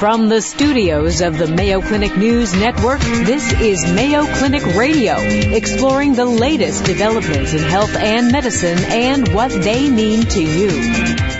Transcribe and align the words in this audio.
From 0.00 0.30
the 0.30 0.40
studios 0.40 1.20
of 1.20 1.36
the 1.36 1.46
Mayo 1.46 1.82
Clinic 1.82 2.16
News 2.16 2.54
Network, 2.54 3.00
this 3.00 3.52
is 3.60 3.84
Mayo 3.92 4.24
Clinic 4.24 4.64
Radio, 4.74 5.16
exploring 5.18 6.14
the 6.14 6.24
latest 6.24 6.86
developments 6.86 7.52
in 7.52 7.58
health 7.58 7.94
and 7.94 8.32
medicine 8.32 8.78
and 8.78 9.28
what 9.34 9.50
they 9.50 9.90
mean 9.90 10.22
to 10.22 10.42
you. 10.42 10.68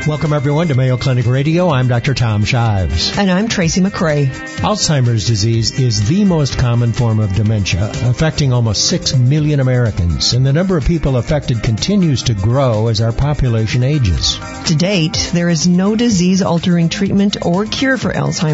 Welcome 0.07 0.35
everyone 0.35 0.69
to 0.69 0.75
Mayo 0.75 0.99
Clinic 0.99 1.25
Radio. 1.25 1.71
I'm 1.71 1.88
Dr. 1.88 2.12
Tom 2.12 2.45
Shives. 2.45 3.17
And 3.17 3.30
I'm 3.30 3.48
Tracy 3.48 3.80
McCray. 3.80 4.27
Alzheimer's 4.59 5.27
disease 5.27 5.79
is 5.80 6.06
the 6.06 6.27
most 6.27 6.58
common 6.58 6.92
form 6.92 7.18
of 7.18 7.34
dementia, 7.34 7.90
affecting 8.11 8.52
almost 8.52 8.88
6 8.88 9.16
million 9.16 9.61
Americans, 9.61 10.34
and 10.34 10.45
the 10.45 10.52
number 10.52 10.77
of 10.77 10.84
people 10.84 11.16
affected 11.16 11.62
continues 11.62 12.24
to 12.24 12.34
grow 12.34 12.88
as 12.88 13.00
our 13.00 13.12
population 13.12 13.82
ages. 13.82 14.38
To 14.66 14.74
date, 14.74 15.30
there 15.32 15.48
is 15.48 15.66
no 15.66 15.96
disease 15.96 16.42
altering 16.42 16.90
treatment 16.90 17.38
or 17.45 17.64
cure 17.64 17.96
for 17.96 18.12
Alzheimer's, 18.12 18.50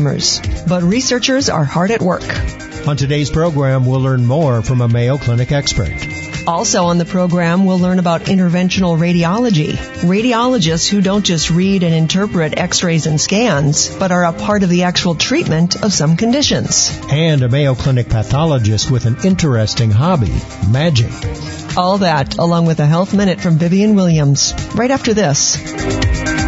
but 0.69 0.83
researchers 0.83 1.49
are 1.49 1.65
hard 1.65 1.91
at 1.91 2.03
work. 2.03 2.25
On 2.87 2.97
today's 2.97 3.31
program, 3.31 3.85
we'll 3.85 4.01
learn 4.01 4.27
more 4.27 4.63
from 4.63 4.81
a 4.81 4.89
Mayo 4.89 5.19
Clinic 5.19 5.51
expert. 5.51 5.93
Also 6.47 6.85
on 6.85 6.99
the 6.99 7.05
program, 7.05 7.65
we'll 7.65 7.81
learn 7.81 7.99
about 7.99 8.23
interventional 8.23 8.97
radiology. 8.97 9.73
Radiologists 10.03 10.89
who 10.89 11.01
don't 11.01 11.25
just 11.25 11.51
read 11.51 11.83
and 11.83 11.93
interpret 11.93 12.57
x-rays 12.57 13.07
and 13.07 13.21
scans, 13.21 13.89
but 13.97 14.13
are 14.13 14.25
a 14.25 14.33
part 14.33 14.63
of 14.63 14.69
the 14.69 14.85
actual 14.85 15.17
treatment 15.17 15.83
of 15.83 15.93
some 15.93 16.17
conditions. 16.17 16.97
And 17.11 17.43
a 17.43 17.49
Mayo 17.49 17.75
Clinic 17.75 18.09
pathologist 18.09 18.89
with 18.89 19.07
an 19.07 19.17
interesting 19.25 19.91
hobby, 19.91 20.41
magic. 20.71 21.11
All 21.77 21.99
that, 21.99 22.39
along 22.39 22.67
with 22.67 22.79
a 22.79 22.87
health 22.87 23.13
minute 23.13 23.41
from 23.41 23.59
Vivian 23.59 23.97
Williams, 23.97 24.55
right 24.77 24.93
after 24.93 25.13
this. 25.13 26.46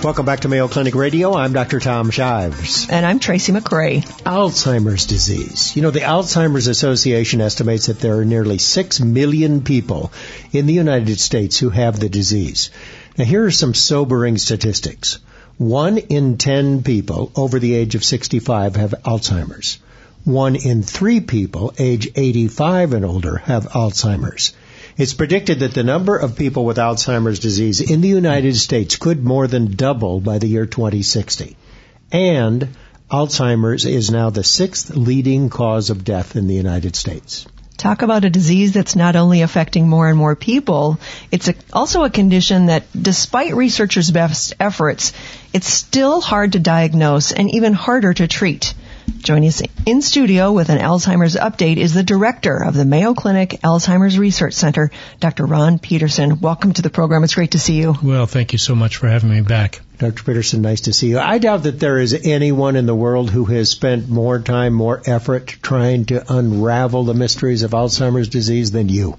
Welcome 0.00 0.26
back 0.26 0.40
to 0.40 0.48
Mayo 0.48 0.68
Clinic 0.68 0.94
Radio. 0.94 1.34
I'm 1.34 1.52
Dr. 1.52 1.80
Tom 1.80 2.10
Shives. 2.10 2.88
And 2.88 3.04
I'm 3.04 3.18
Tracy 3.18 3.50
McCray. 3.50 4.06
Alzheimer's 4.22 5.06
disease. 5.06 5.74
You 5.74 5.82
know, 5.82 5.90
the 5.90 6.00
Alzheimer's 6.00 6.68
Association 6.68 7.40
estimates 7.40 7.86
that 7.86 7.98
there 7.98 8.16
are 8.18 8.24
nearly 8.24 8.58
6 8.58 9.00
million 9.00 9.64
people 9.64 10.12
in 10.52 10.66
the 10.66 10.72
United 10.72 11.18
States 11.18 11.58
who 11.58 11.70
have 11.70 11.98
the 11.98 12.08
disease. 12.08 12.70
Now, 13.18 13.24
here 13.24 13.44
are 13.44 13.50
some 13.50 13.74
sobering 13.74 14.38
statistics. 14.38 15.18
One 15.56 15.98
in 15.98 16.38
10 16.38 16.84
people 16.84 17.32
over 17.34 17.58
the 17.58 17.74
age 17.74 17.96
of 17.96 18.04
65 18.04 18.76
have 18.76 18.94
Alzheimer's. 19.04 19.78
One 20.22 20.54
in 20.54 20.84
three 20.84 21.18
people 21.18 21.74
age 21.76 22.08
85 22.14 22.92
and 22.92 23.04
older 23.04 23.38
have 23.38 23.66
Alzheimer's. 23.70 24.52
It's 24.98 25.14
predicted 25.14 25.60
that 25.60 25.74
the 25.74 25.84
number 25.84 26.16
of 26.16 26.34
people 26.34 26.64
with 26.64 26.76
Alzheimer's 26.76 27.38
disease 27.38 27.80
in 27.80 28.00
the 28.00 28.08
United 28.08 28.56
States 28.56 28.96
could 28.96 29.24
more 29.24 29.46
than 29.46 29.76
double 29.76 30.18
by 30.20 30.38
the 30.38 30.48
year 30.48 30.66
2060. 30.66 31.56
And 32.10 32.70
Alzheimer's 33.08 33.84
is 33.84 34.10
now 34.10 34.30
the 34.30 34.42
sixth 34.42 34.90
leading 34.90 35.50
cause 35.50 35.90
of 35.90 36.02
death 36.02 36.34
in 36.34 36.48
the 36.48 36.56
United 36.56 36.96
States. 36.96 37.46
Talk 37.76 38.02
about 38.02 38.24
a 38.24 38.30
disease 38.30 38.72
that's 38.72 38.96
not 38.96 39.14
only 39.14 39.42
affecting 39.42 39.88
more 39.88 40.08
and 40.08 40.18
more 40.18 40.34
people, 40.34 40.98
it's 41.30 41.46
a, 41.46 41.54
also 41.72 42.02
a 42.02 42.10
condition 42.10 42.66
that, 42.66 42.82
despite 43.00 43.54
researchers' 43.54 44.10
best 44.10 44.54
efforts, 44.58 45.12
it's 45.52 45.72
still 45.72 46.20
hard 46.20 46.54
to 46.54 46.58
diagnose 46.58 47.30
and 47.30 47.48
even 47.54 47.72
harder 47.72 48.12
to 48.12 48.26
treat. 48.26 48.74
Joining 49.08 49.48
us 49.48 49.62
in 49.86 50.02
studio 50.02 50.52
with 50.52 50.68
an 50.68 50.78
Alzheimer's 50.78 51.34
update 51.34 51.78
is 51.78 51.94
the 51.94 52.02
director 52.02 52.62
of 52.62 52.74
the 52.74 52.84
Mayo 52.84 53.14
Clinic 53.14 53.60
Alzheimer's 53.64 54.18
Research 54.18 54.52
Center, 54.52 54.90
Dr. 55.18 55.46
Ron 55.46 55.78
Petersen. 55.78 56.40
Welcome 56.40 56.74
to 56.74 56.82
the 56.82 56.90
program. 56.90 57.24
It's 57.24 57.34
great 57.34 57.52
to 57.52 57.58
see 57.58 57.78
you. 57.78 57.94
Well, 58.02 58.26
thank 58.26 58.52
you 58.52 58.58
so 58.58 58.74
much 58.74 58.96
for 58.96 59.08
having 59.08 59.30
me 59.30 59.40
back. 59.40 59.80
Dr. 59.96 60.22
Petersen, 60.24 60.60
nice 60.60 60.82
to 60.82 60.92
see 60.92 61.08
you. 61.08 61.18
I 61.18 61.38
doubt 61.38 61.62
that 61.62 61.80
there 61.80 61.98
is 61.98 62.12
anyone 62.12 62.76
in 62.76 62.84
the 62.84 62.94
world 62.94 63.30
who 63.30 63.46
has 63.46 63.70
spent 63.70 64.08
more 64.10 64.40
time, 64.40 64.74
more 64.74 65.00
effort 65.06 65.46
trying 65.46 66.04
to 66.06 66.24
unravel 66.32 67.04
the 67.04 67.14
mysteries 67.14 67.62
of 67.62 67.70
Alzheimer's 67.70 68.28
disease 68.28 68.70
than 68.70 68.90
you. 68.90 69.16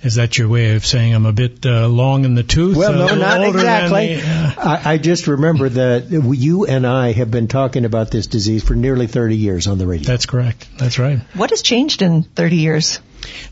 Is 0.00 0.14
that 0.14 0.38
your 0.38 0.48
way 0.48 0.76
of 0.76 0.86
saying 0.86 1.12
I'm 1.12 1.26
a 1.26 1.32
bit 1.32 1.66
uh, 1.66 1.88
long 1.88 2.24
in 2.24 2.34
the 2.34 2.44
tooth? 2.44 2.76
Well, 2.76 2.92
no, 2.92 3.08
uh, 3.08 3.14
not 3.16 3.42
exactly. 3.42 4.14
The, 4.14 4.22
uh... 4.22 4.52
I, 4.56 4.92
I, 4.92 4.98
just 4.98 5.26
remember 5.26 5.68
that 5.68 6.08
you 6.08 6.66
and 6.66 6.86
I 6.86 7.12
have 7.12 7.32
been 7.32 7.48
talking 7.48 7.84
about 7.84 8.12
this 8.12 8.28
disease 8.28 8.62
for 8.62 8.74
nearly 8.74 9.08
30 9.08 9.36
years 9.36 9.66
on 9.66 9.78
the 9.78 9.88
radio. 9.88 10.06
That's 10.06 10.26
correct. 10.26 10.68
That's 10.78 11.00
right. 11.00 11.18
What 11.34 11.50
has 11.50 11.62
changed 11.62 12.02
in 12.02 12.22
30 12.22 12.56
years? 12.56 13.00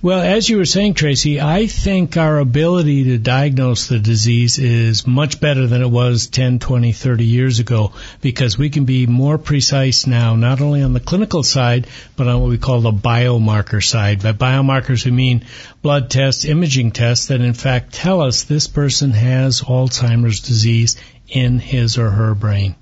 Well, 0.02 0.20
as 0.20 0.48
you 0.48 0.58
were 0.58 0.64
saying, 0.64 0.94
Tracy, 0.94 1.40
I 1.40 1.66
think 1.66 2.16
our 2.16 2.38
ability 2.38 3.04
to 3.04 3.18
diagnose 3.18 3.88
the 3.88 3.98
disease 3.98 4.58
is 4.58 5.06
much 5.06 5.40
better 5.40 5.66
than 5.66 5.82
it 5.82 5.90
was 5.90 6.26
10, 6.28 6.58
20, 6.58 6.92
30 6.92 7.24
years 7.24 7.58
ago 7.58 7.92
because 8.20 8.58
we 8.58 8.70
can 8.70 8.84
be 8.84 9.06
more 9.06 9.38
precise 9.38 10.06
now, 10.06 10.36
not 10.36 10.60
only 10.60 10.82
on 10.82 10.92
the 10.92 11.00
clinical 11.00 11.42
side, 11.42 11.86
but 12.16 12.28
on 12.28 12.40
what 12.40 12.50
we 12.50 12.58
call 12.58 12.80
the 12.80 12.92
biomarker 12.92 13.82
side. 13.82 14.22
By 14.22 14.32
biomarkers, 14.32 15.04
we 15.04 15.10
mean 15.10 15.44
blood 15.82 16.10
tests, 16.10 16.44
imaging 16.44 16.92
tests 16.92 17.26
that 17.26 17.40
in 17.40 17.54
fact 17.54 17.94
tell 17.94 18.20
us 18.20 18.44
this 18.44 18.66
person 18.68 19.12
has 19.12 19.60
Alzheimer's 19.60 20.40
disease 20.40 20.96
in 21.28 21.58
his 21.58 21.98
or 21.98 22.10
her 22.10 22.34
brain. 22.34 22.76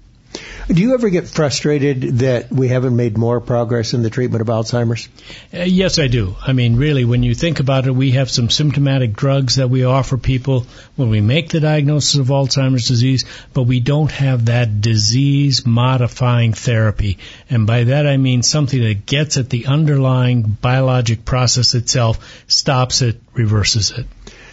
Do 0.66 0.80
you 0.80 0.94
ever 0.94 1.10
get 1.10 1.28
frustrated 1.28 2.20
that 2.20 2.50
we 2.50 2.68
haven't 2.68 2.96
made 2.96 3.18
more 3.18 3.40
progress 3.40 3.92
in 3.92 4.02
the 4.02 4.08
treatment 4.08 4.40
of 4.40 4.48
Alzheimer's? 4.48 5.08
Uh, 5.52 5.64
yes, 5.64 5.98
I 5.98 6.08
do. 6.08 6.36
I 6.40 6.54
mean, 6.54 6.76
really, 6.76 7.04
when 7.04 7.22
you 7.22 7.34
think 7.34 7.60
about 7.60 7.86
it, 7.86 7.94
we 7.94 8.12
have 8.12 8.30
some 8.30 8.48
symptomatic 8.48 9.12
drugs 9.14 9.56
that 9.56 9.68
we 9.68 9.84
offer 9.84 10.16
people 10.16 10.66
when 10.96 11.10
we 11.10 11.20
make 11.20 11.50
the 11.50 11.60
diagnosis 11.60 12.18
of 12.18 12.28
Alzheimer's 12.28 12.88
disease, 12.88 13.26
but 13.52 13.64
we 13.64 13.80
don't 13.80 14.10
have 14.10 14.46
that 14.46 14.80
disease 14.80 15.66
modifying 15.66 16.54
therapy. 16.54 17.18
And 17.50 17.66
by 17.66 17.84
that 17.84 18.06
I 18.06 18.16
mean 18.16 18.42
something 18.42 18.82
that 18.82 19.04
gets 19.04 19.36
at 19.36 19.50
the 19.50 19.66
underlying 19.66 20.42
biologic 20.42 21.26
process 21.26 21.74
itself, 21.74 22.42
stops 22.48 23.02
it, 23.02 23.20
reverses 23.34 23.90
it. 23.90 24.06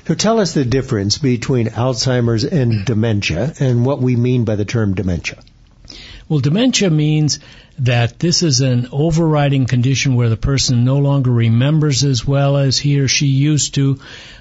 So 0.08 0.16
tell 0.16 0.40
us 0.40 0.54
the 0.54 0.66
difference 0.66 1.20
between 1.20 1.68
Alzheimer's 1.68 2.44
and 2.44 2.86
dementia 2.86 3.54
and 3.60 3.86
what 3.86 4.02
we 4.02 4.16
mean 4.18 4.44
by 4.44 4.58
the 4.58 4.66
term 4.66 4.94
dementia. 4.94 5.38
Well, 6.28 6.40
dementia 6.40 6.90
means 6.90 7.40
that 7.80 8.20
this 8.20 8.44
is 8.44 8.62
an 8.62 8.88
overriding 8.92 9.66
condition 9.66 10.16
where 10.16 10.30
the 10.30 10.38
person 10.38 10.86
no 10.86 10.98
longer 10.98 11.32
remembers 11.32 12.04
as 12.04 12.26
well 12.26 12.58
as 12.58 12.78
he 12.78 13.00
or 13.00 13.08
she 13.08 13.28
used 13.28 13.76
to, 13.76 14.00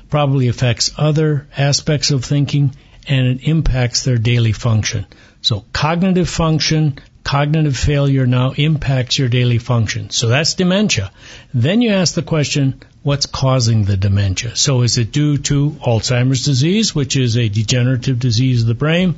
probably 0.09 0.49
affects 0.49 0.91
other 0.97 1.47
aspects 1.57 2.11
of 2.11 2.25
thinking, 2.25 2.75
and 3.09 3.27
it 3.27 3.49
impacts 3.49 4.05
their 4.05 4.19
daily 4.19 4.53
function. 4.53 5.07
So 5.43 5.65
cognitive 5.73 6.29
function, 6.29 6.99
cognitive 7.25 7.77
failure 7.77 8.27
now 8.27 8.53
impacts 8.53 9.19
your 9.19 9.29
daily 9.29 9.59
function. 9.59 10.11
So 10.11 10.29
that's 10.29 10.55
dementia. 10.55 11.11
Then 11.55 11.81
you 11.81 11.91
ask 11.91 12.15
the 12.15 12.23
question, 12.23 12.83
what's 13.03 13.27
causing 13.27 13.85
the 13.85 13.97
dementia? 13.97 14.57
So 14.57 14.83
is 14.83 14.99
it 14.99 15.13
due 15.13 15.39
to 15.39 15.71
Alzheimer's 15.71 16.45
disease, 16.45 16.95
which 16.95 17.17
is 17.17 17.37
a 17.37 17.49
degenerative 17.49 18.19
disease 18.19 18.63
of 18.63 18.69
the 18.69 18.75
brain? 18.75 19.15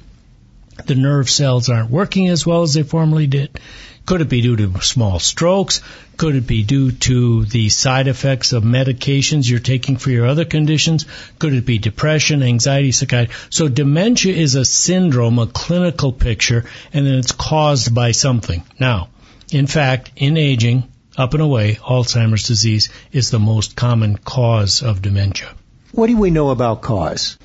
The 0.86 0.94
nerve 0.94 1.28
cells 1.30 1.68
aren't 1.68 1.90
working 1.90 2.28
as 2.28 2.46
well 2.46 2.62
as 2.62 2.74
they 2.74 2.82
formerly 2.82 3.26
did? 3.26 3.58
Could 4.04 4.20
it 4.20 4.28
be 4.28 4.42
due 4.42 4.56
to 4.56 4.80
small 4.80 5.20
strokes? 5.20 5.80
Could 6.16 6.34
it 6.34 6.46
be 6.46 6.64
due 6.64 6.90
to 6.90 7.44
the 7.44 7.68
side 7.68 8.08
effects 8.08 8.52
of 8.52 8.64
medications 8.64 9.48
you're 9.48 9.60
taking 9.60 9.96
for 9.96 10.10
your 10.10 10.26
other 10.26 10.44
conditions? 10.44 11.06
Could 11.38 11.54
it 11.54 11.64
be 11.64 11.78
depression, 11.78 12.42
anxiety, 12.42 12.90
psychiatry? 12.90 13.34
So 13.50 13.68
dementia 13.68 14.34
is 14.34 14.56
a 14.56 14.64
syndrome, 14.64 15.38
a 15.38 15.46
clinical 15.46 16.12
picture, 16.12 16.64
and 16.92 17.06
then 17.06 17.14
it's 17.14 17.32
caused 17.32 17.94
by 17.94 18.10
something. 18.10 18.64
Now, 18.80 19.08
in 19.52 19.68
fact, 19.68 20.10
in 20.16 20.36
aging, 20.36 20.84
up 21.16 21.34
and 21.34 21.42
away, 21.42 21.76
Alzheimer's 21.76 22.46
disease 22.46 22.88
is 23.12 23.30
the 23.30 23.38
most 23.38 23.76
common 23.76 24.16
cause 24.16 24.82
of 24.82 25.02
dementia. 25.02 25.54
What 25.92 26.08
do 26.08 26.16
we 26.16 26.30
know 26.30 26.50
about 26.50 26.82
cause? 26.82 27.36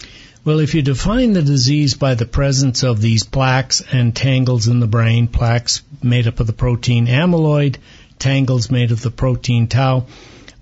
Well, 0.48 0.62
if 0.62 0.76
you 0.76 0.82
define 0.82 1.34
the 1.34 1.42
disease 1.42 1.96
by 1.96 2.16
the 2.16 2.26
presence 2.26 2.82
of 2.82 3.02
these 3.02 3.26
plaques 3.26 3.84
and 3.92 4.16
tangles 4.16 4.70
in 4.70 4.80
the 4.80 4.88
brain, 4.88 5.28
plaques 5.28 5.82
made 6.02 6.26
up 6.26 6.40
of 6.40 6.48
the 6.48 6.54
protein 6.54 7.08
amyloid, 7.08 7.76
tangles 8.18 8.72
made 8.72 8.92
of 8.92 9.02
the 9.02 9.12
protein 9.12 9.68
tau, 9.68 10.06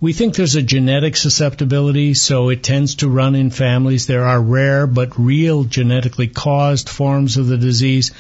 we 0.02 0.12
think 0.12 0.34
there's 0.34 0.56
a 0.56 0.64
genetic 0.64 1.16
susceptibility, 1.16 2.16
so 2.16 2.50
it 2.50 2.64
tends 2.64 2.96
to 2.96 3.08
run 3.08 3.36
in 3.36 3.52
families. 3.52 4.08
There 4.08 4.26
are 4.26 4.42
rare 4.42 4.88
but 4.88 5.20
real 5.20 5.66
genetically 5.66 6.30
caused 6.30 6.90
forms 6.90 7.38
of 7.38 7.46
the 7.46 7.60
disease. 7.60 8.12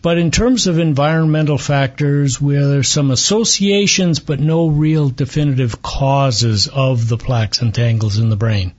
But 0.00 0.16
in 0.16 0.30
terms 0.30 0.66
of 0.66 0.78
environmental 0.78 1.58
factors, 1.58 2.40
where 2.40 2.66
there's 2.66 2.88
some 2.88 3.10
associations 3.10 4.18
but 4.18 4.40
no 4.40 4.68
real 4.68 5.10
definitive 5.10 5.82
causes 5.82 6.68
of 6.68 7.06
the 7.06 7.18
plaques 7.18 7.60
and 7.60 7.74
tangles 7.74 8.16
in 8.16 8.30
the 8.30 8.36
brain. 8.36 8.72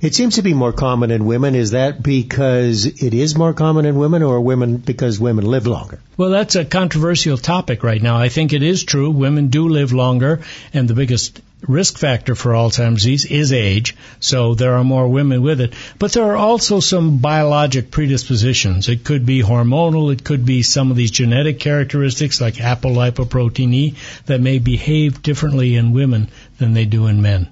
It 0.00 0.14
seems 0.14 0.36
to 0.36 0.42
be 0.42 0.54
more 0.54 0.72
common 0.72 1.10
in 1.10 1.24
women. 1.24 1.54
Is 1.54 1.72
that 1.72 2.02
because 2.02 2.86
it 2.86 3.14
is 3.14 3.36
more 3.36 3.52
common 3.52 3.84
in 3.86 3.96
women 3.96 4.22
or 4.22 4.40
women 4.40 4.78
because 4.78 5.20
women 5.20 5.44
live 5.44 5.66
longer? 5.66 6.00
Well, 6.16 6.30
that's 6.30 6.56
a 6.56 6.64
controversial 6.64 7.36
topic 7.36 7.82
right 7.82 8.02
now. 8.02 8.16
I 8.16 8.28
think 8.28 8.52
it 8.52 8.62
is 8.62 8.84
true. 8.84 9.10
Women 9.10 9.48
do 9.48 9.68
live 9.68 9.92
longer, 9.92 10.40
and 10.72 10.88
the 10.88 10.94
biggest 10.94 11.40
risk 11.66 11.98
factor 11.98 12.34
for 12.34 12.52
Alzheimer's 12.52 13.02
disease 13.02 13.24
is 13.26 13.52
age, 13.52 13.94
so 14.18 14.54
there 14.54 14.74
are 14.74 14.84
more 14.84 15.08
women 15.08 15.42
with 15.42 15.60
it. 15.60 15.74
But 15.98 16.12
there 16.12 16.24
are 16.24 16.36
also 16.36 16.80
some 16.80 17.18
biologic 17.18 17.90
predispositions. 17.90 18.88
It 18.88 19.04
could 19.04 19.26
be 19.26 19.42
hormonal, 19.42 20.12
it 20.12 20.24
could 20.24 20.44
be 20.46 20.62
some 20.62 20.90
of 20.90 20.96
these 20.96 21.10
genetic 21.10 21.60
characteristics 21.60 22.40
like 22.40 22.54
apolipoprotein 22.54 23.72
E 23.74 23.94
that 24.26 24.40
may 24.40 24.58
behave 24.58 25.22
differently 25.22 25.76
in 25.76 25.92
women 25.92 26.30
than 26.58 26.72
they 26.72 26.84
do 26.84 27.06
in 27.06 27.22
men. 27.22 27.48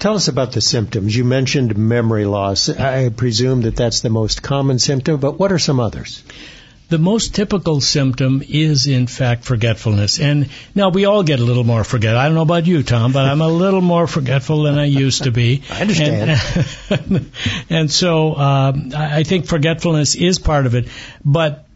Tell 0.00 0.14
us 0.14 0.28
about 0.28 0.52
the 0.52 0.62
symptoms. 0.62 1.14
You 1.14 1.24
mentioned 1.24 1.76
memory 1.76 2.24
loss. 2.24 2.70
I 2.70 3.10
presume 3.10 3.60
that 3.62 3.76
that's 3.76 4.00
the 4.00 4.08
most 4.08 4.42
common 4.42 4.78
symptom, 4.78 5.20
but 5.20 5.38
what 5.38 5.52
are 5.52 5.58
some 5.58 5.78
others? 5.78 6.22
The 6.88 6.96
most 6.96 7.34
typical 7.34 7.82
symptom 7.82 8.42
is, 8.48 8.86
in 8.86 9.06
fact, 9.06 9.44
forgetfulness. 9.44 10.18
And 10.18 10.48
now 10.74 10.88
we 10.88 11.04
all 11.04 11.22
get 11.22 11.38
a 11.38 11.44
little 11.44 11.64
more 11.64 11.84
forget. 11.84 12.16
I 12.16 12.24
don't 12.24 12.34
know 12.34 12.40
about 12.40 12.66
you, 12.66 12.82
Tom, 12.82 13.12
but 13.12 13.26
I'm 13.26 13.42
a 13.42 13.48
little 13.48 13.82
more 13.82 14.06
forgetful 14.06 14.62
than 14.62 14.78
I 14.78 14.86
used 14.86 15.24
to 15.24 15.32
be. 15.32 15.62
I 15.70 15.82
understand. 15.82 16.40
And, 16.88 17.32
and 17.68 17.90
so 17.90 18.34
um, 18.36 18.92
I 18.96 19.22
think 19.24 19.46
forgetfulness 19.46 20.14
is 20.14 20.38
part 20.38 20.64
of 20.64 20.74
it, 20.74 20.88
but 21.22 21.68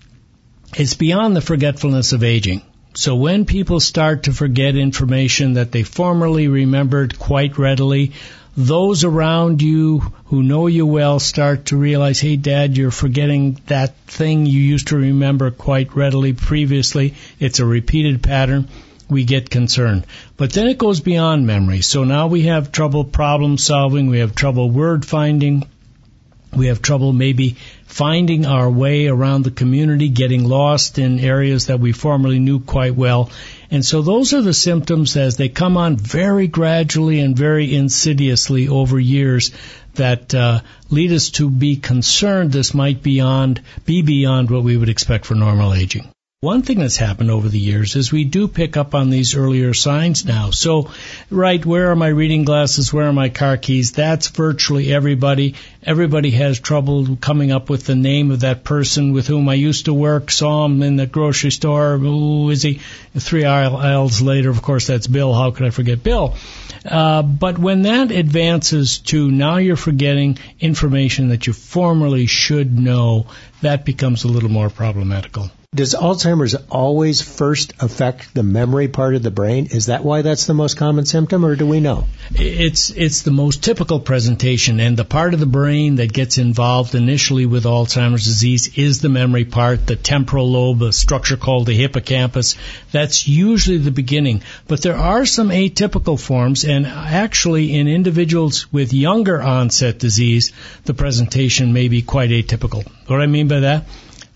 it's 0.75 0.95
beyond 0.95 1.37
the 1.37 1.43
forgetfulness 1.43 2.15
of 2.15 2.25
aging. 2.25 2.63
So 2.97 3.17
when 3.17 3.45
people 3.45 3.81
start 3.81 4.25
to 4.25 4.33
forget 4.33 4.77
information 4.77 5.55
that 5.55 5.73
they 5.73 5.83
formerly 5.83 6.47
remembered 6.47 7.19
quite 7.19 7.59
readily, 7.59 8.13
those 8.57 9.03
around 9.03 9.63
you 9.63 9.99
who 10.27 10.45
know 10.45 10.69
you 10.69 10.87
well 10.87 11.19
start 11.19 11.67
to 11.67 11.77
realize, 11.77 12.21
hey, 12.21 12.37
Dad, 12.37 12.77
you're 12.77 12.93
forgetting 12.93 13.59
that 13.67 13.97
thing 14.07 14.47
you 14.47 14.61
used 14.61 14.89
to 14.89 14.97
remember 14.97 15.51
quite 15.51 15.97
readily 15.97 16.35
previously. 16.35 17.15
It's 17.41 17.59
a 17.59 17.67
repeated 17.67 18.23
pattern. 18.23 18.69
We 19.11 19.25
get 19.25 19.51
concerned. 19.51 20.07
But 20.37 20.53
then 20.53 20.69
it 20.69 20.79
goes 20.79 21.01
beyond 21.01 21.49
memory. 21.49 21.81
So 21.81 22.05
now 22.05 22.29
we 22.29 22.43
have 22.43 22.71
trouble 22.71 23.05
problem 23.05 23.59
solving. 23.59 24.07
We 24.07 24.21
have 24.21 24.37
trouble 24.37 24.71
word 24.71 25.05
finding. 25.05 25.65
We 26.57 26.69
have 26.69 26.81
trouble 26.81 27.13
maybe 27.13 27.57
finding 27.95 28.45
our 28.45 28.69
way 28.69 29.07
around 29.07 29.45
the 29.45 29.53
community, 29.53 30.09
getting 30.09 30.43
lost 30.43 30.99
in 30.99 31.21
areas 31.21 31.67
that 31.67 31.79
we 31.79 31.93
formerly 31.93 32.41
knew 32.41 32.59
quite 32.59 32.97
well. 32.97 33.31
And 33.71 33.85
so 33.87 34.03
those 34.03 34.35
are 34.35 34.43
the 34.43 34.53
symptoms 34.53 35.17
as 35.17 35.37
they 35.37 35.49
come 35.49 35.77
on 35.77 35.97
very 35.97 36.49
gradually 36.49 37.21
and 37.21 37.37
very 37.37 37.73
insidiously 37.73 38.67
over 38.67 38.99
years 38.99 39.53
that 39.95 40.35
uh, 40.35 40.63
lead 40.91 41.13
us 41.13 41.31
to 41.31 41.49
be 41.49 41.77
concerned 41.77 42.51
this 42.51 42.75
might 42.75 43.01
beyond, 43.01 43.63
be 43.85 44.03
beyond 44.03 44.51
what 44.51 44.65
we 44.65 44.77
would 44.77 44.89
expect 44.89 45.25
for 45.25 45.37
normal 45.37 45.73
aging. 45.73 46.14
One 46.45 46.61
thing 46.61 46.81
that's 46.81 46.99
happened 46.99 47.31
over 47.31 47.49
the 47.49 47.59
years 47.59 47.97
is 47.97 48.13
we 48.13 48.25
do 48.25 48.49
pick 48.49 48.77
up 48.77 48.95
on 48.95 49.09
these 49.09 49.35
earlier 49.35 49.73
signs 49.73 50.27
now. 50.27 50.51
So, 50.51 50.91
right, 51.31 51.65
where 51.65 51.91
are 51.91 51.97
my 51.97 52.09
reading 52.09 52.45
glasses? 52.45 52.93
Where 52.93 53.07
are 53.07 53.15
my 53.15 53.31
car 53.31 53.57
keys? 53.57 53.93
That's 53.93 54.29
virtually 54.29 54.93
everybody. 54.93 55.55
Everybody 55.83 56.33
has 56.33 56.61
trouble 56.61 57.17
coming 57.17 57.51
up 57.51 57.71
with 57.71 57.87
the 57.87 57.95
name 57.95 58.31
of 58.31 58.41
that 58.41 58.63
person 58.63 59.15
with 59.15 59.27
whom 59.27 59.49
I 59.49 59.55
used 59.55 59.87
to 59.87 59.95
work, 59.95 60.31
saw 60.31 60.67
him 60.67 60.83
in 60.83 60.97
the 60.97 61.07
grocery 61.07 61.51
store. 61.51 61.97
Who 61.97 62.51
is 62.51 62.61
he? 62.61 62.83
Three 63.17 63.47
aisles 63.47 64.21
later, 64.21 64.51
of 64.51 64.61
course, 64.61 64.89
that's 64.89 65.07
Bill. 65.07 65.33
How 65.33 65.51
could 65.51 65.65
I 65.65 65.71
forget 65.71 66.03
Bill? 66.03 66.35
Uh, 66.85 67.23
but 67.23 67.59
when 67.59 67.83
that 67.83 68.11
advances 68.11 68.99
to 68.99 69.31
now 69.31 69.57
you're 69.57 69.77
forgetting 69.77 70.39
information 70.61 71.29
that 71.29 71.47
you 71.47 71.55
formerly 71.55 72.27
should 72.27 72.79
know, 72.79 73.29
that 73.63 73.87
becomes 73.87 74.25
a 74.25 74.29
little 74.29 74.51
more 74.51 74.69
problematical. 74.69 75.51
Does 75.75 75.93
Alzheimer's 75.93 76.55
always 76.71 77.21
first 77.21 77.73
affect 77.81 78.33
the 78.33 78.45
memory 78.45 78.87
part 78.87 79.17
of 79.17 79.25
the 79.25 79.33
brain? 79.33 79.67
Is 79.73 79.87
that 79.87 80.05
why 80.05 80.23
that's 80.23 80.47
the 80.47 80.55
most 80.55 80.77
common 80.77 81.05
symptom, 81.05 81.45
or 81.45 81.57
do 81.57 81.67
we 81.67 81.81
know? 81.81 82.07
It's 82.33 82.91
it's 82.91 83.23
the 83.23 83.33
most 83.33 83.65
typical 83.65 83.99
presentation, 83.99 84.79
and 84.79 84.97
the 84.97 85.05
part 85.05 85.35
of 85.35 85.41
the 85.41 85.47
brain 85.47 85.97
that 85.97 86.13
gets 86.13 86.39
involved 86.39 86.95
initially 86.95 87.45
with 87.45 87.65
Alzheimer's 87.65 88.25
disease 88.25 88.79
is 88.79 89.01
the 89.01 89.09
memory 89.09 89.45
part, 89.45 89.85
the 89.89 89.97
temporal 89.97 90.49
lobe, 90.49 90.83
a 90.83 90.93
structure 90.93 91.37
called 91.37 91.67
the 91.67 91.75
hippocampus. 91.75 92.55
That's 92.93 93.27
usually 93.27 93.79
the 93.79 93.91
beginning. 93.91 94.43
But 94.69 94.81
there 94.81 94.97
are 94.97 95.27
some 95.27 95.49
atypical 95.49 96.21
forms, 96.21 96.65
and 96.65 96.87
actually 96.87 97.75
in 97.75 97.89
individuals 97.89 98.73
with 98.73 98.93
younger 98.93 99.43
onset 99.43 99.99
disease, 99.99 100.53
the 100.85 100.95
presentation 100.95 101.73
may 101.73 101.89
be 101.89 102.03
quite 102.03 102.31
atypical. 102.31 102.87
What 103.09 103.21
I 103.21 103.27
mean 103.27 103.49
by 103.49 103.61
that? 103.61 103.87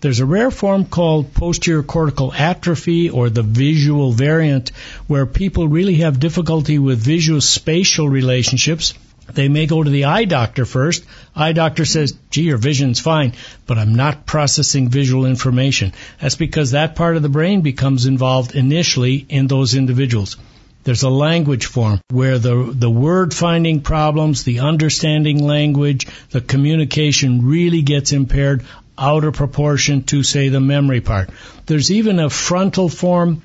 There's 0.01 0.21
a 0.21 0.25
rare 0.25 0.49
form 0.49 0.85
called 0.85 1.33
posterior 1.33 1.83
cortical 1.83 2.33
atrophy 2.33 3.09
or 3.09 3.29
the 3.29 3.43
visual 3.43 4.13
variant 4.13 4.69
where 5.07 5.25
people 5.25 5.67
really 5.67 5.95
have 5.95 6.21
difficulty 6.21 6.79
with 6.79 6.99
visual 6.99 7.41
spatial 7.41 8.07
relationships. 8.07 8.93
They 9.33 9.49
may 9.49 9.65
go 9.65 9.83
to 9.83 9.89
the 9.89 10.05
eye 10.05 10.23
doctor 10.23 10.63
first. 10.63 11.03
Eye 11.35 11.51
doctor 11.51 11.83
says, 11.83 12.13
gee, 12.31 12.43
your 12.43 12.57
vision's 12.57 13.01
fine, 13.01 13.33
but 13.67 13.77
I'm 13.77 13.93
not 13.93 14.25
processing 14.25 14.87
visual 14.87 15.25
information. 15.25 15.91
That's 16.21 16.35
because 16.35 16.71
that 16.71 16.95
part 16.95 17.17
of 17.17 17.21
the 17.21 17.29
brain 17.29 17.59
becomes 17.59 18.05
involved 18.05 18.55
initially 18.55 19.25
in 19.27 19.47
those 19.47 19.75
individuals. 19.75 20.37
There's 20.85 21.03
a 21.03 21.09
language 21.09 21.65
form 21.65 21.99
where 22.09 22.39
the, 22.39 22.73
the 22.73 22.89
word 22.89 23.33
finding 23.33 23.81
problems, 23.81 24.43
the 24.43 24.61
understanding 24.61 25.43
language, 25.43 26.07
the 26.29 26.39
communication 26.39 27.45
really 27.45 27.81
gets 27.81 28.13
impaired 28.13 28.63
out 28.99 29.23
of 29.23 29.33
proportion 29.33 30.03
to, 30.03 30.23
say, 30.23 30.49
the 30.49 30.59
memory 30.59 31.01
part. 31.01 31.29
There's 31.65 31.91
even 31.91 32.19
a 32.19 32.29
frontal 32.29 32.89
form, 32.89 33.41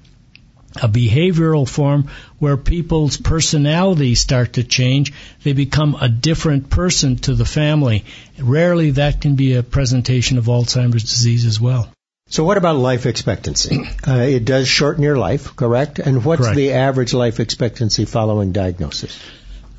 a 0.83 0.89
behavioral 0.89 1.69
form, 1.69 2.11
where 2.39 2.57
people's 2.57 3.17
personalities 3.17 4.21
start 4.21 4.55
to 4.55 4.65
change. 4.65 5.13
They 5.43 5.53
become 5.53 5.97
a 6.01 6.09
different 6.09 6.71
person 6.71 7.17
to 7.19 7.35
the 7.35 7.45
family. 7.45 8.05
Rarely 8.39 8.91
that 8.93 9.21
can 9.21 9.37
be 9.37 9.55
a 9.55 9.63
presentation 9.63 10.39
of 10.39 10.47
Alzheimer's 10.47 11.05
disease 11.05 11.47
as 11.47 11.61
well. 11.61 11.89
So 12.29 12.43
what 12.43 12.57
about 12.57 12.77
life 12.77 13.07
expectancy? 13.07 13.81
Uh, 14.07 14.19
it 14.19 14.45
does 14.45 14.69
shorten 14.69 15.03
your 15.03 15.17
life, 15.17 15.57
correct? 15.57 15.99
And 15.99 16.25
what's 16.27 16.43
Correct. 16.43 16.57
the 16.57 16.73
average 16.73 17.15
life 17.15 17.41
expectancy 17.41 18.05
following 18.05 18.53
diagnosis? 18.53 19.19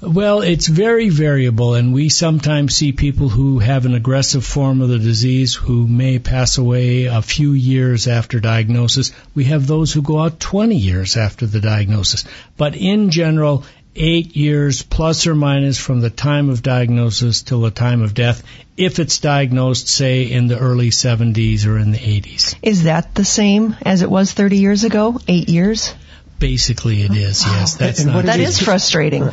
Well, 0.02 0.42
it's 0.42 0.68
very 0.68 1.10
variable, 1.10 1.74
and 1.74 1.94
we 1.94 2.10
sometimes 2.10 2.76
see 2.76 2.92
people 2.92 3.30
who 3.30 3.60
have 3.60 3.86
an 3.86 3.96
aggressive 3.96 4.46
form 4.46 4.82
of 4.82 4.90
the 4.90 5.00
disease 5.00 5.56
who 5.56 5.88
may 5.88 6.20
pass 6.20 6.58
away 6.58 7.06
a 7.06 7.22
few 7.22 7.54
years 7.54 8.08
after 8.08 8.40
diagnosis. 8.42 9.14
We 9.34 9.46
have 9.46 9.66
those 9.66 9.94
who 9.94 10.02
go 10.02 10.20
out 10.20 10.40
20 10.40 10.76
years 10.76 11.16
after 11.16 11.46
the 11.46 11.62
diagnosis. 11.62 12.26
But 12.58 12.76
in 12.76 13.10
general, 13.10 13.64
eight 13.96 14.36
years 14.36 14.82
plus 14.82 15.28
or 15.28 15.36
minus 15.36 15.78
from 15.78 16.02
the 16.02 16.10
time 16.10 16.50
of 16.50 16.62
diagnosis 16.62 17.42
till 17.42 17.62
the 17.62 17.72
time 17.72 18.02
of 18.02 18.14
death, 18.14 18.44
if 18.76 19.00
it's 19.00 19.20
diagnosed, 19.20 19.88
say, 19.88 20.24
in 20.24 20.48
the 20.48 20.60
early 20.60 20.90
70s 20.90 21.66
or 21.66 21.78
in 21.78 21.92
the 21.92 21.98
80s. 21.98 22.56
Is 22.62 22.84
that 22.84 23.16
the 23.16 23.26
same 23.26 23.76
as 23.82 24.02
it 24.02 24.10
was 24.10 24.34
30 24.34 24.58
years 24.58 24.84
ago? 24.84 25.20
Eight 25.28 25.48
years? 25.48 25.94
Basically, 26.38 27.02
it 27.02 27.12
is, 27.12 27.46
yes. 27.46 27.76
That's 27.76 28.02
And 28.02 28.12
not 28.12 28.26
That 28.26 28.42
is 28.42 28.60
is 28.60 28.66
frustrating. 28.66 29.30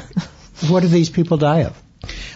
What 0.69 0.81
do 0.81 0.89
these 0.89 1.11
people 1.11 1.37
die 1.37 1.65
of? 1.65 1.83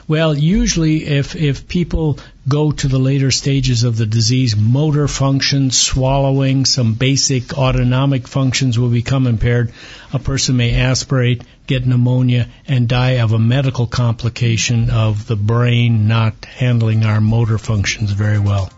Well, 0.09 0.37
usually 0.37 1.05
if, 1.05 1.35
if 1.35 1.67
people 1.67 2.21
go 2.49 2.71
to 2.71 2.87
the 2.87 2.99
later 2.99 3.33
stages 3.33 3.83
of 3.83 3.97
the 3.97 4.07
disease, 4.07 4.57
motor 4.57 5.09
functions, 5.09 5.77
swallowing, 5.77 6.65
some 6.65 6.95
basic 6.95 7.59
autonomic 7.59 8.29
functions 8.29 8.79
will 8.79 8.89
become 8.89 9.27
impaired. 9.27 9.73
A 10.13 10.21
person 10.21 10.57
may 10.57 10.75
aspirate, 10.75 11.43
get 11.67 11.87
pneumonia, 11.87 12.49
and 12.69 12.89
die 12.89 13.19
of 13.19 13.33
a 13.33 13.39
medical 13.39 13.89
complication 13.89 14.91
of 14.91 15.27
the 15.27 15.37
brain 15.37 16.07
not 16.07 16.45
handling 16.45 17.05
our 17.05 17.21
motor 17.21 17.59
functions 17.59 18.13
very 18.13 18.39
well. 18.39 18.71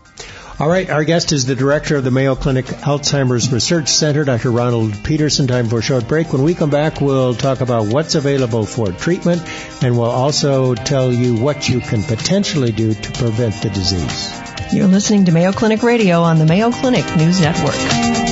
All 0.59 0.67
right, 0.67 0.89
our 0.89 1.05
guest 1.05 1.31
is 1.31 1.45
the 1.45 1.55
director 1.55 1.95
of 1.95 2.03
the 2.03 2.11
Mayo 2.11 2.35
Clinic 2.35 2.65
Alzheimer's 2.65 3.49
Research 3.49 3.87
Center, 3.87 4.25
Dr. 4.25 4.51
Ronald 4.51 5.05
Petersen. 5.05 5.47
Time 5.47 5.69
for 5.69 5.79
a 5.79 5.81
short 5.81 6.05
break. 6.05 6.33
When 6.33 6.43
we 6.43 6.53
come 6.53 6.69
back, 6.69 6.99
we'll 6.99 7.33
talk 7.33 7.61
about 7.61 7.87
what's 7.87 8.15
available 8.15 8.65
for 8.65 8.91
treatment, 8.91 9.41
and 9.81 9.97
we'll 9.97 10.11
also 10.11 10.75
tell 10.75 11.13
you 11.13 11.37
what 11.37 11.69
you 11.69 11.79
can 11.79 12.03
potentially 12.03 12.73
do 12.73 12.93
to 12.93 13.11
prevent 13.13 13.55
the 13.61 13.69
disease. 13.69 14.73
You're 14.73 14.87
listening 14.87 15.23
to 15.25 15.31
Mayo 15.31 15.53
Clinic 15.53 15.81
Radio 15.81 16.23
on 16.23 16.39
the 16.39 16.45
Mayo 16.45 16.71
Clinic 16.71 17.05
News 17.15 17.39
Network. 17.39 18.28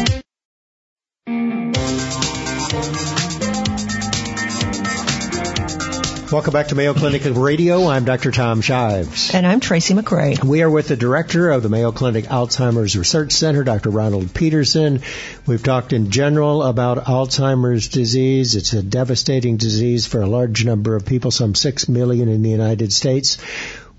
Welcome 6.30 6.52
back 6.52 6.68
to 6.68 6.76
Mayo 6.76 6.94
Clinic 6.94 7.22
Radio. 7.26 7.88
I'm 7.88 8.04
Dr. 8.04 8.32
Tom 8.32 8.60
Shives. 8.60 9.34
And 9.34 9.48
I'm 9.48 9.62
Tracy 9.62 9.94
McCray. 9.94 10.44
We 10.44 10.62
are 10.62 10.70
with 10.70 10.90
the 10.90 10.98
director 10.98 11.50
of 11.52 11.64
the 11.64 11.70
Mayo 11.70 11.94
Clinic 11.94 12.26
Alzheimer's 12.26 12.98
Research 12.98 13.32
Center, 13.32 13.64
Dr. 13.64 13.92
Ronald 13.92 14.34
Petersen. 14.34 15.04
We've 15.46 15.64
talked 15.64 15.94
in 15.94 16.12
general 16.12 16.64
about 16.64 17.06
Alzheimer's 17.06 17.88
disease. 17.88 18.58
It's 18.58 18.74
a 18.74 18.84
devastating 18.84 19.56
disease 19.56 20.06
for 20.06 20.22
a 20.22 20.28
large 20.28 20.66
number 20.66 20.98
of 20.98 21.06
people, 21.06 21.32
some 21.32 21.56
6 21.56 21.88
million 21.88 22.28
in 22.28 22.42
the 22.42 22.50
United 22.50 22.92
States. 22.92 23.38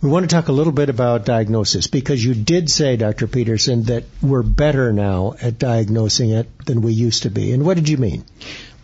We 0.02 0.10
want 0.10 0.28
to 0.28 0.32
talk 0.32 0.48
a 0.48 0.52
little 0.52 0.74
bit 0.74 0.90
about 0.90 1.24
diagnosis 1.24 1.86
because 1.86 2.22
you 2.22 2.34
did 2.34 2.68
say, 2.70 2.96
Dr. 2.96 3.26
Petersen, 3.26 3.84
that 3.84 4.04
we're 4.20 4.42
better 4.42 4.92
now 4.92 5.34
at 5.40 5.58
diagnosing 5.58 6.30
it 6.30 6.46
than 6.66 6.82
we 6.82 6.92
used 6.92 7.22
to 7.22 7.30
be. 7.30 7.52
And 7.52 7.64
what 7.64 7.76
did 7.76 7.88
you 7.88 7.96
mean? 7.96 8.24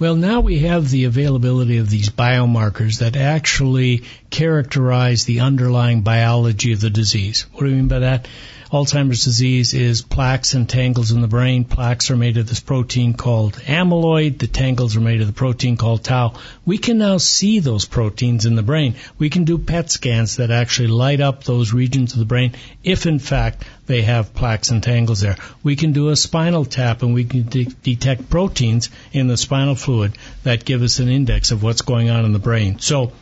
Well, 0.05 0.17
now 0.17 0.41
we 0.41 0.59
have 0.59 0.91
the 0.91 1.05
availability 1.05 1.79
of 1.79 1.89
these 1.89 2.11
biomarkers 2.11 2.99
that 2.99 3.17
actually 3.17 4.03
characterize 4.29 5.25
the 5.25 5.41
underlying 5.41 6.03
biology 6.03 6.75
of 6.75 6.83
the 6.83 6.91
disease. 6.91 7.47
What 7.53 7.61
do 7.61 7.71
we 7.71 7.77
mean 7.77 7.89
by 7.89 8.01
that? 8.01 8.29
Alzheimer's 8.75 9.23
disease 9.23 9.73
is 9.73 10.03
plaques 10.03 10.55
and 10.55 10.69
tangles 10.69 11.13
in 11.13 11.21
the 11.21 11.29
brain. 11.29 11.63
Plaques 11.63 12.11
are 12.11 12.17
made 12.17 12.39
of 12.39 12.49
this 12.49 12.59
protein 12.59 13.15
called 13.15 13.53
amyloid. 13.53 14.39
The 14.39 14.49
tangles 14.49 14.97
are 14.97 15.01
made 15.01 15.21
of 15.21 15.29
the 15.29 15.33
protein 15.33 15.77
called 15.77 16.03
tau. 16.03 16.35
We 16.67 16.79
can 16.79 16.99
now 16.99 17.19
see 17.19 17.61
those 17.61 17.85
proteins 17.85 18.47
in 18.47 18.57
the 18.57 18.65
brain. 18.65 18.97
We 19.17 19.31
can 19.31 19.45
do 19.45 19.59
PET 19.59 19.93
scans 19.93 20.39
that 20.39 20.51
actually 20.51 20.89
light 20.89 21.21
up 21.21 21.45
those 21.45 21.73
regions 21.73 22.15
of 22.15 22.19
the 22.19 22.25
brain 22.25 22.55
if 22.83 23.07
in 23.07 23.21
fact 23.21 23.63
they 23.87 24.03
have 24.03 24.35
plaques 24.35 24.73
and 24.73 24.83
tangles 24.83 25.21
there. 25.21 25.37
We 25.63 25.77
can 25.77 25.93
do 25.93 26.09
a 26.09 26.17
spinal 26.17 26.65
tap 26.65 27.05
and 27.05 27.15
we 27.15 27.23
can 27.27 27.45
de- 27.45 27.67
detect 27.85 28.29
proteins 28.29 28.91
in 29.13 29.29
the 29.29 29.37
spinal 29.37 29.77
fluid 29.77 30.19
that 30.43 30.65
give 30.65 30.83
us 30.83 30.99
an 30.99 31.09
index 31.09 31.53
of 31.53 31.63
what's 31.63 31.83
going 31.83 32.11
on 32.11 32.25
in 32.25 32.33
the 32.33 32.41
brain. 32.41 32.81
So 32.81 33.13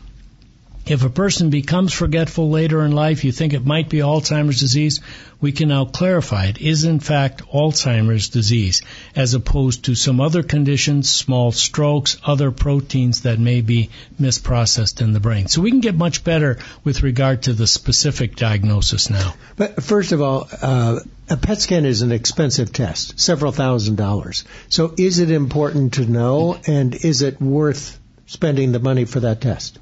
if 0.87 1.05
a 1.05 1.11
person 1.11 1.51
becomes 1.51 1.93
forgetful 1.93 2.51
later 2.51 2.85
in 2.85 2.93
life, 2.93 3.25
you 3.25 3.33
think 3.33 3.53
it 3.53 3.65
might 3.65 3.89
be 3.89 3.99
Alzheimer's 3.99 4.61
disease, 4.61 5.01
we 5.41 5.53
can 5.53 5.69
now 5.69 5.85
clarify 5.85 6.47
it 6.47 6.61
is 6.61 6.85
in 6.85 7.01
fact 7.01 7.43
Alzheimer's 7.53 8.29
disease, 8.29 8.83
as 9.15 9.35
opposed 9.35 9.85
to 9.85 9.95
some 9.95 10.21
other 10.21 10.43
conditions, 10.43 11.11
small 11.11 11.53
strokes, 11.53 12.17
other 12.25 12.51
proteins 12.51 13.23
that 13.23 13.39
may 13.39 13.61
be 13.61 13.91
misprocessed 14.21 15.01
in 15.01 15.13
the 15.13 15.21
brain. 15.21 15.49
So 15.49 15.63
we 15.63 15.71
can 15.71 15.81
get 15.81 15.95
much 15.95 16.25
better 16.25 16.59
with 16.85 17.03
regard 17.03 17.43
to 17.45 17.53
the 17.53 17.67
specific 17.67 18.37
diagnosis 18.37 19.11
now. 19.11 19.35
But 19.57 19.83
first 19.83 20.13
of 20.13 20.21
all, 20.21 20.49
uh, 20.61 21.01
a 21.29 21.37
PET 21.37 21.61
scan 21.61 21.87
is 21.87 22.03
an 22.03 22.13
expensive 22.13 22.73
test, 22.73 23.19
several 23.21 23.53
thousand 23.53 23.97
dollars. 23.97 24.45
So 24.69 24.95
is 24.97 25.19
it 25.19 25.31
important 25.31 25.95
to 25.95 26.07
know, 26.07 26.59
and 26.67 26.95
is 26.95 27.23
it 27.23 27.41
worth 27.41 27.99
spending 28.27 28.73
the 28.73 28.81
money 28.81 29.05
for 29.05 29.21
that 29.21 29.41
test? 29.41 29.79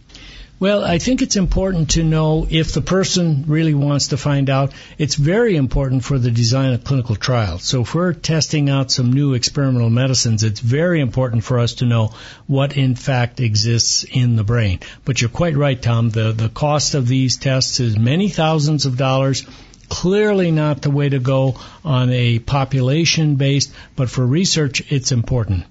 Well, 0.60 0.84
I 0.84 0.98
think 0.98 1.22
it's 1.22 1.36
important 1.36 1.92
to 1.92 2.04
know 2.04 2.46
if 2.50 2.72
the 2.72 2.82
person 2.82 3.44
really 3.46 3.72
wants 3.72 4.08
to 4.08 4.18
find 4.18 4.50
out. 4.50 4.74
It's 4.98 5.14
very 5.14 5.56
important 5.56 6.04
for 6.04 6.18
the 6.18 6.30
design 6.30 6.74
of 6.74 6.84
clinical 6.84 7.16
trials. 7.16 7.62
So 7.62 7.80
if 7.80 7.94
we're 7.94 8.12
testing 8.12 8.68
out 8.68 8.90
some 8.90 9.10
new 9.10 9.32
experimental 9.32 9.88
medicines, 9.88 10.42
it's 10.42 10.60
very 10.60 11.00
important 11.00 11.44
for 11.44 11.58
us 11.58 11.76
to 11.76 11.86
know 11.86 12.12
what 12.46 12.76
in 12.76 12.94
fact 12.94 13.40
exists 13.40 14.04
in 14.04 14.36
the 14.36 14.44
brain. 14.44 14.80
But 15.06 15.22
you're 15.22 15.30
quite 15.30 15.56
right, 15.56 15.80
Tom. 15.80 16.10
The, 16.10 16.32
the 16.32 16.50
cost 16.50 16.94
of 16.94 17.08
these 17.08 17.38
tests 17.38 17.80
is 17.80 17.96
many 17.96 18.28
thousands 18.28 18.84
of 18.84 18.98
dollars 18.98 19.46
clearly 19.88 20.50
not 20.50 20.82
the 20.82 20.90
way 20.90 21.08
to 21.08 21.18
go 21.18 21.58
on 21.86 22.10
a 22.10 22.38
population 22.38 23.36
based, 23.36 23.72
but 23.96 24.10
for 24.10 24.26
research, 24.26 24.92
it's 24.92 25.10
important. 25.10 25.64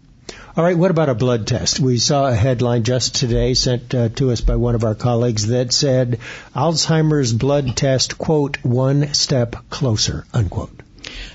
All 0.59 0.65
right, 0.65 0.77
what 0.77 0.91
about 0.91 1.07
a 1.07 1.15
blood 1.15 1.47
test? 1.47 1.79
We 1.79 1.99
saw 1.99 2.27
a 2.27 2.35
headline 2.35 2.83
just 2.83 3.15
today 3.15 3.53
sent 3.53 3.95
uh, 3.95 4.09
to 4.17 4.31
us 4.31 4.41
by 4.41 4.57
one 4.57 4.75
of 4.75 4.83
our 4.83 4.93
colleagues 4.93 5.47
that 5.47 5.71
said 5.71 6.19
Alzheimer's 6.53 7.31
blood 7.31 7.77
test, 7.77 8.17
quote, 8.17 8.57
one 8.61 9.13
step 9.13 9.55
closer, 9.69 10.25
unquote. 10.33 10.77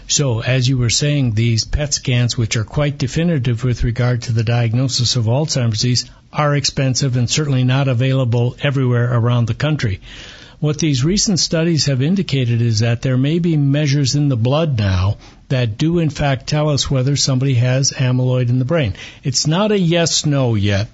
So, 0.08 0.42
as 0.42 0.68
you 0.68 0.76
were 0.76 0.90
saying, 0.90 1.32
these 1.32 1.64
PET 1.64 1.94
scans, 1.94 2.36
which 2.36 2.58
are 2.58 2.64
quite 2.64 2.98
definitive 2.98 3.64
with 3.64 3.82
regard 3.82 4.20
to 4.24 4.32
the 4.32 4.44
diagnosis 4.44 5.16
of 5.16 5.24
Alzheimer's 5.24 5.80
disease, 5.80 6.04
are 6.30 6.54
expensive 6.54 7.16
and 7.16 7.30
certainly 7.30 7.64
not 7.64 7.88
available 7.88 8.56
everywhere 8.60 9.10
around 9.10 9.46
the 9.46 9.54
country. 9.54 10.02
What 10.60 10.78
these 10.78 11.04
recent 11.04 11.38
studies 11.40 11.86
have 11.86 12.00
indicated 12.00 12.62
is 12.62 12.78
that 12.78 13.02
there 13.02 13.16
may 13.16 13.38
be 13.38 13.56
measures 13.56 14.14
in 14.14 14.28
the 14.28 14.36
blood 14.36 14.78
now 14.78 15.18
that 15.48 15.78
do 15.78 15.98
in 15.98 16.10
fact 16.10 16.46
tell 16.46 16.68
us 16.68 16.90
whether 16.90 17.16
somebody 17.16 17.54
has 17.54 17.92
amyloid 17.92 18.48
in 18.48 18.58
the 18.58 18.64
brain. 18.64 18.94
It's 19.22 19.46
not 19.46 19.72
a 19.72 19.78
yes 19.78 20.24
no 20.24 20.54
yet, 20.54 20.88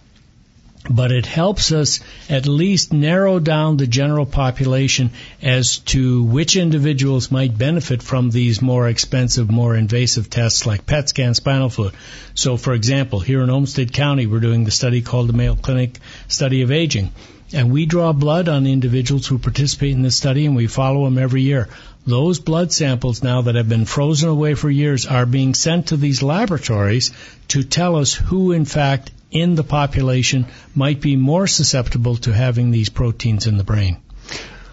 but 0.89 1.13
it 1.13 1.27
helps 1.27 1.73
us 1.73 2.01
at 2.29 2.47
least 2.47 2.93
narrow 2.93 3.39
down 3.39 3.77
the 3.77 3.87
general 3.87 4.25
population 4.25 5.11
as 5.43 5.79
to 5.79 6.23
which 6.25 6.57
individuals 6.57 7.31
might 7.31 7.57
benefit 7.57 8.03
from 8.03 8.31
these 8.31 8.63
more 8.63 8.89
expensive, 8.89 9.51
more 9.51 9.77
invasive 9.77 10.31
tests 10.31 10.67
like 10.67 10.87
PET 10.87 11.11
scan, 11.11 11.35
spinal 11.35 11.69
fluid. 11.69 11.95
So, 12.35 12.57
for 12.57 12.73
example, 12.73 13.21
here 13.21 13.43
in 13.43 13.51
Olmsted 13.51 13.93
County, 13.93 14.27
we're 14.27 14.41
doing 14.41 14.65
the 14.65 14.71
study 14.71 15.03
called 15.03 15.29
the 15.29 15.35
Mayo 15.35 15.55
Clinic 15.55 15.99
Study 16.29 16.63
of 16.63 16.71
Aging. 16.71 17.13
And 17.53 17.73
we 17.73 17.87
draw 17.87 18.13
blood 18.13 18.49
on 18.49 18.67
individuals 18.67 19.27
who 19.27 19.39
participate 19.39 19.93
in 19.93 20.03
this 20.03 20.17
study 20.17 20.47
and 20.47 20.55
we 20.55 20.67
follow 20.67 21.05
them 21.05 21.19
every 21.19 21.43
year. 21.43 21.69
Those 22.07 22.39
blood 22.39 22.73
samples 22.73 23.23
now 23.23 23.43
that 23.43 23.57
have 23.57 23.69
been 23.69 23.85
frozen 23.85 24.29
away 24.29 24.55
for 24.55 24.71
years 24.71 25.07
are 25.07 25.27
being 25.27 25.55
sent 25.55 25.89
to 25.89 25.97
these 25.97 26.23
laboratories 26.23 27.13
to 27.49 27.63
tell 27.63 27.97
us 27.97 28.15
who 28.15 28.53
in 28.53 28.65
fact 28.65 29.11
in 29.31 29.55
the 29.55 29.65
population 29.65 30.47
might 30.75 31.01
be 31.01 31.17
more 31.17 31.47
susceptible 31.47 32.17
to 32.17 32.33
having 32.33 32.71
these 32.71 32.89
proteins 32.89 33.47
in 33.47 33.57
the 33.57 33.65
brain. 33.65 33.99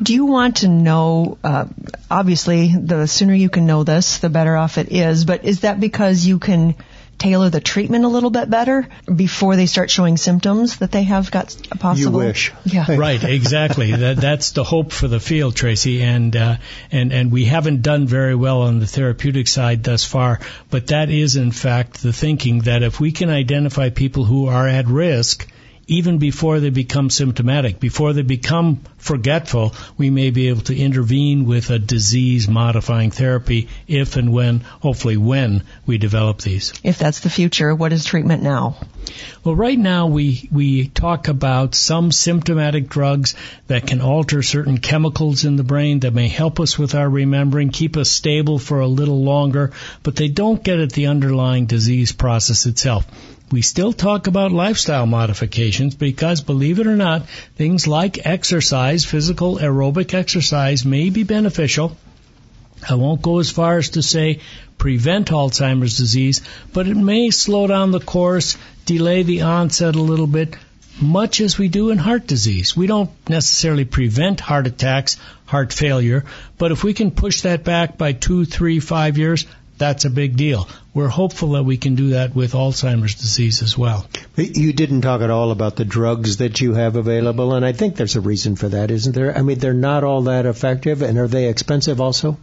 Do 0.01 0.13
you 0.13 0.25
want 0.25 0.57
to 0.57 0.67
know, 0.67 1.39
uh, 1.43 1.65
obviously, 2.09 2.75
the 2.75 3.07
sooner 3.07 3.33
you 3.33 3.49
can 3.49 3.65
know 3.65 3.83
this, 3.83 4.19
the 4.19 4.29
better 4.29 4.55
off 4.55 4.77
it 4.77 4.91
is, 4.91 5.25
but 5.25 5.43
is 5.43 5.61
that 5.61 5.79
because 5.79 6.23
you 6.25 6.37
can 6.37 6.75
tailor 7.17 7.49
the 7.49 7.59
treatment 7.59 8.05
a 8.05 8.07
little 8.07 8.29
bit 8.29 8.49
better 8.49 8.87
before 9.13 9.55
they 9.55 9.65
start 9.65 9.89
showing 9.89 10.17
symptoms 10.17 10.77
that 10.77 10.91
they 10.91 11.03
have 11.03 11.31
got 11.31 11.55
a 11.71 11.77
possible. 11.77 12.21
You 12.21 12.27
wish. 12.27 12.53
Yeah. 12.65 12.95
right. 12.95 13.23
Exactly. 13.23 13.91
that, 13.91 14.17
that's 14.17 14.51
the 14.51 14.63
hope 14.63 14.91
for 14.91 15.07
the 15.07 15.19
field, 15.19 15.55
Tracy. 15.55 16.03
And 16.03 16.35
uh, 16.35 16.57
and 16.91 17.11
and 17.11 17.31
we 17.31 17.45
haven't 17.45 17.81
done 17.81 18.07
very 18.07 18.35
well 18.35 18.61
on 18.61 18.79
the 18.79 18.87
therapeutic 18.87 19.47
side 19.47 19.83
thus 19.83 20.03
far. 20.03 20.39
But 20.69 20.87
that 20.87 21.09
is 21.09 21.35
in 21.35 21.51
fact 21.51 22.01
the 22.01 22.13
thinking 22.13 22.59
that 22.61 22.83
if 22.83 22.99
we 22.99 23.11
can 23.11 23.29
identify 23.29 23.89
people 23.89 24.25
who 24.25 24.47
are 24.47 24.67
at 24.67 24.87
risk 24.87 25.47
even 25.87 26.17
before 26.17 26.59
they 26.59 26.69
become 26.69 27.09
symptomatic, 27.09 27.79
before 27.79 28.11
they 28.11 28.21
become 28.21 28.81
forgetful, 28.97 29.73
we 29.97 30.09
may 30.09 30.31
be 30.31 30.49
able 30.49 30.61
to 30.61 30.77
intervene 30.77 31.45
with 31.45 31.69
a 31.69 31.79
disease 31.79 32.47
modifying 32.49 33.09
therapy 33.09 33.69
if 33.87 34.17
and 34.17 34.33
when, 34.33 34.59
hopefully 34.59 35.15
when, 35.15 35.63
we 35.85 35.97
develop 35.97 36.41
these. 36.41 36.73
If 36.83 36.99
that's 36.99 37.21
the 37.21 37.29
future, 37.29 37.73
what 37.73 37.93
is 37.93 38.03
treatment 38.03 38.43
now? 38.43 38.77
Well, 39.45 39.55
right 39.55 39.79
now 39.79 40.07
we, 40.07 40.49
we 40.51 40.89
talk 40.89 41.29
about 41.29 41.73
some 41.73 42.11
symptomatic 42.11 42.89
drugs 42.89 43.35
that 43.67 43.87
can 43.87 44.01
alter 44.01 44.43
certain 44.43 44.79
chemicals 44.79 45.45
in 45.45 45.55
the 45.55 45.63
brain 45.63 46.01
that 46.01 46.13
may 46.13 46.27
help 46.27 46.59
us 46.59 46.77
with 46.77 46.95
our 46.95 47.09
remembering, 47.09 47.69
keep 47.69 47.95
us 47.95 48.09
stable 48.09 48.59
for 48.59 48.81
a 48.81 48.87
little 48.87 49.23
longer, 49.23 49.71
but 50.03 50.17
they 50.17 50.27
don't 50.27 50.61
get 50.61 50.79
at 50.79 50.91
the 50.91 51.07
underlying 51.07 51.65
disease 51.65 52.11
process 52.11 52.65
itself. 52.65 53.05
We 53.49 53.61
still 53.61 53.93
talk 53.93 54.27
about 54.27 54.51
lifestyle 54.51 55.05
modifications 55.05 55.95
because, 55.95 56.41
believe 56.41 56.79
it 56.79 56.87
or 56.87 56.97
not, 56.97 57.29
things 57.55 57.87
like 57.87 58.25
exercise, 58.25 59.05
physical 59.05 59.57
aerobic 59.57 60.13
exercise, 60.13 60.83
may 60.83 61.09
be 61.09 61.23
beneficial. 61.23 61.95
I 62.87 62.95
won't 62.95 63.21
go 63.21 63.39
as 63.39 63.49
far 63.49 63.77
as 63.77 63.91
to 63.91 64.01
say 64.01 64.41
prevent 64.77 65.31
Alzheimer's 65.31 65.97
disease, 65.97 66.41
but 66.73 66.87
it 66.87 66.97
may 66.97 67.29
slow 67.31 67.67
down 67.67 67.91
the 67.91 68.01
course, 68.01 68.57
delay 68.85 69.23
the 69.23 69.43
onset 69.43 69.95
a 69.95 70.01
little 70.01 70.27
bit, 70.27 70.57
much 70.99 71.39
as 71.39 71.57
we 71.57 71.69
do 71.69 71.89
in 71.89 71.97
heart 71.97 72.27
disease. 72.27 72.75
We 72.75 72.85
don't 72.85 73.09
necessarily 73.29 73.85
prevent 73.85 74.41
heart 74.41 74.67
attacks, 74.67 75.17
heart 75.45 75.71
failure, 75.71 76.25
but 76.57 76.73
if 76.73 76.83
we 76.83 76.93
can 76.93 77.11
push 77.11 77.41
that 77.41 77.63
back 77.63 77.97
by 77.97 78.11
two, 78.11 78.43
three, 78.43 78.81
five 78.81 79.17
years, 79.17 79.45
that's 79.77 80.05
a 80.05 80.09
big 80.09 80.35
deal. 80.35 80.67
We're 80.93 81.07
hopeful 81.07 81.51
that 81.51 81.63
we 81.63 81.77
can 81.77 81.95
do 81.95 82.09
that 82.09 82.35
with 82.35 82.53
Alzheimer's 82.53 83.15
disease 83.15 83.61
as 83.61 83.77
well. 83.77 84.07
You 84.35 84.73
didn't 84.73 85.01
talk 85.01 85.21
at 85.21 85.29
all 85.29 85.51
about 85.51 85.75
the 85.75 85.85
drugs 85.85 86.37
that 86.37 86.59
you 86.59 86.73
have 86.73 86.95
available, 86.95 87.53
and 87.53 87.65
I 87.65 87.71
think 87.71 87.95
there's 87.95 88.15
a 88.15 88.21
reason 88.21 88.55
for 88.55 88.69
that, 88.69 88.91
isn't 88.91 89.13
there? 89.13 89.37
I 89.37 89.41
mean, 89.41 89.59
they're 89.59 89.73
not 89.73 90.03
all 90.03 90.23
that 90.23 90.45
effective, 90.45 91.01
and 91.01 91.17
are 91.17 91.27
they 91.27 91.47
expensive 91.47 92.01
also? 92.01 92.37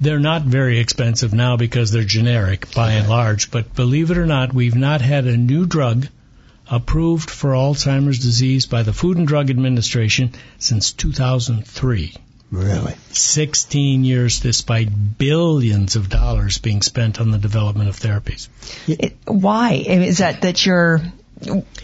They're 0.00 0.18
not 0.18 0.42
very 0.42 0.78
expensive 0.78 1.34
now 1.34 1.56
because 1.56 1.90
they're 1.90 2.04
generic 2.04 2.72
by 2.74 2.92
and 2.92 3.08
large, 3.08 3.50
but 3.50 3.74
believe 3.74 4.10
it 4.10 4.18
or 4.18 4.26
not, 4.26 4.54
we've 4.54 4.76
not 4.76 5.02
had 5.02 5.26
a 5.26 5.36
new 5.36 5.66
drug 5.66 6.06
approved 6.70 7.28
for 7.28 7.50
Alzheimer's 7.50 8.20
disease 8.20 8.66
by 8.66 8.82
the 8.82 8.92
Food 8.92 9.18
and 9.18 9.26
Drug 9.26 9.50
Administration 9.50 10.32
since 10.58 10.92
2003. 10.92 12.14
Really? 12.50 12.94
16 13.12 14.04
years 14.04 14.40
despite 14.40 15.18
billions 15.18 15.96
of 15.96 16.08
dollars 16.08 16.58
being 16.58 16.82
spent 16.82 17.20
on 17.20 17.30
the 17.30 17.38
development 17.38 17.88
of 17.88 17.96
therapies. 17.96 18.48
It, 18.88 19.16
why? 19.24 19.74
Is 19.74 20.18
that 20.18 20.42
that 20.42 20.66
you're 20.66 21.00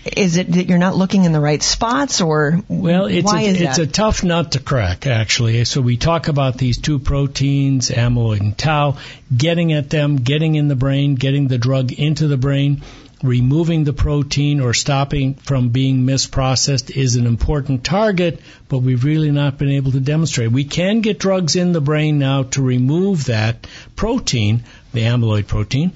is 0.05 0.37
it 0.37 0.53
that 0.53 0.69
you're 0.69 0.79
not 0.79 0.97
looking 0.97 1.25
in 1.25 1.33
the 1.33 1.41
right 1.41 1.63
spots 1.63 2.21
or 2.21 2.61
well 2.69 3.07
it's 3.07 3.25
why 3.25 3.43
a, 3.43 3.45
is 3.47 3.61
it's 3.61 3.77
that? 3.79 3.89
a 3.89 3.91
tough 3.91 4.23
nut 4.23 4.53
to 4.53 4.61
crack 4.61 5.07
actually 5.07 5.65
so 5.65 5.81
we 5.81 5.97
talk 5.97 6.29
about 6.29 6.59
these 6.59 6.79
two 6.79 6.99
proteins 6.99 7.89
amyloid 7.91 8.41
and 8.41 8.59
tau 8.59 8.99
getting 9.35 9.73
at 9.73 9.89
them 9.89 10.17
getting 10.17 10.57
in 10.57 10.69
the 10.69 10.77
brain 10.77 11.15
getting 11.15 11.49
the 11.49 11.57
drug 11.57 11.91
into 11.93 12.29
the 12.29 12.37
brain 12.37 12.83
removing 13.26 13.85
the 13.85 13.92
protein 13.92 14.61
or 14.61 14.75
stopping 14.75 15.35
from 15.35 15.71
being 15.71 16.06
misprocessed 16.06 16.90
is 16.97 17.16
an 17.16 17.26
important 17.26 17.85
target, 17.85 18.40
but 18.68 18.78
we've 18.78 19.04
really 19.04 19.30
not 19.30 19.59
been 19.59 19.71
able 19.71 19.92
to 19.92 20.00
demonstrate. 20.00 20.52
We 20.52 20.64
can 20.64 21.00
get 21.00 21.18
drugs 21.18 21.56
in 21.56 21.73
the 21.73 21.80
brain 21.80 22.18
now 22.18 22.45
to 22.45 22.62
remove 22.62 23.26
that 23.26 23.66
protein, 23.97 24.64
the 24.92 25.02
amyloid 25.02 25.47
protein, 25.47 25.92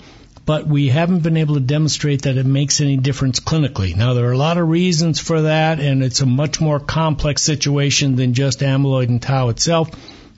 but 0.47 0.67
we 0.67 0.89
haven't 0.89 1.23
been 1.23 1.37
able 1.37 1.55
to 1.55 1.61
demonstrate 1.61 2.23
that 2.23 2.37
it 2.37 2.47
makes 2.47 2.81
any 2.81 2.97
difference 2.97 3.41
clinically. 3.41 3.95
Now, 3.95 4.15
there 4.15 4.29
are 4.29 4.33
a 4.33 4.39
lot 4.39 4.59
of 4.59 4.69
reasons 4.69 5.21
for 5.21 5.43
that, 5.43 5.81
and 5.81 6.03
it's 6.03 6.21
a 6.21 6.27
much 6.27 6.61
more 6.61 6.81
complex 6.81 7.43
situation 7.43 8.17
than 8.17 8.35
just 8.35 8.61
amyloid 8.61 9.09
and 9.09 9.23
tau 9.23 9.49
itself. 9.51 9.91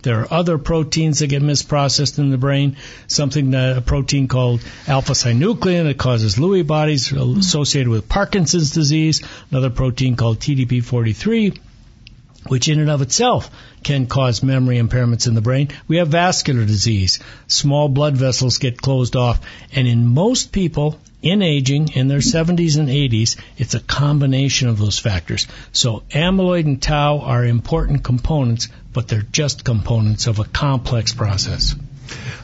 There 0.02 0.20
are 0.20 0.32
other 0.32 0.58
proteins 0.58 1.20
that 1.20 1.28
get 1.28 1.42
misprocessed 1.42 2.18
in 2.18 2.30
the 2.30 2.38
brain. 2.38 2.76
Something 3.06 3.52
that 3.52 3.78
a 3.78 3.80
protein 3.80 4.28
called 4.28 4.62
alpha 4.86 5.12
synuclein 5.12 5.84
that 5.84 5.98
causes 5.98 6.36
Lewy 6.36 6.66
bodies 6.66 7.12
associated 7.12 7.88
with 7.88 8.08
Parkinson's 8.08 8.70
disease. 8.70 9.22
Another 9.50 9.70
protein 9.70 10.16
called 10.16 10.40
TDP43 10.40 11.58
which 12.48 12.68
in 12.68 12.80
and 12.80 12.90
of 12.90 13.02
itself 13.02 13.50
can 13.84 14.06
cause 14.06 14.42
memory 14.42 14.78
impairments 14.78 15.28
in 15.28 15.34
the 15.34 15.40
brain. 15.40 15.68
We 15.86 15.98
have 15.98 16.08
vascular 16.08 16.64
disease. 16.64 17.20
Small 17.46 17.88
blood 17.88 18.16
vessels 18.16 18.58
get 18.58 18.82
closed 18.82 19.14
off. 19.14 19.40
And 19.72 19.86
in 19.86 20.06
most 20.06 20.50
people 20.50 20.98
in 21.22 21.40
aging, 21.40 21.92
in 21.94 22.08
their 22.08 22.18
70s 22.18 22.78
and 22.78 22.88
80s, 22.88 23.36
it's 23.56 23.74
a 23.74 23.80
combination 23.80 24.68
of 24.68 24.78
those 24.78 24.98
factors. 24.98 25.46
So 25.70 26.02
amyloid 26.10 26.64
and 26.64 26.82
tau 26.82 27.20
are 27.20 27.44
important 27.44 28.02
components, 28.02 28.68
but 28.92 29.08
they're 29.08 29.22
just 29.22 29.64
components 29.64 30.26
of 30.26 30.38
a 30.38 30.44
complex 30.44 31.14
process. 31.14 31.74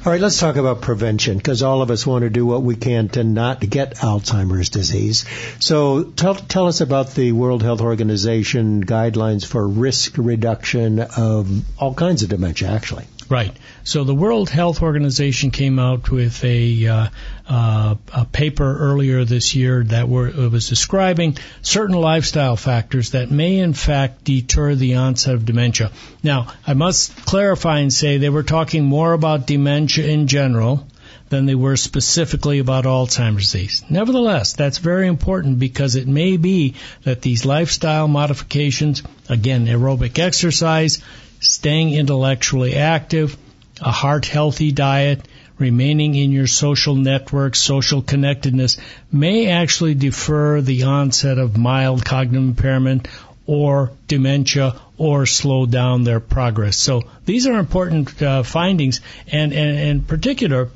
All 0.04 0.12
right, 0.12 0.20
let's 0.20 0.38
talk 0.38 0.56
about 0.56 0.80
prevention 0.80 1.36
because 1.36 1.62
all 1.62 1.82
of 1.82 1.90
us 1.90 2.06
want 2.06 2.22
to 2.22 2.30
do 2.30 2.46
what 2.46 2.62
we 2.62 2.76
can 2.76 3.08
to 3.10 3.24
not 3.24 3.60
get 3.60 3.96
Alzheimer's 3.96 4.70
disease. 4.70 5.24
So 5.58 6.04
tell, 6.04 6.36
tell 6.36 6.68
us 6.68 6.80
about 6.80 7.14
the 7.14 7.32
World 7.32 7.62
Health 7.62 7.80
Organization 7.80 8.84
guidelines 8.84 9.44
for 9.44 9.66
risk 9.66 10.16
reduction 10.16 11.00
of 11.00 11.50
all 11.78 11.94
kinds 11.94 12.22
of 12.22 12.30
dementia, 12.30 12.68
actually. 12.68 13.04
Right. 13.28 13.54
So 13.84 14.04
the 14.04 14.14
World 14.14 14.48
Health 14.48 14.80
Organization 14.82 15.50
came 15.50 15.78
out 15.78 16.10
with 16.10 16.42
a, 16.44 16.86
uh, 16.86 17.08
uh, 17.46 17.94
a 18.14 18.24
paper 18.24 18.78
earlier 18.78 19.24
this 19.24 19.54
year 19.54 19.84
that 19.84 20.08
were, 20.08 20.30
was 20.48 20.68
describing 20.68 21.36
certain 21.60 21.96
lifestyle 21.96 22.56
factors 22.56 23.10
that 23.10 23.30
may 23.30 23.58
in 23.58 23.74
fact 23.74 24.24
deter 24.24 24.74
the 24.74 24.94
onset 24.94 25.34
of 25.34 25.44
dementia. 25.44 25.90
Now, 26.22 26.52
I 26.66 26.72
must 26.72 27.26
clarify 27.26 27.80
and 27.80 27.92
say 27.92 28.16
they 28.16 28.30
were 28.30 28.42
talking 28.42 28.84
more 28.84 29.12
about 29.12 29.46
dementia 29.46 30.06
in 30.06 30.26
general 30.26 30.86
than 31.28 31.44
they 31.44 31.54
were 31.54 31.76
specifically 31.76 32.58
about 32.58 32.84
Alzheimer's 32.84 33.52
disease. 33.52 33.84
Nevertheless, 33.90 34.54
that's 34.54 34.78
very 34.78 35.06
important 35.06 35.58
because 35.58 35.94
it 35.94 36.08
may 36.08 36.38
be 36.38 36.74
that 37.02 37.20
these 37.20 37.44
lifestyle 37.44 38.08
modifications, 38.08 39.02
again, 39.28 39.66
aerobic 39.66 40.18
exercise, 40.18 41.02
staying 41.40 41.94
intellectually 41.94 42.74
active, 42.74 43.36
a 43.80 43.90
heart 43.90 44.26
healthy 44.26 44.72
diet, 44.72 45.26
remaining 45.58 46.14
in 46.14 46.30
your 46.30 46.46
social 46.46 46.94
network, 46.94 47.56
social 47.56 48.00
connectedness 48.02 48.78
may 49.10 49.48
actually 49.48 49.94
defer 49.94 50.60
the 50.60 50.84
onset 50.84 51.38
of 51.38 51.56
mild 51.56 52.04
cognitive 52.04 52.42
impairment 52.42 53.08
or 53.46 53.90
dementia 54.06 54.76
or 54.98 55.26
slow 55.26 55.66
down 55.66 56.04
their 56.04 56.20
progress. 56.20 56.76
So 56.76 57.04
these 57.24 57.46
are 57.46 57.58
important 57.58 58.22
uh, 58.22 58.42
findings 58.42 59.00
and, 59.26 59.52
and, 59.52 59.78
and 59.78 59.88
in 59.88 60.02
particular 60.02 60.68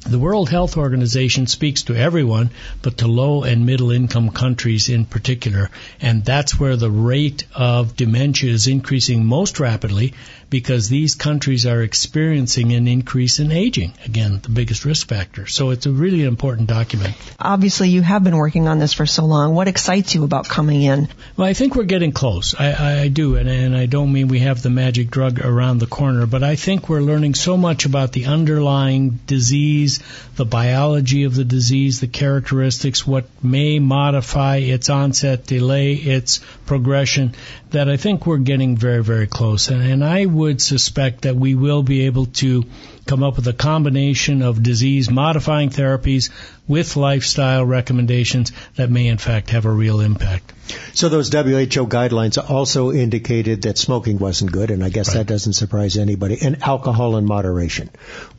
the 0.00 0.18
World 0.18 0.48
Health 0.48 0.76
Organization 0.76 1.46
speaks 1.46 1.84
to 1.84 1.94
everyone, 1.94 2.50
but 2.82 2.98
to 2.98 3.06
low 3.06 3.44
and 3.44 3.66
middle 3.66 3.90
income 3.90 4.30
countries 4.30 4.88
in 4.88 5.04
particular. 5.04 5.70
And 6.00 6.24
that's 6.24 6.58
where 6.58 6.76
the 6.76 6.90
rate 6.90 7.44
of 7.54 7.96
dementia 7.96 8.50
is 8.50 8.66
increasing 8.66 9.24
most 9.24 9.60
rapidly 9.60 10.14
because 10.50 10.88
these 10.88 11.14
countries 11.14 11.64
are 11.64 11.80
experiencing 11.80 12.72
an 12.72 12.88
increase 12.88 13.38
in 13.38 13.52
aging. 13.52 13.94
Again, 14.04 14.40
the 14.42 14.48
biggest 14.48 14.84
risk 14.84 15.08
factor. 15.08 15.46
So 15.46 15.70
it's 15.70 15.86
a 15.86 15.92
really 15.92 16.24
important 16.24 16.68
document. 16.68 17.14
Obviously, 17.38 17.88
you 17.88 18.02
have 18.02 18.24
been 18.24 18.36
working 18.36 18.66
on 18.66 18.80
this 18.80 18.92
for 18.92 19.06
so 19.06 19.24
long. 19.24 19.54
What 19.54 19.68
excites 19.68 20.14
you 20.14 20.24
about 20.24 20.48
coming 20.48 20.82
in? 20.82 21.08
Well, 21.36 21.46
I 21.46 21.54
think 21.54 21.76
we're 21.76 21.84
getting 21.84 22.12
close. 22.12 22.54
I, 22.58 23.02
I 23.02 23.08
do, 23.08 23.36
and, 23.36 23.48
and 23.48 23.76
I 23.76 23.86
don't 23.86 24.12
mean 24.12 24.28
we 24.28 24.40
have 24.40 24.62
the 24.62 24.70
magic 24.70 25.10
drug 25.10 25.40
around 25.40 25.78
the 25.78 25.86
corner, 25.86 26.26
but 26.26 26.42
I 26.42 26.56
think 26.56 26.88
we're 26.88 27.00
learning 27.00 27.34
so 27.34 27.56
much 27.56 27.86
about 27.86 28.12
the 28.12 28.26
underlying 28.26 29.20
disease, 29.26 29.89
the 30.36 30.44
biology 30.44 31.24
of 31.24 31.34
the 31.34 31.44
disease, 31.44 32.00
the 32.00 32.06
characteristics, 32.06 33.06
what 33.06 33.26
may 33.42 33.78
modify 33.78 34.56
its 34.56 34.88
onset, 34.90 35.46
delay 35.46 35.94
its 35.94 36.40
progression, 36.70 37.34
that 37.70 37.88
I 37.88 37.96
think 37.96 38.26
we're 38.26 38.38
getting 38.38 38.76
very, 38.76 39.02
very 39.02 39.26
close. 39.26 39.70
And, 39.70 39.82
and 39.82 40.04
I 40.04 40.24
would 40.24 40.62
suspect 40.62 41.22
that 41.22 41.34
we 41.34 41.56
will 41.56 41.82
be 41.82 42.06
able 42.06 42.26
to 42.44 42.62
come 43.06 43.24
up 43.24 43.34
with 43.34 43.48
a 43.48 43.52
combination 43.52 44.40
of 44.42 44.62
disease 44.62 45.10
modifying 45.10 45.70
therapies 45.70 46.30
with 46.68 46.94
lifestyle 46.96 47.64
recommendations 47.66 48.52
that 48.76 48.88
may 48.88 49.08
in 49.08 49.18
fact 49.18 49.50
have 49.50 49.64
a 49.64 49.70
real 49.70 49.98
impact. 49.98 50.52
So 50.94 51.08
those 51.08 51.28
WHO 51.28 51.88
guidelines 51.88 52.38
also 52.38 52.92
indicated 52.92 53.62
that 53.62 53.76
smoking 53.76 54.18
wasn't 54.18 54.52
good, 54.52 54.70
and 54.70 54.84
I 54.84 54.88
guess 54.88 55.08
Right. 55.08 55.16
that 55.18 55.26
doesn't 55.26 55.54
surprise 55.54 55.96
anybody, 55.96 56.38
and 56.40 56.62
alcohol 56.62 57.16
in 57.16 57.24
moderation. 57.24 57.90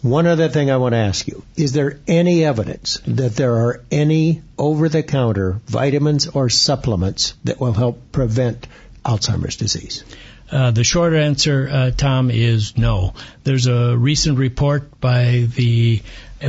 One 0.02 0.28
other 0.28 0.48
thing 0.48 0.72
I 0.72 0.78
want 0.78 0.94
to 0.94 1.00
ask 1.00 1.28
you, 1.28 1.44
is 1.58 1.74
there 1.74 2.00
any 2.08 2.46
evidence 2.46 3.02
that 3.06 3.36
there 3.36 3.56
are 3.56 3.82
any 3.92 4.42
over-the-counter 4.58 5.60
vitamins 5.68 6.28
or 6.28 6.48
supplements 6.48 7.34
that 7.44 7.60
will 7.60 7.74
help 7.74 8.14
prevent 8.22 8.68
Alzheimer's 9.04 9.56
disease? 9.56 10.04
Uh, 10.52 10.70
the 10.70 10.84
short 10.84 11.14
answer, 11.14 11.68
uh, 11.72 11.92
Tom, 11.92 12.30
is 12.30 12.78
no. 12.78 13.14
There's 13.44 13.66
a 13.66 13.98
recent 13.98 14.38
report 14.38 15.00
by 15.00 15.48
the 15.56 16.04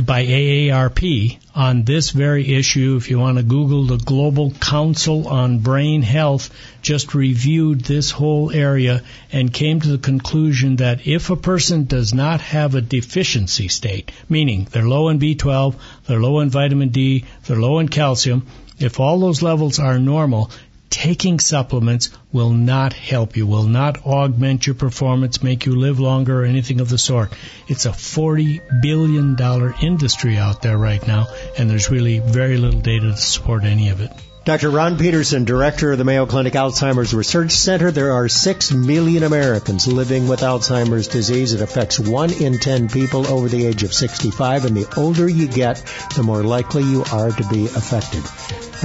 by 0.05 0.25
AARP 0.25 1.37
on 1.55 1.83
this 1.83 2.09
very 2.09 2.55
issue. 2.55 2.95
If 2.97 3.09
you 3.09 3.17
want 3.17 3.37
to 3.37 3.43
Google 3.43 3.85
the 3.85 3.97
Global 3.97 4.51
Council 4.51 5.27
on 5.27 5.59
Brain 5.59 6.01
Health, 6.01 6.49
just 6.81 7.15
reviewed 7.15 7.81
this 7.81 8.11
whole 8.11 8.51
area 8.51 9.03
and 9.31 9.53
came 9.53 9.79
to 9.79 9.89
the 9.89 9.97
conclusion 9.97 10.75
that 10.77 11.07
if 11.07 11.29
a 11.29 11.35
person 11.35 11.85
does 11.85 12.13
not 12.13 12.41
have 12.41 12.75
a 12.75 12.81
deficiency 12.81 13.67
state, 13.67 14.11
meaning 14.29 14.67
they're 14.69 14.87
low 14.87 15.09
in 15.09 15.19
B12, 15.19 15.75
they're 16.07 16.21
low 16.21 16.39
in 16.41 16.49
vitamin 16.49 16.89
D, 16.89 17.25
they're 17.45 17.57
low 17.57 17.79
in 17.79 17.87
calcium, 17.87 18.45
if 18.79 18.99
all 18.99 19.19
those 19.19 19.41
levels 19.41 19.79
are 19.79 19.99
normal, 19.99 20.51
taking 20.93 21.39
supplements 21.39 22.11
will 22.31 22.51
not 22.51 22.93
help 22.93 23.35
you, 23.35 23.47
will 23.47 23.63
not 23.63 24.05
augment 24.05 24.67
your 24.67 24.75
performance, 24.75 25.41
make 25.41 25.65
you 25.65 25.75
live 25.75 25.99
longer, 25.99 26.43
or 26.43 26.45
anything 26.45 26.79
of 26.81 26.87
the 26.87 26.99
sort. 26.99 27.33
It's 27.67 27.87
a 27.87 27.89
$40 27.89 28.81
billion 28.83 29.35
industry 29.81 30.37
out 30.37 30.61
there 30.61 30.77
right 30.77 31.05
now, 31.07 31.25
and 31.57 31.67
there's 31.67 31.89
really 31.89 32.19
very 32.19 32.57
little 32.57 32.79
data 32.79 33.09
to 33.09 33.17
support 33.17 33.63
any 33.63 33.89
of 33.89 34.01
it. 34.01 34.11
Dr. 34.45 34.71
Ron 34.71 34.97
Petersen, 34.97 35.45
director 35.45 35.93
of 35.93 35.97
the 35.97 36.03
Mayo 36.03 36.25
Clinic 36.25 36.51
Alzheimer's 36.51 37.13
Research 37.13 37.51
Center. 37.51 37.91
There 37.91 38.11
are 38.11 38.27
6 38.27 38.73
million 38.73 39.23
Americans 39.23 39.87
living 39.87 40.27
with 40.27 40.41
Alzheimer's 40.41 41.07
disease. 41.07 41.53
It 41.53 41.61
affects 41.61 41.97
1 41.97 42.33
in 42.33 42.59
10 42.59 42.89
people 42.89 43.25
over 43.25 43.47
the 43.47 43.65
age 43.65 43.83
of 43.83 43.93
65, 43.93 44.65
and 44.65 44.75
the 44.75 44.93
older 44.97 45.29
you 45.29 45.47
get, 45.47 45.77
the 46.17 46.23
more 46.23 46.43
likely 46.43 46.83
you 46.83 47.05
are 47.13 47.31
to 47.31 47.47
be 47.47 47.67
affected. 47.67 48.19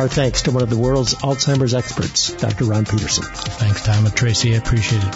Our 0.01 0.07
thanks 0.07 0.43
to 0.43 0.53
one 0.53 0.63
of 0.63 0.71
the 0.71 0.79
world's 0.79 1.17
Alzheimer's 1.17 1.75
experts, 1.75 2.33
Dr. 2.35 2.67
Ron 2.67 2.85
Petersen. 2.85 3.25
Thanks, 3.25 3.83
Tom 3.83 4.07
and 4.07 4.15
Tracy. 4.15 4.55
I 4.55 4.59
appreciate 4.59 5.03
it. 5.03 5.15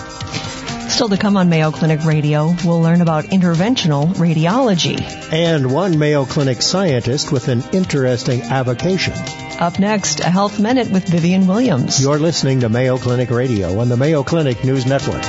Still 0.90 1.08
to 1.10 1.18
come 1.18 1.36
on 1.36 1.50
Mayo 1.50 1.70
Clinic 1.70 2.04
Radio, 2.04 2.52
we'll 2.64 2.82
learn 2.82 3.00
about 3.00 3.26
interventional 3.26 4.12
radiology. 4.14 5.00
And 5.32 5.72
one 5.72 6.00
Mayo 6.00 6.24
Clinic 6.24 6.62
scientist 6.62 7.30
with 7.30 7.46
an 7.46 7.62
interesting 7.72 8.42
avocation. 8.42 9.14
Up 9.62 9.78
next, 9.78 10.18
a 10.18 10.28
health 10.28 10.58
minute 10.58 10.90
with 10.90 11.06
Vivian 11.06 11.46
Williams. 11.46 12.02
You're 12.02 12.18
listening 12.18 12.62
to 12.62 12.68
Mayo 12.68 12.98
Clinic 12.98 13.30
Radio 13.30 13.78
on 13.78 13.88
the 13.88 13.96
Mayo 13.96 14.24
Clinic 14.24 14.64
News 14.64 14.86
Network. 14.86 15.22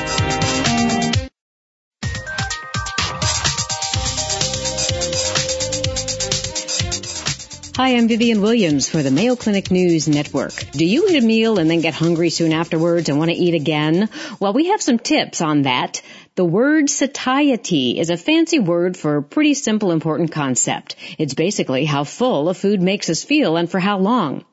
Hi, 7.76 7.96
I'm 7.96 8.08
Vivian 8.08 8.42
Williams 8.42 8.90
for 8.90 9.04
the 9.04 9.12
Mayo 9.12 9.36
Clinic 9.36 9.70
News 9.70 10.08
Network. 10.08 10.54
Do 10.72 10.84
you 10.84 11.10
eat 11.10 11.24
a 11.24 11.26
meal 11.26 11.60
and 11.60 11.70
then 11.70 11.82
get 11.82 11.94
hungry 11.94 12.32
soon 12.32 12.54
afterwards 12.54 13.10
and 13.10 13.20
want 13.20 13.30
to 13.30 13.38
eat 13.38 13.54
again? 13.54 14.10
Well, 14.40 14.54
we 14.54 14.70
have 14.70 14.82
some 14.82 14.98
tips 14.98 15.42
on 15.42 15.64
that. 15.64 16.02
The 16.36 16.44
word 16.44 16.90
satiety 16.90 18.00
is 18.00 18.10
a 18.10 18.18
fancy 18.18 18.58
word 18.58 18.98
for 18.98 19.18
a 19.18 19.22
pretty 19.22 19.54
simple 19.54 19.92
important 19.92 20.32
concept. 20.32 20.96
It's 21.20 21.36
basically 21.36 21.86
how 21.86 22.06
full 22.06 22.50
a 22.50 22.56
food 22.56 22.82
makes 22.82 23.08
us 23.12 23.24
feel 23.24 23.56
and 23.56 23.70
for 23.70 23.80
how 23.80 24.00
long. 24.00 24.44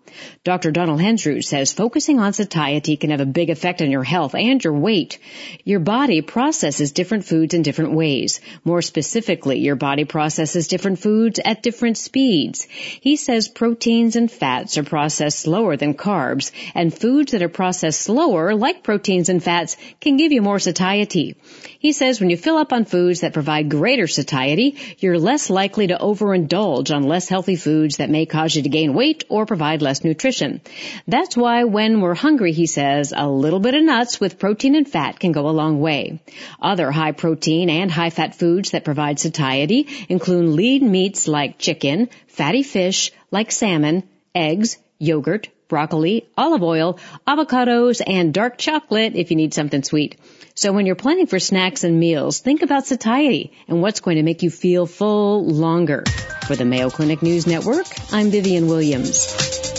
Dr. 0.45 0.73
Donald 0.73 1.01
Hensrud 1.01 1.45
says 1.45 1.73
focusing 1.73 2.19
on 2.19 2.33
satiety 2.33 2.97
can 2.97 3.11
have 3.11 3.21
a 3.21 3.27
big 3.27 3.49
effect 3.49 3.81
on 3.81 3.91
your 3.91 4.03
health 4.03 4.35
and 4.35 4.63
your 4.63 4.73
weight. 4.73 5.19
Your 5.65 5.81
body 5.81 6.21
processes 6.21 6.93
different 6.93 7.25
foods 7.25 7.55
in 7.55 7.63
different 7.63 7.93
ways. 7.93 8.41
More 8.65 8.83
specifically, 8.83 9.61
your 9.61 9.77
body 9.77 10.05
processes 10.05 10.69
different 10.69 10.99
foods 10.99 11.41
at 11.43 11.63
different 11.63 11.97
speeds. 11.97 12.65
He 12.65 13.17
says 13.17 13.49
proteins 13.49 14.17
and 14.17 14.31
fats 14.31 14.77
are 14.79 14.83
processed 14.83 15.41
slower 15.41 15.77
than 15.77 15.95
carbs, 15.95 16.51
and 16.75 16.93
foods 16.93 17.33
that 17.33 17.43
are 17.43 17.49
processed 17.49 18.01
slower, 18.03 18.55
like 18.55 18.83
proteins 18.83 19.29
and 19.29 19.43
fats, 19.43 19.77
can 20.01 20.17
give 20.17 20.33
you 20.33 20.43
more 20.43 20.59
satiety. 20.59 21.37
He 21.79 21.93
says 21.93 22.21
when 22.21 22.31
you 22.31 22.37
fill 22.37 22.57
up 22.57 22.73
on 22.73 22.85
foods 22.85 23.21
that 23.21 23.33
provide 23.33 23.69
greater 23.69 24.07
satiety, 24.07 24.77
you're 24.99 25.19
less 25.19 25.51
likely 25.51 25.87
to 25.89 25.99
overindulge 25.99 26.95
on 26.95 27.05
less 27.05 27.29
healthy 27.29 27.57
foods 27.57 27.99
that 27.99 28.11
may 28.11 28.27
cause 28.27 28.55
you 28.55 28.63
to 28.63 28.69
gain 28.69 28.95
weight 28.95 29.25
or 29.29 29.47
provide 29.47 29.83
less 29.83 30.05
nutrition. 30.05 30.61
That's 31.07 31.37
why 31.37 31.65
when 31.65 32.01
we're 32.01 32.15
hungry, 32.15 32.53
he 32.53 32.67
says, 32.67 33.13
a 33.17 33.29
little 33.29 33.61
bit 33.61 33.75
of 33.75 33.83
nuts 33.83 34.21
with 34.21 34.39
protein 34.39 34.75
and 34.75 34.89
fat 34.89 35.19
can 35.19 35.33
go 35.33 35.49
a 35.49 35.51
long 35.51 35.81
way. 35.81 36.21
Other 36.61 36.91
high 36.91 37.13
protein 37.13 37.71
and 37.71 37.91
high 37.91 38.11
fat 38.11 38.35
foods 38.35 38.73
that 38.73 38.85
provide 38.85 39.19
satiety 39.19 39.87
include 40.09 40.49
lean 40.49 40.91
meats 40.91 41.29
like 41.29 41.59
chicken, 41.59 42.09
fatty 42.27 42.63
fish 42.63 43.13
like 43.31 43.53
salmon, 43.53 44.03
eggs, 44.35 44.79
yogurt, 44.99 45.49
broccoli, 45.71 46.29
olive 46.37 46.63
oil, 46.63 46.99
avocados, 47.27 48.03
and 48.07 48.35
dark 48.35 48.59
chocolate 48.59 49.15
if 49.17 49.31
you 49.31 49.37
need 49.39 49.55
something 49.55 49.83
sweet. 49.83 50.17
So 50.55 50.73
when 50.73 50.85
you're 50.85 50.97
planning 50.97 51.27
for 51.27 51.41
snacks 51.41 51.85
and 51.85 51.99
meals, 51.99 52.41
think 52.41 52.61
about 52.61 52.87
satiety 52.87 53.55
and 53.67 53.81
what's 53.81 54.01
going 54.01 54.17
to 54.19 54.23
make 54.23 54.43
you 54.43 54.51
feel 54.51 54.85
full 54.85 55.47
longer. 55.47 56.05
For 56.47 56.57
the 56.57 56.67
Mayo 56.67 56.91
Clinic 56.91 57.23
News 57.23 57.47
Network, 57.47 57.87
I'm 58.13 58.31
Vivian 58.31 58.67
Williams. 58.67 59.70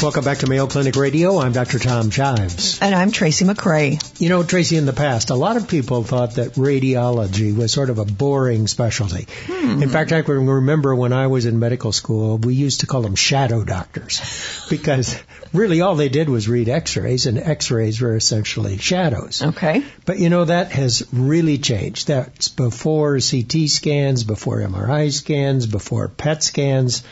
Welcome 0.00 0.22
back 0.22 0.38
to 0.38 0.46
Mayo 0.46 0.68
Clinic 0.68 0.94
Radio. 0.94 1.38
I'm 1.38 1.50
Dr. 1.50 1.80
Tom 1.80 2.10
Shives. 2.10 2.80
And 2.80 2.94
I'm 2.94 3.10
Tracy 3.10 3.44
McCray. 3.44 4.20
You 4.20 4.28
know, 4.28 4.44
Tracy, 4.44 4.76
in 4.76 4.86
the 4.86 4.92
past, 4.92 5.30
a 5.30 5.34
lot 5.34 5.56
of 5.56 5.66
people 5.66 6.04
thought 6.04 6.36
that 6.36 6.52
radiology 6.52 7.54
was 7.54 7.72
sort 7.72 7.90
of 7.90 7.98
a 7.98 8.04
boring 8.04 8.68
specialty. 8.68 9.26
Hmm. 9.46 9.82
In 9.82 9.88
fact, 9.88 10.12
I 10.12 10.22
can 10.22 10.46
remember 10.46 10.94
when 10.94 11.12
I 11.12 11.26
was 11.26 11.46
in 11.46 11.58
medical 11.58 11.90
school, 11.90 12.38
we 12.38 12.54
used 12.54 12.80
to 12.80 12.86
call 12.86 13.02
them 13.02 13.16
shadow 13.16 13.64
doctors 13.64 14.20
because 14.70 15.20
really 15.52 15.80
all 15.80 15.96
they 15.96 16.08
did 16.08 16.28
was 16.28 16.48
read 16.48 16.68
x-rays 16.68 17.26
and 17.26 17.36
x-rays 17.36 18.00
were 18.00 18.14
essentially 18.14 18.78
shadows. 18.78 19.42
Okay. 19.42 19.82
But 20.06 20.20
you 20.20 20.28
know, 20.28 20.44
that 20.44 20.70
has 20.70 21.08
really 21.12 21.58
changed. 21.58 22.06
That's 22.06 22.46
before 22.46 23.18
CT 23.18 23.68
scans, 23.68 24.22
before 24.22 24.58
MRI 24.58 25.12
scans, 25.12 25.66
before 25.66 26.06
PET 26.06 26.44
scans. 26.44 27.02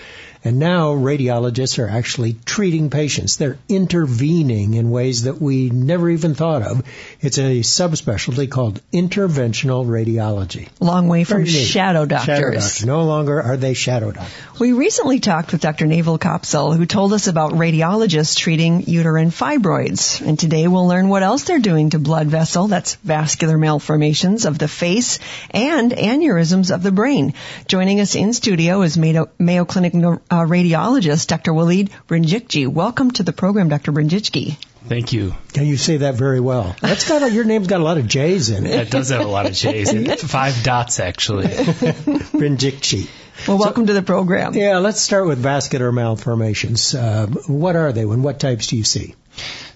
And 0.46 0.60
now 0.60 0.94
radiologists 0.94 1.80
are 1.80 1.88
actually 1.88 2.36
treating 2.44 2.88
patients. 2.88 3.36
They're 3.36 3.58
intervening 3.68 4.74
in 4.74 4.92
ways 4.92 5.24
that 5.24 5.42
we 5.42 5.70
never 5.70 6.08
even 6.08 6.36
thought 6.36 6.62
of. 6.62 6.84
It's 7.20 7.38
a 7.38 7.62
subspecialty 7.62 8.48
called 8.48 8.80
interventional 8.92 9.84
radiology. 9.84 10.68
Long 10.78 11.08
way 11.08 11.24
from 11.24 11.46
shadow 11.46 12.06
doctors. 12.06 12.26
Shadow 12.26 12.50
doctor. 12.52 12.86
No 12.86 13.02
longer 13.02 13.42
are 13.42 13.56
they 13.56 13.74
shadow 13.74 14.12
doctors. 14.12 14.60
We 14.60 14.72
recently 14.72 15.18
talked 15.18 15.50
with 15.50 15.62
Dr. 15.62 15.86
Naval 15.86 16.16
Kopsel, 16.16 16.76
who 16.76 16.86
told 16.86 17.12
us 17.12 17.26
about 17.26 17.50
radiologists 17.50 18.36
treating 18.36 18.82
uterine 18.82 19.30
fibroids. 19.30 20.24
And 20.24 20.38
today 20.38 20.68
we'll 20.68 20.86
learn 20.86 21.08
what 21.08 21.24
else 21.24 21.42
they're 21.42 21.58
doing 21.58 21.90
to 21.90 21.98
blood 21.98 22.28
vessel, 22.28 22.68
that's 22.68 22.94
vascular 22.94 23.58
malformations 23.58 24.44
of 24.44 24.58
the 24.58 24.68
face, 24.68 25.18
and 25.50 25.90
aneurysms 25.90 26.72
of 26.72 26.84
the 26.84 26.92
brain. 26.92 27.34
Joining 27.66 28.00
us 28.00 28.14
in 28.14 28.32
studio 28.32 28.82
is 28.82 28.96
Mayo, 28.96 29.28
Mayo 29.40 29.64
Clinic 29.64 29.92
uh, 30.30 30.35
radiologist, 30.44 31.28
Dr. 31.28 31.52
Waleed 31.52 31.90
Brinjikji. 32.08 32.66
Welcome 32.66 33.12
to 33.12 33.22
the 33.22 33.32
program, 33.32 33.68
Dr. 33.68 33.92
Brinjikji. 33.92 34.56
Thank 34.86 35.12
you. 35.12 35.34
Can 35.52 35.66
you 35.66 35.76
say 35.76 35.98
that 35.98 36.14
very 36.14 36.38
well? 36.38 36.76
That's 36.80 37.08
got 37.08 37.22
a, 37.22 37.30
your 37.30 37.44
name's 37.44 37.66
got 37.66 37.80
a 37.80 37.84
lot 37.84 37.98
of 37.98 38.06
J's 38.06 38.50
in 38.50 38.66
it. 38.66 38.74
It 38.74 38.90
does 38.90 39.08
have 39.08 39.22
a 39.22 39.28
lot 39.28 39.46
of 39.46 39.52
J's. 39.52 40.22
Five 40.22 40.62
dots 40.62 41.00
actually. 41.00 41.46
Brinjikji. 41.48 43.08
Well, 43.48 43.58
welcome 43.58 43.84
so, 43.84 43.88
to 43.88 43.92
the 43.92 44.02
program. 44.02 44.54
Yeah, 44.54 44.78
let's 44.78 45.00
start 45.00 45.26
with 45.26 45.38
vascular 45.38 45.92
malformations. 45.92 46.94
Uh, 46.94 47.26
what 47.46 47.76
are 47.76 47.92
they, 47.92 48.02
and 48.02 48.24
what 48.24 48.40
types 48.40 48.68
do 48.68 48.76
you 48.76 48.84
see? 48.84 49.14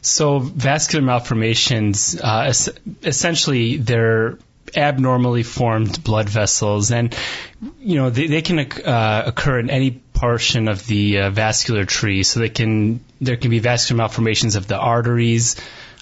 So, 0.01 0.39
vascular 0.39 1.05
malformations, 1.05 2.19
uh, 2.19 2.45
es- 2.49 2.71
essentially, 3.03 3.77
they're 3.77 4.39
abnormally 4.75 5.43
formed 5.43 6.03
blood 6.03 6.29
vessels, 6.29 6.91
and 6.91 7.15
you 7.81 7.97
know 7.97 8.11
they, 8.11 8.27
they 8.27 8.43
can 8.43 8.59
uh, 8.59 9.25
occur 9.27 9.59
in 9.59 9.71
any 9.71 9.91
portion 10.21 10.69
of 10.69 10.87
the 10.87 11.19
uh, 11.19 11.31
vascular 11.31 11.85
tree. 11.87 12.23
So 12.23 12.41
they 12.41 12.51
can 12.51 13.01
there 13.21 13.37
can 13.37 13.51
be 13.51 13.59
vascular 13.59 13.99
malformations 13.99 14.55
of 14.57 14.67
the 14.67 14.77
arteries, 14.77 15.57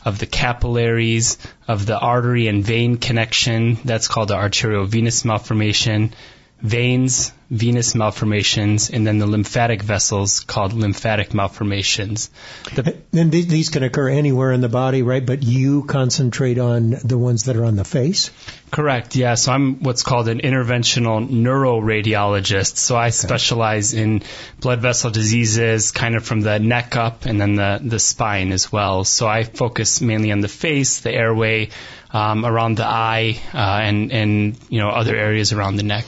of 0.04 0.18
the 0.18 0.26
capillaries, 0.26 1.38
of 1.68 1.87
the 1.87 1.98
artery 1.98 2.48
and 2.48 2.64
vein 2.64 2.96
connection. 2.96 3.78
That's 3.85 4.09
called 4.09 4.28
the 4.28 4.35
arteriovenous 4.35 5.24
malformation. 5.24 6.12
Veins, 6.61 7.33
venous 7.50 7.94
malformations, 7.94 8.90
and 8.90 9.06
then 9.06 9.18
the 9.18 9.26
lymphatic 9.26 9.82
vessels 9.82 10.40
called 10.40 10.74
lymphatic 10.74 11.32
malformations. 11.32 12.30
The, 12.74 12.96
and 13.12 13.32
these 13.32 13.70
can 13.70 13.82
occur 13.82 14.11
anywhere 14.11 14.52
in 14.52 14.61
the 14.61 14.68
body, 14.68 15.02
right? 15.02 15.24
But 15.24 15.42
you 15.42 15.84
concentrate 15.84 16.58
on 16.58 16.90
the 16.90 17.16
ones 17.16 17.44
that 17.44 17.56
are 17.56 17.64
on 17.64 17.76
the 17.76 17.84
face? 17.84 18.30
Correct, 18.70 19.16
yeah. 19.16 19.34
So 19.34 19.52
I'm 19.52 19.82
what's 19.82 20.02
called 20.02 20.28
an 20.28 20.40
interventional 20.40 21.26
neuroradiologist. 21.26 22.76
So 22.76 22.96
I 22.96 23.06
okay. 23.06 23.12
specialize 23.12 23.94
in 23.94 24.22
blood 24.61 24.82
vessel 24.82 25.11
diseases 25.11 25.90
kind 25.90 26.16
of 26.16 26.26
from 26.26 26.42
the 26.42 26.58
neck 26.58 26.96
up 26.96 27.24
and 27.24 27.40
then 27.40 27.54
the, 27.54 27.80
the 27.82 27.98
spine 27.98 28.52
as 28.52 28.70
well. 28.70 29.04
So 29.04 29.26
I 29.26 29.44
focus 29.44 30.02
mainly 30.02 30.32
on 30.32 30.40
the 30.40 30.48
face, 30.48 31.00
the 31.00 31.12
airway, 31.12 31.70
um, 32.12 32.44
around 32.44 32.76
the 32.76 32.87
eye, 32.87 33.40
uh, 33.54 33.58
and, 33.58 34.12
and, 34.12 34.58
you 34.68 34.80
know, 34.80 34.88
other 34.88 35.16
areas 35.16 35.52
around 35.52 35.76
the 35.76 35.82
neck. 35.82 36.04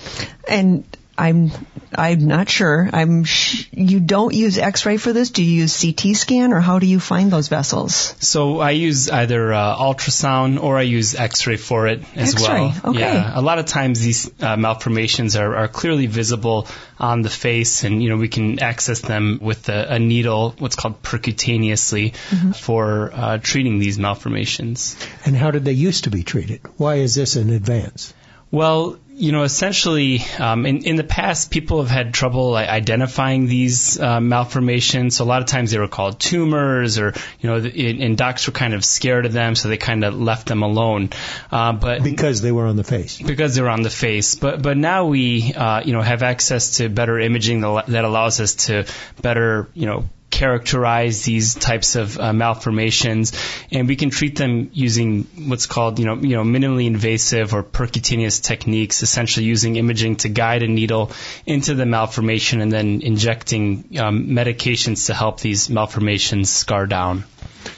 And 0.46 0.84
I'm 1.20 1.50
I'm 1.94 2.26
not 2.26 2.48
sure. 2.48 2.88
I'm 2.90 3.24
sh- 3.24 3.68
you 3.72 4.00
don't 4.00 4.32
use 4.32 4.56
X-ray 4.58 4.96
for 4.96 5.12
this. 5.12 5.30
Do 5.30 5.42
you 5.44 5.62
use 5.62 5.82
CT 5.82 6.16
scan 6.16 6.52
or 6.52 6.60
how 6.60 6.78
do 6.78 6.86
you 6.86 6.98
find 6.98 7.30
those 7.30 7.48
vessels? 7.48 8.14
So 8.20 8.60
I 8.60 8.70
use 8.70 9.10
either 9.10 9.52
uh, 9.52 9.76
ultrasound 9.76 10.62
or 10.62 10.78
I 10.78 10.82
use 10.82 11.14
X-ray 11.14 11.56
for 11.56 11.88
it 11.88 12.02
as 12.14 12.34
X-ray. 12.34 12.48
well. 12.48 12.80
Okay. 12.84 13.00
Yeah, 13.00 13.38
a 13.38 13.42
lot 13.42 13.58
of 13.58 13.66
times 13.66 14.00
these 14.00 14.30
uh, 14.40 14.56
malformations 14.56 15.36
are, 15.36 15.54
are 15.56 15.68
clearly 15.68 16.06
visible 16.06 16.68
on 16.98 17.22
the 17.22 17.30
face, 17.30 17.84
and 17.84 18.02
you 18.02 18.08
know 18.08 18.16
we 18.16 18.28
can 18.28 18.58
access 18.60 19.00
them 19.00 19.38
with 19.42 19.68
a, 19.68 19.94
a 19.94 19.98
needle, 19.98 20.54
what's 20.58 20.76
called 20.76 21.02
percutaneously, 21.02 22.12
mm-hmm. 22.12 22.52
for 22.52 23.10
uh, 23.12 23.38
treating 23.38 23.78
these 23.78 23.98
malformations. 23.98 24.96
And 25.26 25.36
how 25.36 25.50
did 25.50 25.64
they 25.64 25.72
used 25.72 26.04
to 26.04 26.10
be 26.10 26.22
treated? 26.22 26.60
Why 26.76 26.96
is 26.96 27.14
this 27.14 27.36
an 27.36 27.50
advance? 27.50 28.14
Well, 28.50 28.98
you 29.20 29.32
know, 29.32 29.42
essentially, 29.42 30.24
um, 30.38 30.64
in, 30.64 30.84
in 30.84 30.96
the 30.96 31.04
past, 31.04 31.50
people 31.50 31.82
have 31.82 31.90
had 31.90 32.14
trouble 32.14 32.54
identifying 32.56 33.46
these 33.46 34.00
uh, 34.00 34.18
malformations. 34.18 35.16
So 35.16 35.24
a 35.24 35.26
lot 35.26 35.42
of 35.42 35.46
times 35.46 35.70
they 35.70 35.78
were 35.78 35.88
called 35.88 36.18
tumors, 36.18 36.98
or 36.98 37.12
you 37.38 37.50
know, 37.50 37.56
and, 37.56 38.02
and 38.02 38.16
docs 38.16 38.46
were 38.46 38.54
kind 38.54 38.72
of 38.72 38.82
scared 38.82 39.26
of 39.26 39.34
them, 39.34 39.54
so 39.54 39.68
they 39.68 39.76
kind 39.76 40.04
of 40.04 40.18
left 40.18 40.48
them 40.48 40.62
alone. 40.62 41.10
Uh, 41.52 41.72
but 41.72 42.02
because 42.02 42.40
they 42.40 42.50
were 42.50 42.66
on 42.66 42.76
the 42.76 42.84
face, 42.84 43.20
because 43.20 43.54
they 43.54 43.60
were 43.60 43.68
on 43.68 43.82
the 43.82 43.90
face. 43.90 44.36
But 44.36 44.62
but 44.62 44.78
now 44.78 45.06
we, 45.06 45.52
uh, 45.52 45.82
you 45.84 45.92
know, 45.92 46.00
have 46.00 46.22
access 46.22 46.78
to 46.78 46.88
better 46.88 47.18
imaging 47.18 47.60
that 47.60 48.04
allows 48.04 48.40
us 48.40 48.54
to 48.66 48.86
better, 49.20 49.68
you 49.74 49.84
know, 49.84 50.08
characterize 50.30 51.24
these 51.24 51.54
types 51.54 51.96
of 51.96 52.18
uh, 52.18 52.32
malformations, 52.32 53.32
and 53.70 53.88
we 53.88 53.96
can 53.96 54.10
treat 54.10 54.36
them 54.36 54.70
using 54.72 55.24
what's 55.48 55.66
called, 55.66 55.98
you 55.98 56.06
know, 56.06 56.14
you 56.14 56.36
know, 56.36 56.44
minimally 56.44 56.86
invasive 56.86 57.54
or 57.54 57.62
percutaneous 57.62 58.42
techniques, 58.42 59.02
essentially 59.02 59.46
using 59.46 59.76
imaging 59.76 60.16
to 60.16 60.28
guide 60.28 60.62
a 60.62 60.68
needle 60.68 61.10
into 61.46 61.74
the 61.74 61.86
malformation 61.86 62.60
and 62.60 62.72
then 62.72 63.02
injecting 63.02 63.98
um, 63.98 64.28
medications 64.28 65.06
to 65.06 65.14
help 65.14 65.40
these 65.40 65.68
malformations 65.68 66.50
scar 66.50 66.86
down. 66.86 67.24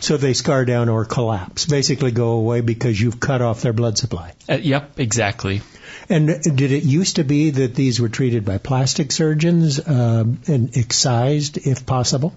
So 0.01 0.17
they 0.17 0.33
scar 0.33 0.65
down 0.65 0.88
or 0.88 1.05
collapse, 1.05 1.67
basically 1.67 2.12
go 2.12 2.33
away 2.33 2.61
because 2.61 3.01
you've 3.01 3.19
cut 3.19 3.43
off 3.43 3.62
their 3.62 3.73
blood 3.73 3.99
supply. 3.99 4.35
Uh, 4.49 4.55
yep, 4.55 4.99
exactly. 4.99 5.62
And 6.09 6.27
did 6.43 6.73
it 6.73 6.85
used 6.85 7.17
to 7.17 7.25
be 7.25 7.51
that 7.51 7.75
these 7.75 8.01
were 8.01 8.09
treated 8.09 8.45
by 8.45 8.59
plastic 8.59 9.12
surgeons 9.12 9.79
uh, 9.79 10.25
and 10.47 10.77
excised 10.77 11.59
if 11.67 11.87
possible? 11.87 12.37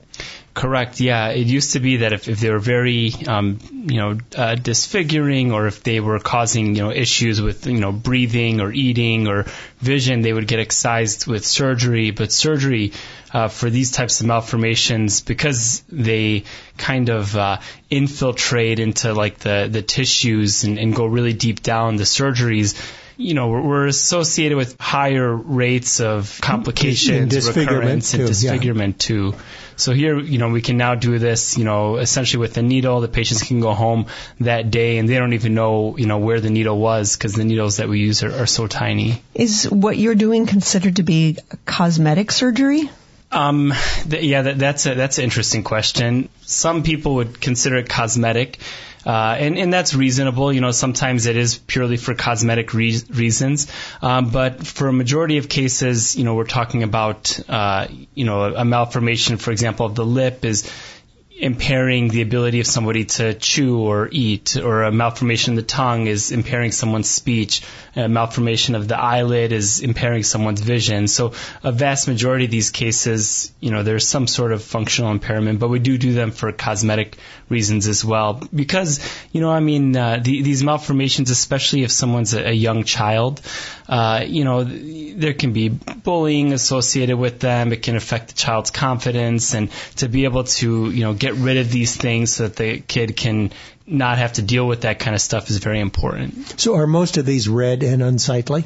Correct. 0.54 1.01
Yeah, 1.01 1.30
it 1.30 1.47
used 1.47 1.73
to 1.73 1.82
be 1.82 1.97
that 1.97 2.13
if, 2.13 2.30
if 2.30 2.39
they 2.39 2.49
were 2.49 2.60
very, 2.60 3.12
um, 3.28 3.60
you 3.71 3.97
know, 3.97 4.17
uh, 4.38 4.56
disfiguring, 4.56 5.51
or 5.51 5.67
if 5.67 5.84
they 5.84 5.99
were 5.99 6.19
causing, 6.19 6.75
you 6.75 6.84
know, 6.84 6.91
issues 6.91 7.41
with, 7.41 7.67
you 7.67 7.80
know, 7.80 7.91
breathing 7.91 8.62
or 8.62 8.71
eating 8.71 9.28
or 9.28 9.45
vision, 9.80 10.21
they 10.21 10.32
would 10.32 10.47
get 10.47 10.60
excised 10.60 11.28
with 11.28 11.45
surgery. 11.45 12.12
But 12.12 12.32
surgery 12.32 12.93
uh, 13.34 13.49
for 13.49 13.69
these 13.69 13.91
types 13.91 14.21
of 14.21 14.28
malformations, 14.28 15.19
because 15.19 15.84
they 15.89 16.45
kind 16.78 17.10
of 17.10 17.36
uh, 17.36 17.60
infiltrate 17.89 18.80
into 18.80 19.13
like 19.13 19.39
the 19.39 19.67
the 19.69 19.82
tissues 19.82 20.63
and, 20.63 20.80
and 20.80 20.95
go 20.95 21.06
really 21.06 21.34
deep 21.34 21.62
down, 21.63 21.97
the 21.97 22.06
surgeries 22.06 22.75
you 23.17 23.34
know, 23.34 23.47
we're, 23.49 23.62
we're 23.62 23.88
associated 23.88 24.58
with 24.58 24.80
higher 24.80 25.34
rates 25.34 25.99
of 25.99 26.39
complications, 26.41 27.30
disfigurement 27.30 27.78
recurrence, 27.78 28.13
and 28.13 28.28
too, 28.28 28.47
yeah. 28.47 28.91
too. 28.97 29.36
So 29.78 29.93
here, 29.93 30.17
you 30.19 30.38
know, 30.38 30.49
we 30.49 30.62
can 30.62 30.78
now 30.78 30.95
do 30.95 31.19
this, 31.19 31.58
you 31.58 31.65
know, 31.65 31.97
essentially 31.97 32.39
with 32.39 32.54
the 32.54 32.62
needle. 32.62 33.01
The 33.01 33.08
patients 33.08 33.43
can 33.43 33.60
go 33.60 33.73
home 33.73 34.08
that 34.39 34.71
day 34.71 34.97
and 34.97 35.10
they 35.10 35.17
don't 35.17 35.34
even 35.34 35.54
know, 35.54 35.97
you 35.97 36.06
know, 36.06 36.19
where 36.19 36.39
the 36.39 36.49
needle 36.49 36.80
was 36.80 37.17
because 37.17 37.34
the 37.34 37.43
needles 37.43 37.78
that 37.78 37.89
we 37.89 37.99
use 37.99 38.23
are, 38.23 38.43
are 38.43 38.45
so 38.45 38.67
tiny. 38.67 39.21
Is 39.34 39.69
what 39.69 39.97
you're 39.97 40.15
doing 40.15 40.45
considered 40.45 40.97
to 40.97 41.04
be 41.04 41.38
cosmetic 41.65 42.32
surgery? 42.32 42.89
Um, 43.32 43.73
th- 44.10 44.23
yeah, 44.23 44.43
that, 44.43 44.60
that's 44.60 44.86
a, 44.86 44.95
that's 44.95 45.17
an 45.17 45.25
interesting 45.25 45.63
question. 45.63 46.30
Some 46.43 46.84
people 46.84 47.15
would 47.15 47.41
consider 47.41 47.78
it 47.78 47.89
cosmetic. 47.89 48.60
Uh, 49.05 49.35
and, 49.37 49.57
and 49.57 49.71
that's 49.71 49.93
reasonable. 49.93 50.51
You 50.51 50.61
know, 50.61 50.71
sometimes 50.71 51.25
it 51.25 51.37
is 51.37 51.57
purely 51.57 51.97
for 51.97 52.15
cosmetic 52.15 52.73
re- 52.73 53.01
reasons. 53.09 53.71
Um, 54.01 54.29
but 54.31 54.65
for 54.65 54.87
a 54.87 54.93
majority 54.93 55.37
of 55.37 55.47
cases, 55.47 56.15
you 56.15 56.23
know, 56.23 56.35
we're 56.35 56.45
talking 56.45 56.83
about, 56.83 57.39
uh, 57.47 57.87
you 58.13 58.25
know, 58.25 58.43
a 58.43 58.65
malformation, 58.65 59.37
for 59.37 59.51
example, 59.51 59.85
of 59.85 59.95
the 59.95 60.05
lip 60.05 60.43
is 60.43 60.71
impairing 61.38 62.08
the 62.08 62.21
ability 62.21 62.62
of 62.62 62.67
somebody 62.67 63.04
to 63.04 63.34
chew 63.34 63.80
or 63.80 64.08
eat, 64.12 64.56
or 64.56 64.84
a 64.84 64.91
malformation 64.91 65.54
of 65.54 65.58
the 65.58 65.67
tongue 65.67 66.08
is 66.08 66.32
impairing 66.32 66.71
someone's 66.71 67.10
speech, 67.10 67.62
a 67.95 68.08
malformation 68.08 68.76
of 68.76 68.88
the 68.88 68.98
eyelid 68.98 69.52
is 69.52 69.82
impairing 69.82 70.24
someone's 70.24 70.62
vision. 70.62 71.08
So 71.08 71.34
a 71.63 71.71
vast 71.71 72.08
majority 72.08 72.45
of 72.45 72.52
these 72.52 72.69
cases, 72.69 73.52
you 73.60 73.71
know, 73.71 73.84
there's 73.84 74.08
some 74.08 74.28
sort 74.28 74.54
of 74.54 74.63
functional 74.63 75.12
impairment, 75.12 75.60
but 75.60 75.69
we 75.69 75.80
do 75.80 75.98
do 75.98 76.13
them 76.13 76.32
for 76.32 76.52
cosmetic 76.52 77.17
reasons 77.50 77.88
as 77.88 78.04
well. 78.04 78.41
Because, 78.54 79.00
you 79.32 79.41
know, 79.41 79.52
I 79.52 79.60
mean, 79.60 79.95
uh, 79.95 80.19
the, 80.21 80.41
these 80.41 80.63
malformations, 80.63 81.30
especially 81.32 81.84
if 81.84 81.91
someone's 81.91 82.34
a, 82.34 82.50
a 82.50 82.54
young 82.54 82.84
child, 82.84 83.41
uh, 83.88 84.24
you 84.26 84.43
know, 84.43 84.63
there 84.63 85.34
can 85.34 85.54
be 85.54 85.69
bullying 85.69 86.54
associated 86.54 87.17
with 87.17 87.39
them. 87.39 87.71
It 87.71 87.82
can 87.82 87.95
affect 87.95 88.30
the 88.30 88.34
child's 88.34 88.71
confidence, 88.71 89.54
and 89.54 89.69
to 89.98 90.10
be 90.10 90.24
able 90.26 90.43
to, 90.45 90.91
you 90.91 91.02
know, 91.02 91.13
get 91.13 91.24
rid 91.33 91.57
of 91.57 91.71
these 91.71 91.95
things 91.95 92.33
so 92.33 92.47
that 92.47 92.55
the 92.55 92.79
kid 92.79 93.15
can 93.15 93.51
not 93.88 94.17
have 94.17 94.33
to 94.33 94.41
deal 94.41 94.67
with 94.67 94.81
that 94.81 94.99
kind 94.99 95.15
of 95.15 95.21
stuff 95.21 95.49
is 95.49 95.57
very 95.57 95.79
important. 95.79 96.59
So 96.59 96.75
are 96.75 96.88
most 96.88 97.17
of 97.17 97.25
these 97.25 97.47
red 97.47 97.83
and 97.83 98.01
unsightly? 98.01 98.65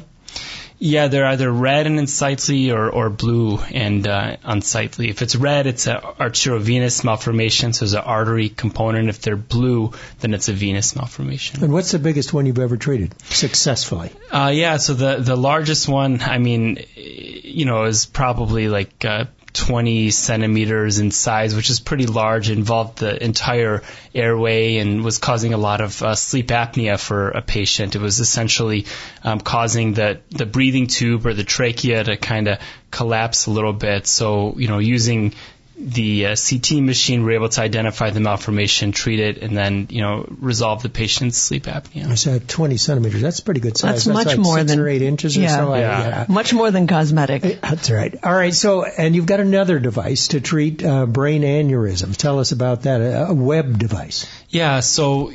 Yeah, 0.82 1.08
they're 1.08 1.26
either 1.26 1.52
red 1.52 1.86
and 1.86 1.98
unsightly 1.98 2.70
or, 2.70 2.88
or 2.88 3.10
blue 3.10 3.58
and 3.58 4.08
uh, 4.08 4.38
unsightly. 4.42 5.10
If 5.10 5.20
it's 5.20 5.36
red, 5.36 5.66
it's 5.66 5.86
an 5.86 5.96
arteriovenous 5.96 7.04
malformation, 7.04 7.74
so 7.74 7.80
there's 7.80 7.92
an 7.92 8.00
artery 8.00 8.48
component. 8.48 9.10
If 9.10 9.20
they're 9.20 9.36
blue, 9.36 9.92
then 10.20 10.32
it's 10.32 10.48
a 10.48 10.54
venous 10.54 10.96
malformation. 10.96 11.62
And 11.62 11.70
what's 11.70 11.90
the 11.90 11.98
biggest 11.98 12.32
one 12.32 12.46
you've 12.46 12.58
ever 12.58 12.78
treated 12.78 13.14
successfully? 13.24 14.10
Uh, 14.30 14.52
yeah, 14.54 14.78
so 14.78 14.94
the 14.94 15.16
the 15.18 15.36
largest 15.36 15.86
one, 15.86 16.22
I 16.22 16.38
mean, 16.38 16.82
you 16.96 17.66
know, 17.66 17.84
is 17.84 18.06
probably 18.06 18.68
like 18.68 19.04
uh, 19.04 19.26
20 19.52 20.10
centimeters 20.10 20.98
in 20.98 21.10
size, 21.10 21.54
which 21.54 21.70
is 21.70 21.80
pretty 21.80 22.06
large, 22.06 22.50
involved 22.50 22.98
the 22.98 23.22
entire 23.22 23.82
airway 24.14 24.76
and 24.76 25.02
was 25.04 25.18
causing 25.18 25.54
a 25.54 25.58
lot 25.58 25.80
of 25.80 26.02
uh, 26.02 26.14
sleep 26.14 26.48
apnea 26.48 26.98
for 26.98 27.30
a 27.30 27.42
patient. 27.42 27.96
It 27.96 28.00
was 28.00 28.20
essentially 28.20 28.86
um, 29.24 29.40
causing 29.40 29.94
the, 29.94 30.20
the 30.30 30.46
breathing 30.46 30.86
tube 30.86 31.26
or 31.26 31.34
the 31.34 31.44
trachea 31.44 32.04
to 32.04 32.16
kind 32.16 32.48
of 32.48 32.58
collapse 32.90 33.46
a 33.46 33.50
little 33.50 33.72
bit. 33.72 34.06
So, 34.06 34.54
you 34.56 34.68
know, 34.68 34.78
using 34.78 35.34
the 35.80 36.26
uh, 36.26 36.36
CT 36.36 36.82
machine, 36.82 37.24
we're 37.24 37.32
able 37.32 37.48
to 37.48 37.60
identify 37.62 38.10
the 38.10 38.20
malformation, 38.20 38.92
treat 38.92 39.18
it, 39.20 39.38
and 39.38 39.56
then, 39.56 39.86
you 39.90 40.02
know, 40.02 40.26
resolve 40.40 40.82
the 40.82 40.88
patient's 40.88 41.38
sleep 41.38 41.64
apnea. 41.64 42.06
I 42.06 42.14
said 42.14 42.48
20 42.48 42.76
centimeters. 42.76 43.22
That's 43.22 43.40
pretty 43.40 43.60
good 43.60 43.76
size. 43.78 44.04
That's 44.04 44.06
much 44.06 44.26
like 44.26 44.38
more 44.38 44.58
six 44.58 44.70
than- 44.70 44.80
or 44.80 44.88
eight 44.88 45.02
inches 45.02 45.36
or 45.36 45.40
yeah. 45.40 45.56
so. 45.56 45.72
I- 45.72 45.80
Yeah. 45.80 46.26
Much 46.28 46.52
more 46.52 46.70
than 46.70 46.86
cosmetic. 46.86 47.60
That's 47.60 47.90
right. 47.90 48.14
All 48.22 48.32
right. 48.34 48.54
So, 48.54 48.84
and 48.84 49.16
you've 49.16 49.26
got 49.26 49.40
another 49.40 49.78
device 49.78 50.28
to 50.28 50.40
treat 50.40 50.84
uh, 50.84 51.06
brain 51.06 51.42
aneurysm. 51.42 52.16
Tell 52.16 52.38
us 52.38 52.52
about 52.52 52.82
that. 52.82 53.00
A, 53.00 53.28
a 53.28 53.34
web 53.34 53.78
device. 53.78 54.26
Yeah, 54.50 54.80
so 54.80 55.30
o- 55.30 55.32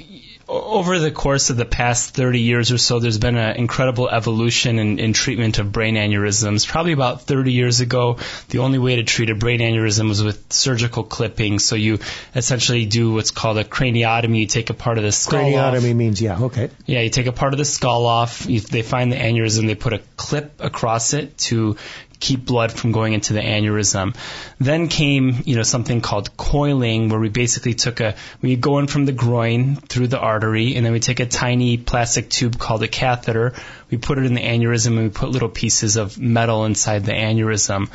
over 0.47 0.99
the 0.99 1.11
course 1.11 1.49
of 1.49 1.57
the 1.57 1.65
past 1.65 2.13
30 2.13 2.39
years 2.39 2.71
or 2.71 2.77
so, 2.77 2.99
there's 2.99 3.17
been 3.17 3.35
an 3.35 3.55
incredible 3.55 4.07
evolution 4.07 4.77
in, 4.77 4.99
in 4.99 5.13
treatment 5.13 5.57
of 5.57 5.71
brain 5.71 5.95
aneurysms. 5.95 6.67
Probably 6.67 6.91
about 6.91 7.23
30 7.23 7.51
years 7.51 7.79
ago, 7.79 8.17
the 8.49 8.59
only 8.59 8.77
way 8.77 8.97
to 8.97 9.03
treat 9.03 9.29
a 9.29 9.35
brain 9.35 9.59
aneurysm 9.59 10.07
was 10.07 10.23
with 10.23 10.53
surgical 10.53 11.03
clipping. 11.03 11.57
So 11.59 11.75
you 11.75 11.99
essentially 12.35 12.85
do 12.85 13.13
what's 13.13 13.31
called 13.31 13.57
a 13.57 13.63
craniotomy. 13.63 14.41
You 14.41 14.47
take 14.47 14.69
a 14.69 14.75
part 14.75 14.97
of 14.97 15.03
the 15.03 15.11
skull 15.11 15.55
off. 15.55 15.73
Craniotomy 15.73 15.95
means, 15.95 16.21
yeah, 16.21 16.43
okay. 16.43 16.69
Yeah, 16.85 17.01
you 17.01 17.09
take 17.09 17.27
a 17.27 17.31
part 17.31 17.53
of 17.53 17.57
the 17.57 17.65
skull 17.65 18.05
off. 18.05 18.45
You, 18.45 18.59
they 18.59 18.83
find 18.83 19.11
the 19.11 19.17
aneurysm. 19.17 19.65
They 19.65 19.75
put 19.75 19.93
a 19.93 19.99
clip 20.15 20.61
across 20.61 21.13
it 21.13 21.37
to 21.39 21.77
keep 22.19 22.45
blood 22.45 22.71
from 22.71 22.91
going 22.91 23.13
into 23.13 23.33
the 23.33 23.41
aneurysm. 23.41 24.15
Then 24.59 24.87
came, 24.87 25.43
you 25.45 25.55
know, 25.55 25.63
something 25.63 26.01
called 26.01 26.35
coiling, 26.37 27.09
where 27.09 27.19
we 27.19 27.29
basically 27.29 27.73
took 27.73 27.99
a 27.99 28.15
we 28.41 28.55
go 28.55 28.79
in 28.79 28.87
from 28.87 29.05
the 29.05 29.11
groin 29.11 29.75
through 29.75 30.07
the 30.07 30.19
artery, 30.19 30.75
and 30.75 30.85
then 30.85 30.93
we 30.93 30.99
take 30.99 31.19
a 31.19 31.25
tiny 31.25 31.77
plastic 31.77 32.29
tube 32.29 32.57
called 32.57 32.83
a 32.83 32.87
catheter. 32.87 33.53
We 33.89 33.97
put 33.97 34.17
it 34.17 34.25
in 34.25 34.33
the 34.33 34.41
aneurysm, 34.41 34.97
and 34.97 35.03
we 35.03 35.09
put 35.09 35.29
little 35.29 35.49
pieces 35.49 35.95
of 35.97 36.19
metal 36.19 36.65
inside 36.65 37.05
the 37.05 37.13
aneurysm. 37.13 37.89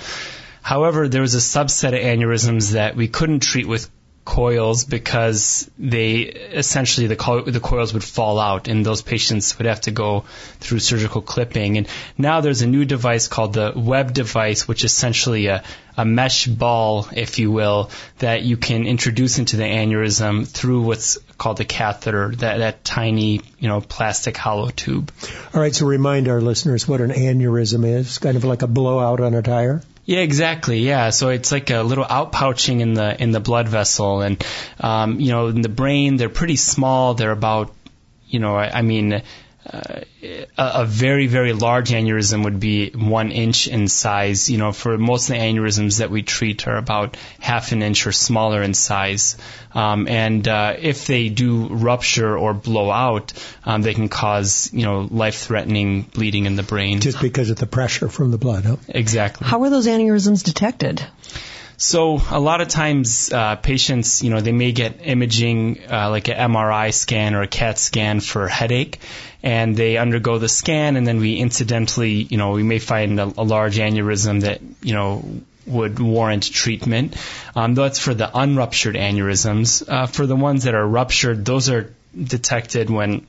However, 0.63 1.09
there 1.09 1.23
was 1.23 1.35
a 1.35 1.39
subset 1.39 1.89
of 1.89 2.05
aneurysms 2.05 2.73
that 2.73 2.95
we 2.95 3.09
couldn't 3.09 3.41
treat 3.41 3.67
with 3.67 3.91
coils 4.25 4.85
because 4.85 5.71
they 5.79 6.21
essentially 6.21 7.07
the, 7.07 7.17
co- 7.17 7.43
the 7.43 7.61
coils 7.61 7.95
would 7.95 8.05
fall 8.05 8.39
out 8.39 8.69
and 8.69 8.85
those 8.85 9.03
patients 9.03 9.57
would 9.59 9.67
have 9.67 9.81
to 9.81 9.91
go 9.91 10.25
through 10.59 10.79
surgical 10.79 11.23
clipping 11.23 11.79
and 11.79 11.89
now 12.19 12.41
there's 12.41 12.63
a 12.63 12.67
new 12.67 12.85
device 12.85 13.29
called 13.29 13.55
the 13.55 13.73
web 13.75 14.13
device 14.13 14.69
which 14.69 14.85
is 14.85 14.93
essentially 14.93 15.47
a, 15.47 15.65
a 15.97 16.05
mesh 16.05 16.47
ball 16.47 17.09
if 17.13 17.39
you 17.39 17.51
will 17.51 17.91
that 18.19 18.43
you 18.43 18.57
can 18.57 18.87
introduce 18.87 19.39
into 19.39 19.57
the 19.57 19.65
aneurysm 19.65 20.47
through 20.47 20.83
what's 20.83 21.17
called 21.39 21.59
a 21.61 21.65
catheter 21.65 22.35
that, 22.37 22.59
that 22.59 22.85
tiny 22.85 23.41
you 23.59 23.69
know 23.69 23.81
plastic 23.81 24.37
hollow 24.37 24.69
tube 24.69 25.11
All 25.55 25.61
right. 25.61 25.75
So 25.75 25.87
remind 25.87 26.29
our 26.29 26.41
listeners 26.41 26.87
what 26.87 27.01
an 27.01 27.11
aneurysm 27.11 27.85
is. 27.85 28.19
Kind 28.19 28.37
of 28.37 28.45
like 28.45 28.63
a 28.63 28.67
blowout 28.69 29.21
on 29.21 29.35
a 29.35 29.43
tire. 29.43 29.83
Yeah, 30.11 30.23
exactly. 30.23 30.81
Yeah, 30.81 31.11
so 31.11 31.29
it's 31.29 31.53
like 31.53 31.71
a 31.71 31.83
little 31.83 32.05
outpouching 32.05 32.81
in 32.81 32.95
the 32.95 33.23
in 33.23 33.31
the 33.31 33.39
blood 33.39 33.69
vessel, 33.69 34.23
and 34.23 34.45
um, 34.81 35.21
you 35.21 35.31
know, 35.31 35.47
in 35.47 35.61
the 35.61 35.69
brain, 35.69 36.17
they're 36.17 36.29
pretty 36.29 36.57
small. 36.57 37.15
They're 37.15 37.31
about, 37.31 37.73
you 38.27 38.41
know, 38.41 38.57
I, 38.57 38.79
I 38.81 38.83
mean, 38.83 39.23
uh, 39.67 40.01
a, 40.23 40.47
a 40.57 40.87
very 40.87 41.27
very 41.27 41.53
large 41.53 41.91
aneurysm 41.91 42.45
would 42.45 42.61
be 42.61 42.91
one 42.91 43.31
inch 43.31 43.69
in 43.69 43.89
size. 43.89 44.49
You 44.49 44.59
know, 44.59 44.73
for 44.73 44.97
most 44.97 45.29
of 45.29 45.37
the 45.37 45.43
aneurysms 45.43 45.99
that 45.99 46.11
we 46.11 46.23
treat 46.23 46.67
are 46.67 46.77
about 46.77 47.17
half 47.41 47.73
an 47.73 47.83
inch 47.83 48.07
or 48.07 48.13
smaller 48.13 48.63
in 48.63 48.75
size. 48.75 49.37
Um, 49.75 50.09
and 50.09 50.49
uh, 50.49 50.77
if 50.79 51.07
they 51.07 51.29
do 51.29 51.69
rupture 51.69 52.37
or 52.37 52.55
blow 52.55 52.91
out, 52.91 53.33
um, 53.65 53.83
they 53.83 53.95
can 53.95 54.09
cause 54.09 54.71
you 54.73 54.85
know 54.85 55.07
life-threatening 55.11 56.03
bleeding 56.03 56.47
in 56.47 56.57
the 56.57 56.63
brain. 56.63 57.01
Just 57.01 57.21
because 57.21 57.51
of 57.51 57.57
the 57.57 57.67
pressure 57.67 58.09
from 58.09 58.31
the 58.31 58.39
blood, 58.39 58.65
huh? 58.65 58.77
exactly. 58.89 59.47
How 59.47 59.63
are 59.63 59.71
those 59.71 59.87
aneurysms 59.87 60.43
detected? 60.43 61.07
So 61.81 62.21
a 62.31 62.39
lot 62.39 62.61
of 62.61 62.69
times, 62.69 63.33
uh, 63.33 63.57
patients, 63.57 64.23
you 64.23 64.29
know, 64.29 64.43
they 64.43 64.53
may 64.53 64.73
get 64.73 65.01
imaging 65.03 65.81
uh, 65.91 66.11
like 66.11 66.29
an 66.29 66.37
MRI 66.37 66.93
scan 66.93 67.35
or 67.35 67.41
a 67.41 67.47
CAT 67.47 67.79
scan 67.79 68.21
for 68.21 68.49
headache, 68.49 68.99
and 69.43 69.75
they 69.75 69.97
undergo 69.97 70.37
the 70.37 70.49
scan, 70.49 70.97
and 70.97 71.07
then 71.07 71.21
we 71.21 71.37
incidentally, 71.37 72.11
you 72.11 72.37
know, 72.37 72.51
we 72.51 72.63
may 72.63 72.81
find 72.81 73.19
a, 73.19 73.25
a 73.25 73.45
large 73.45 73.79
aneurysm 73.79 74.43
that, 74.43 74.61
you 74.83 74.93
know, 74.93 75.25
would 75.65 75.99
warrant 75.99 76.53
treatment. 76.53 77.17
Um, 77.57 77.75
that's 77.75 77.99
for 77.99 78.13
the 78.13 78.29
unruptured 78.29 78.95
aneurysms. 78.95 79.83
Uh, 79.89 80.05
for 80.05 80.27
the 80.27 80.37
ones 80.37 80.65
that 80.65 80.75
are 80.75 80.87
ruptured, 80.87 81.47
those 81.47 81.71
are 81.71 81.95
detected 82.15 82.91
when 82.91 83.27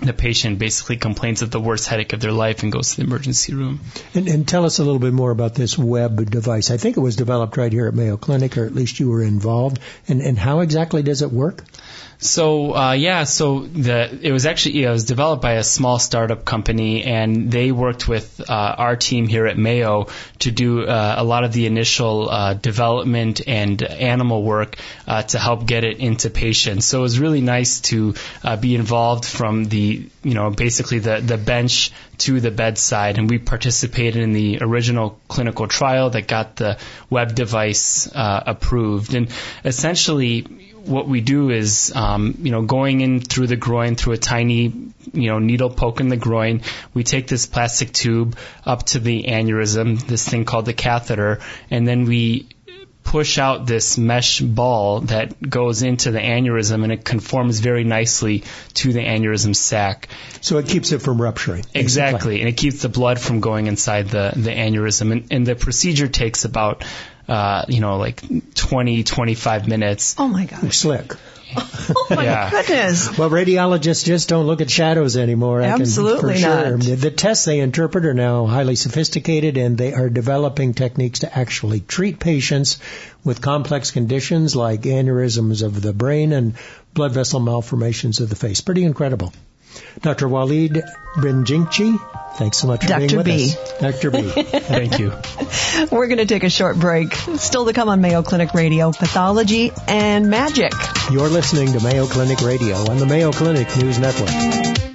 the 0.00 0.12
patient 0.12 0.58
basically 0.58 0.96
complains 0.96 1.42
of 1.42 1.50
the 1.50 1.60
worst 1.60 1.86
headache 1.88 2.12
of 2.12 2.20
their 2.20 2.32
life 2.32 2.62
and 2.62 2.72
goes 2.72 2.90
to 2.90 2.96
the 2.96 3.06
emergency 3.06 3.54
room. 3.54 3.80
And, 4.14 4.28
and 4.28 4.46
tell 4.46 4.64
us 4.64 4.78
a 4.78 4.84
little 4.84 4.98
bit 4.98 5.12
more 5.12 5.30
about 5.30 5.54
this 5.54 5.78
web 5.78 6.30
device. 6.30 6.70
I 6.70 6.76
think 6.76 6.96
it 6.96 7.00
was 7.00 7.16
developed 7.16 7.56
right 7.56 7.72
here 7.72 7.86
at 7.86 7.94
Mayo 7.94 8.16
Clinic, 8.16 8.56
or 8.56 8.64
at 8.64 8.74
least 8.74 9.00
you 9.00 9.10
were 9.10 9.22
involved. 9.22 9.78
And, 10.08 10.20
and 10.20 10.38
how 10.38 10.60
exactly 10.60 11.02
does 11.02 11.22
it 11.22 11.30
work? 11.30 11.62
So 12.24 12.74
uh, 12.74 12.92
yeah, 12.92 13.24
so 13.24 13.60
the 13.60 14.18
it 14.22 14.32
was 14.32 14.46
actually 14.46 14.80
yeah, 14.80 14.88
it 14.88 14.92
was 14.92 15.04
developed 15.04 15.42
by 15.42 15.54
a 15.54 15.62
small 15.62 15.98
startup 15.98 16.46
company, 16.46 17.02
and 17.02 17.50
they 17.50 17.70
worked 17.70 18.08
with 18.08 18.40
uh, 18.48 18.52
our 18.78 18.96
team 18.96 19.26
here 19.26 19.46
at 19.46 19.58
Mayo 19.58 20.06
to 20.38 20.50
do 20.50 20.86
uh, 20.86 21.14
a 21.18 21.22
lot 21.24 21.44
of 21.44 21.52
the 21.52 21.66
initial 21.66 22.30
uh, 22.30 22.54
development 22.54 23.42
and 23.46 23.82
animal 23.82 24.42
work 24.42 24.76
uh, 25.06 25.22
to 25.22 25.38
help 25.38 25.66
get 25.66 25.84
it 25.84 25.98
into 25.98 26.30
patients. 26.30 26.86
So 26.86 27.00
it 27.00 27.02
was 27.02 27.18
really 27.18 27.42
nice 27.42 27.80
to 27.92 28.14
uh, 28.42 28.56
be 28.56 28.74
involved 28.74 29.26
from 29.26 29.64
the 29.64 29.83
you 29.84 30.34
know 30.34 30.50
basically 30.50 30.98
the 30.98 31.20
the 31.20 31.38
bench 31.38 31.92
to 32.18 32.40
the 32.40 32.50
bedside, 32.50 33.18
and 33.18 33.30
we 33.30 33.38
participated 33.38 34.22
in 34.22 34.32
the 34.32 34.58
original 34.60 35.18
clinical 35.28 35.66
trial 35.66 36.10
that 36.10 36.28
got 36.28 36.56
the 36.56 36.78
web 37.10 37.34
device 37.34 38.08
uh, 38.14 38.42
approved, 38.46 39.14
and 39.14 39.30
essentially 39.64 40.64
what 40.86 41.08
we 41.08 41.20
do 41.20 41.50
is, 41.50 41.92
um, 41.94 42.36
you 42.42 42.50
know, 42.50 42.62
going 42.62 43.00
in 43.00 43.20
through 43.20 43.46
the 43.46 43.56
groin 43.56 43.96
through 43.96 44.12
a 44.12 44.18
tiny 44.18 44.72
you 45.12 45.28
know, 45.28 45.38
needle 45.38 45.70
poke 45.70 46.00
in 46.00 46.08
the 46.08 46.16
groin. 46.16 46.62
We 46.92 47.04
take 47.04 47.26
this 47.26 47.46
plastic 47.46 47.92
tube 47.92 48.36
up 48.64 48.84
to 48.86 48.98
the 48.98 49.24
aneurysm, 49.24 50.06
this 50.06 50.28
thing 50.28 50.44
called 50.44 50.66
the 50.66 50.72
catheter, 50.72 51.40
and 51.70 51.86
then 51.86 52.04
we 52.04 52.48
push 53.04 53.38
out 53.38 53.66
this 53.66 53.96
mesh 53.96 54.40
ball 54.40 55.02
that 55.02 55.40
goes 55.40 55.82
into 55.82 56.10
the 56.10 56.18
aneurysm 56.18 56.82
and 56.82 56.92
it 56.92 57.04
conforms 57.04 57.60
very 57.60 57.84
nicely 57.84 58.42
to 58.72 58.92
the 58.92 59.00
aneurysm 59.00 59.54
sac. 59.54 60.08
So 60.40 60.58
it 60.58 60.66
keeps 60.66 60.90
it 60.90 61.00
from 61.00 61.20
rupturing. 61.20 61.64
Exactly, 61.74 62.40
and 62.40 62.48
it 62.48 62.56
keeps 62.56 62.82
the 62.82 62.88
blood 62.88 63.20
from 63.20 63.40
going 63.40 63.66
inside 63.66 64.08
the, 64.08 64.32
the 64.34 64.50
aneurysm. 64.50 65.12
And, 65.12 65.26
and 65.30 65.46
the 65.46 65.54
procedure 65.54 66.08
takes 66.08 66.44
about, 66.44 66.84
uh, 67.28 67.64
you 67.68 67.80
know, 67.80 67.96
like 67.96 68.22
20, 68.54 69.02
25 69.04 69.68
minutes. 69.68 70.14
Oh 70.18 70.28
my 70.28 70.46
gosh. 70.46 70.76
Slick. 70.76 71.12
Oh 71.56 72.06
my 72.10 72.24
Yeah. 72.24 72.50
goodness. 72.50 73.16
Well, 73.16 73.30
radiologists 73.30 74.04
just 74.04 74.28
don't 74.28 74.46
look 74.46 74.60
at 74.60 74.70
shadows 74.70 75.16
anymore. 75.16 75.60
I 75.62 75.70
can- 75.72 75.82
Absolutely 75.82 76.32
for 76.34 76.38
sure. 76.38 76.76
not. 76.78 76.80
The 76.80 77.10
tests 77.12 77.44
they 77.44 77.60
interpret 77.60 78.06
are 78.06 78.14
now 78.14 78.46
highly 78.46 78.74
sophisticated, 78.74 79.56
and 79.56 79.76
they 79.78 79.92
are 79.92 80.08
developing 80.08 80.74
techniques 80.74 81.20
to 81.20 81.38
actually 81.38 81.80
treat 81.80 82.18
patients 82.18 82.78
with 83.22 83.40
complex 83.40 83.90
conditions 83.92 84.56
like 84.56 84.80
aneurysms 84.82 85.62
of 85.62 85.80
the 85.80 85.92
brain 85.92 86.32
and 86.32 86.54
blood 86.92 87.12
vessel 87.12 87.38
malformations 87.40 88.18
of 88.20 88.30
the 88.30 88.36
face. 88.36 88.60
Pretty 88.60 88.82
incredible. 88.84 89.32
Dr. 90.00 90.28
Waleed 90.28 90.82
Brinjikji, 91.16 91.98
thanks 92.36 92.58
so 92.58 92.66
much 92.66 92.82
for 92.82 92.88
Dr. 92.88 93.06
being 93.06 93.16
with 93.16 93.26
B. 93.26 93.50
us. 93.50 93.80
Dr. 93.80 94.10
B. 94.10 94.30
Thank 94.30 94.98
you. 94.98 95.12
We're 95.90 96.08
going 96.08 96.18
to 96.18 96.26
take 96.26 96.44
a 96.44 96.50
short 96.50 96.78
break. 96.78 97.14
Still 97.14 97.66
to 97.66 97.72
come 97.72 97.88
on 97.88 98.00
Mayo 98.00 98.22
Clinic 98.22 98.54
Radio, 98.54 98.92
pathology 98.92 99.72
and 99.86 100.30
magic. 100.30 100.72
You're 101.10 101.28
listening 101.28 101.72
to 101.72 101.82
Mayo 101.82 102.06
Clinic 102.06 102.40
Radio 102.40 102.76
on 102.90 102.98
the 102.98 103.06
Mayo 103.06 103.32
Clinic 103.32 103.74
News 103.76 103.98
Network. 103.98 104.93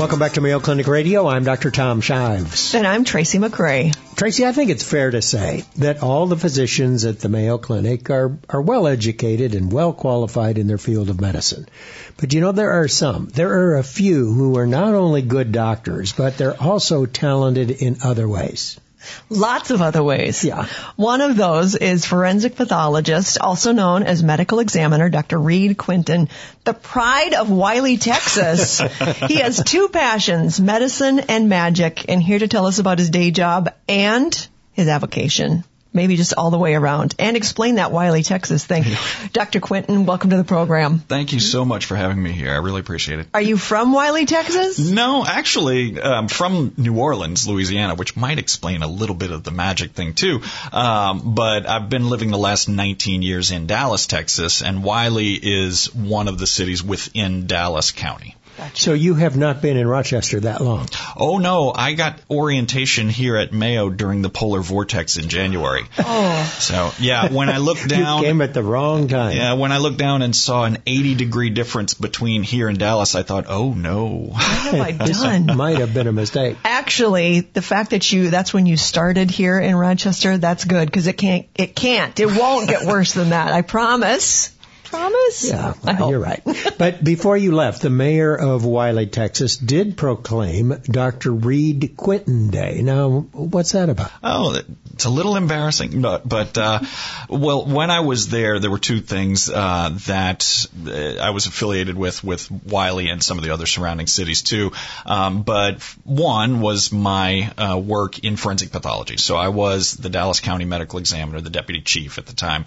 Welcome 0.00 0.18
back 0.18 0.32
to 0.32 0.40
Mayo 0.40 0.60
Clinic 0.60 0.86
Radio. 0.86 1.28
I'm 1.28 1.44
Dr. 1.44 1.70
Tom 1.70 2.00
Shives. 2.00 2.74
And 2.74 2.86
I'm 2.86 3.04
Tracy 3.04 3.36
McCray. 3.36 3.94
Tracy, 4.16 4.46
I 4.46 4.52
think 4.52 4.70
it's 4.70 4.82
fair 4.82 5.10
to 5.10 5.20
say 5.20 5.64
that 5.76 6.02
all 6.02 6.26
the 6.26 6.38
physicians 6.38 7.04
at 7.04 7.20
the 7.20 7.28
Mayo 7.28 7.58
Clinic 7.58 8.08
are, 8.08 8.38
are 8.48 8.62
well 8.62 8.86
educated 8.86 9.54
and 9.54 9.70
well 9.70 9.92
qualified 9.92 10.56
in 10.56 10.68
their 10.68 10.78
field 10.78 11.10
of 11.10 11.20
medicine. 11.20 11.68
But 12.16 12.32
you 12.32 12.40
know, 12.40 12.52
there 12.52 12.80
are 12.80 12.88
some. 12.88 13.26
There 13.26 13.52
are 13.52 13.76
a 13.76 13.84
few 13.84 14.32
who 14.32 14.56
are 14.56 14.66
not 14.66 14.94
only 14.94 15.20
good 15.20 15.52
doctors, 15.52 16.14
but 16.14 16.38
they're 16.38 16.58
also 16.58 17.04
talented 17.04 17.70
in 17.70 17.98
other 18.02 18.26
ways. 18.26 18.80
Lots 19.28 19.70
of 19.70 19.82
other 19.82 20.02
ways. 20.02 20.44
Yeah. 20.44 20.66
One 20.96 21.20
of 21.20 21.36
those 21.36 21.74
is 21.74 22.04
forensic 22.04 22.56
pathologist, 22.56 23.38
also 23.40 23.72
known 23.72 24.02
as 24.02 24.22
medical 24.22 24.60
examiner, 24.60 25.08
Dr. 25.08 25.38
Reade 25.38 25.76
Quinton, 25.76 26.28
the 26.64 26.74
pride 26.74 27.34
of 27.34 27.50
Wylie, 27.50 27.96
Texas. 27.96 28.78
he 29.28 29.36
has 29.36 29.62
two 29.62 29.88
passions, 29.88 30.60
medicine 30.60 31.20
and 31.20 31.48
magic, 31.48 32.06
and 32.08 32.22
here 32.22 32.38
to 32.38 32.48
tell 32.48 32.66
us 32.66 32.78
about 32.78 32.98
his 32.98 33.10
day 33.10 33.30
job 33.30 33.72
and 33.88 34.48
his 34.72 34.88
avocation. 34.88 35.64
Maybe 35.92 36.16
just 36.16 36.34
all 36.34 36.50
the 36.50 36.58
way 36.58 36.74
around 36.74 37.16
and 37.18 37.36
explain 37.36 37.76
that 37.76 37.90
Wylie, 37.90 38.22
Texas 38.22 38.64
thing. 38.64 38.84
Dr. 39.32 39.58
Quinton, 39.58 40.06
welcome 40.06 40.30
to 40.30 40.36
the 40.36 40.44
program. 40.44 41.00
Thank 41.00 41.32
you 41.32 41.40
so 41.40 41.64
much 41.64 41.86
for 41.86 41.96
having 41.96 42.22
me 42.22 42.30
here. 42.30 42.52
I 42.52 42.58
really 42.58 42.80
appreciate 42.80 43.18
it. 43.18 43.26
Are 43.34 43.42
you 43.42 43.56
from 43.56 43.92
Wylie, 43.92 44.26
Texas? 44.26 44.78
No, 44.78 45.24
actually, 45.26 46.00
um, 46.00 46.28
from 46.28 46.74
New 46.76 46.96
Orleans, 46.96 47.48
Louisiana, 47.48 47.96
which 47.96 48.16
might 48.16 48.38
explain 48.38 48.82
a 48.82 48.86
little 48.86 49.16
bit 49.16 49.32
of 49.32 49.42
the 49.42 49.50
magic 49.50 49.92
thing 49.92 50.14
too. 50.14 50.42
Um, 50.72 51.34
but 51.34 51.68
I've 51.68 51.90
been 51.90 52.08
living 52.08 52.30
the 52.30 52.38
last 52.38 52.68
19 52.68 53.22
years 53.22 53.50
in 53.50 53.66
Dallas, 53.66 54.06
Texas, 54.06 54.62
and 54.62 54.84
Wylie 54.84 55.34
is 55.34 55.92
one 55.94 56.28
of 56.28 56.38
the 56.38 56.46
cities 56.46 56.82
within 56.82 57.46
Dallas 57.46 57.90
County. 57.90 58.36
So 58.74 58.92
you 58.94 59.14
have 59.14 59.36
not 59.36 59.62
been 59.62 59.76
in 59.76 59.86
Rochester 59.86 60.40
that 60.40 60.60
long. 60.60 60.88
Oh 61.16 61.38
no, 61.38 61.72
I 61.74 61.94
got 61.94 62.20
orientation 62.30 63.08
here 63.08 63.36
at 63.36 63.52
Mayo 63.52 63.88
during 63.90 64.22
the 64.22 64.30
polar 64.30 64.60
vortex 64.60 65.16
in 65.16 65.28
January. 65.28 65.82
Oh, 65.98 66.56
So 66.58 66.92
yeah, 66.98 67.32
when 67.32 67.48
I 67.50 67.58
looked 67.58 67.82
You 67.84 67.88
down, 67.88 68.22
came 68.22 68.40
at 68.42 68.54
the 68.54 68.62
wrong 68.62 69.08
time. 69.08 69.36
yeah, 69.36 69.54
when 69.54 69.72
I 69.72 69.78
looked 69.78 69.98
down 69.98 70.22
and 70.22 70.34
saw 70.34 70.64
an 70.64 70.78
80 70.86 71.14
degree 71.16 71.50
difference 71.50 71.94
between 71.94 72.42
here 72.42 72.68
and 72.68 72.78
Dallas, 72.78 73.14
I 73.14 73.22
thought, 73.22 73.46
oh 73.48 73.72
no. 73.72 74.08
what 74.30 74.42
have 74.42 74.74
I 74.80 74.92
done? 75.46 75.56
Might 75.56 75.78
have 75.78 75.92
been 75.94 76.06
a 76.06 76.12
mistake. 76.12 76.56
Actually, 76.64 77.40
the 77.40 77.62
fact 77.62 77.90
that 77.90 78.10
you, 78.12 78.30
that's 78.30 78.52
when 78.54 78.66
you 78.66 78.76
started 78.76 79.30
here 79.30 79.58
in 79.58 79.74
Rochester, 79.74 80.38
that's 80.38 80.64
good 80.64 80.86
because 80.86 81.06
it 81.06 81.14
can't, 81.18 81.46
it 81.54 81.74
can't, 81.76 82.18
it 82.20 82.26
won't 82.26 82.68
get 82.68 82.86
worse 82.86 83.12
than 83.12 83.30
that. 83.30 83.52
I 83.52 83.62
promise. 83.62 84.54
Promise? 84.90 85.48
Yeah, 85.50 85.74
I 85.84 85.92
hope. 85.92 86.10
you're 86.10 86.18
right. 86.18 86.42
But 86.76 87.02
before 87.04 87.36
you 87.36 87.52
left, 87.54 87.82
the 87.82 87.90
mayor 87.90 88.34
of 88.34 88.64
Wylie, 88.64 89.06
Texas, 89.06 89.56
did 89.56 89.96
proclaim 89.96 90.82
Dr. 90.84 91.30
Reade 91.30 91.96
Quinton 91.96 92.50
Day. 92.50 92.82
Now, 92.82 93.20
what's 93.32 93.72
that 93.72 93.88
about? 93.88 94.10
Oh, 94.22 94.60
it's 94.92 95.04
a 95.04 95.10
little 95.10 95.36
embarrassing, 95.36 96.02
but, 96.02 96.28
but 96.28 96.58
uh, 96.58 96.80
well, 97.28 97.64
when 97.66 97.90
I 97.90 98.00
was 98.00 98.28
there, 98.28 98.58
there 98.58 98.70
were 98.70 98.78
two 98.78 99.00
things 99.00 99.48
uh, 99.48 99.90
that 100.06 100.66
uh, 100.86 101.22
I 101.22 101.30
was 101.30 101.46
affiliated 101.46 101.96
with 101.96 102.24
with 102.24 102.50
Wylie 102.50 103.08
and 103.08 103.22
some 103.22 103.38
of 103.38 103.44
the 103.44 103.50
other 103.50 103.66
surrounding 103.66 104.06
cities 104.06 104.42
too. 104.42 104.72
Um, 105.06 105.42
but 105.42 105.82
one 106.04 106.60
was 106.60 106.92
my 106.92 107.52
uh, 107.56 107.78
work 107.78 108.18
in 108.20 108.36
forensic 108.36 108.72
pathology. 108.72 109.16
So 109.16 109.36
I 109.36 109.48
was 109.48 109.94
the 109.94 110.08
Dallas 110.08 110.40
County 110.40 110.64
Medical 110.64 110.98
Examiner, 110.98 111.40
the 111.40 111.50
deputy 111.50 111.80
chief 111.80 112.18
at 112.18 112.26
the 112.26 112.34
time, 112.34 112.64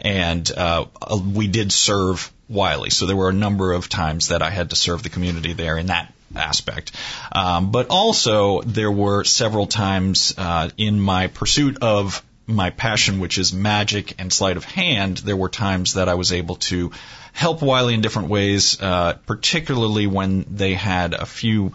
and 0.00 0.50
uh, 0.50 0.86
we 1.34 1.46
did 1.46 1.72
serve 1.72 2.32
Wylie. 2.48 2.90
So 2.90 3.06
there 3.06 3.16
were 3.16 3.28
a 3.28 3.34
number 3.34 3.72
of 3.72 3.88
times 3.88 4.28
that 4.28 4.42
I 4.42 4.50
had 4.50 4.70
to 4.70 4.76
serve 4.76 5.02
the 5.02 5.08
community 5.08 5.52
there 5.52 5.78
in 5.78 5.86
that 5.86 6.12
aspect. 6.34 6.92
Um, 7.32 7.70
but 7.70 7.88
also, 7.90 8.62
there 8.62 8.90
were 8.90 9.24
several 9.24 9.66
times 9.66 10.34
uh, 10.36 10.70
in 10.76 11.00
my 11.00 11.28
pursuit 11.28 11.78
of 11.82 12.22
my 12.46 12.70
passion, 12.70 13.18
which 13.18 13.38
is 13.38 13.52
magic 13.52 14.14
and 14.20 14.32
sleight 14.32 14.56
of 14.56 14.64
hand, 14.64 15.18
there 15.18 15.36
were 15.36 15.48
times 15.48 15.94
that 15.94 16.08
I 16.08 16.14
was 16.14 16.32
able 16.32 16.56
to 16.56 16.92
help 17.32 17.60
Wylie 17.60 17.94
in 17.94 18.00
different 18.00 18.28
ways, 18.28 18.80
uh, 18.80 19.14
particularly 19.26 20.06
when 20.06 20.46
they 20.48 20.74
had 20.74 21.12
a 21.12 21.26
few 21.26 21.72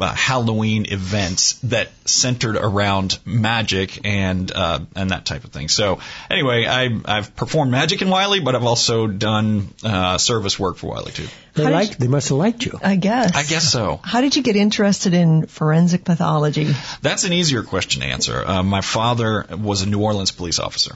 uh, 0.00 0.14
Halloween 0.14 0.86
events 0.90 1.54
that 1.64 1.90
centered 2.04 2.56
around 2.56 3.18
magic 3.24 4.06
and 4.06 4.50
uh, 4.50 4.80
and 4.94 5.10
that 5.10 5.24
type 5.24 5.44
of 5.44 5.50
thing. 5.50 5.68
So 5.68 6.00
anyway, 6.30 6.66
I, 6.66 7.00
I've 7.04 7.34
performed 7.36 7.70
magic 7.70 8.02
in 8.02 8.10
Wylie, 8.10 8.40
but 8.40 8.54
I've 8.54 8.64
also 8.64 9.06
done 9.06 9.68
uh, 9.82 10.18
service 10.18 10.58
work 10.58 10.76
for 10.76 10.90
Wylie 10.90 11.12
too. 11.12 11.28
They 11.58 11.64
How 11.64 11.70
did 11.70 11.74
liked, 11.76 11.98
they 11.98 12.08
must 12.08 12.28
have 12.28 12.38
liked 12.38 12.64
you. 12.64 12.78
I 12.82 12.94
guess. 12.96 13.34
I 13.34 13.42
guess 13.42 13.70
so. 13.70 14.00
How 14.02 14.20
did 14.20 14.36
you 14.36 14.42
get 14.42 14.54
interested 14.54 15.12
in 15.12 15.46
forensic 15.46 16.04
pathology? 16.04 16.68
That's 17.02 17.24
an 17.24 17.32
easier 17.32 17.62
question 17.64 18.02
to 18.02 18.06
answer. 18.06 18.44
Uh, 18.46 18.62
my 18.62 18.80
father 18.80 19.44
was 19.50 19.82
a 19.82 19.88
New 19.88 20.00
Orleans 20.00 20.30
police 20.30 20.60
officer, 20.60 20.94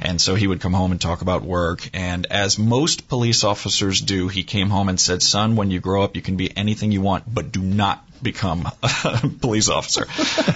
and 0.00 0.20
so 0.20 0.36
he 0.36 0.46
would 0.46 0.60
come 0.60 0.72
home 0.72 0.92
and 0.92 1.00
talk 1.00 1.22
about 1.22 1.42
work. 1.42 1.90
And 1.92 2.26
as 2.26 2.58
most 2.58 3.08
police 3.08 3.42
officers 3.42 4.00
do, 4.00 4.28
he 4.28 4.44
came 4.44 4.70
home 4.70 4.88
and 4.88 5.00
said, 5.00 5.20
"Son, 5.22 5.56
when 5.56 5.70
you 5.70 5.80
grow 5.80 6.04
up, 6.04 6.14
you 6.14 6.22
can 6.22 6.36
be 6.36 6.56
anything 6.56 6.92
you 6.92 7.00
want, 7.00 7.24
but 7.32 7.50
do 7.52 7.60
not." 7.60 8.04
Become 8.22 8.66
a 8.82 9.28
police 9.40 9.68
officer. 9.68 10.06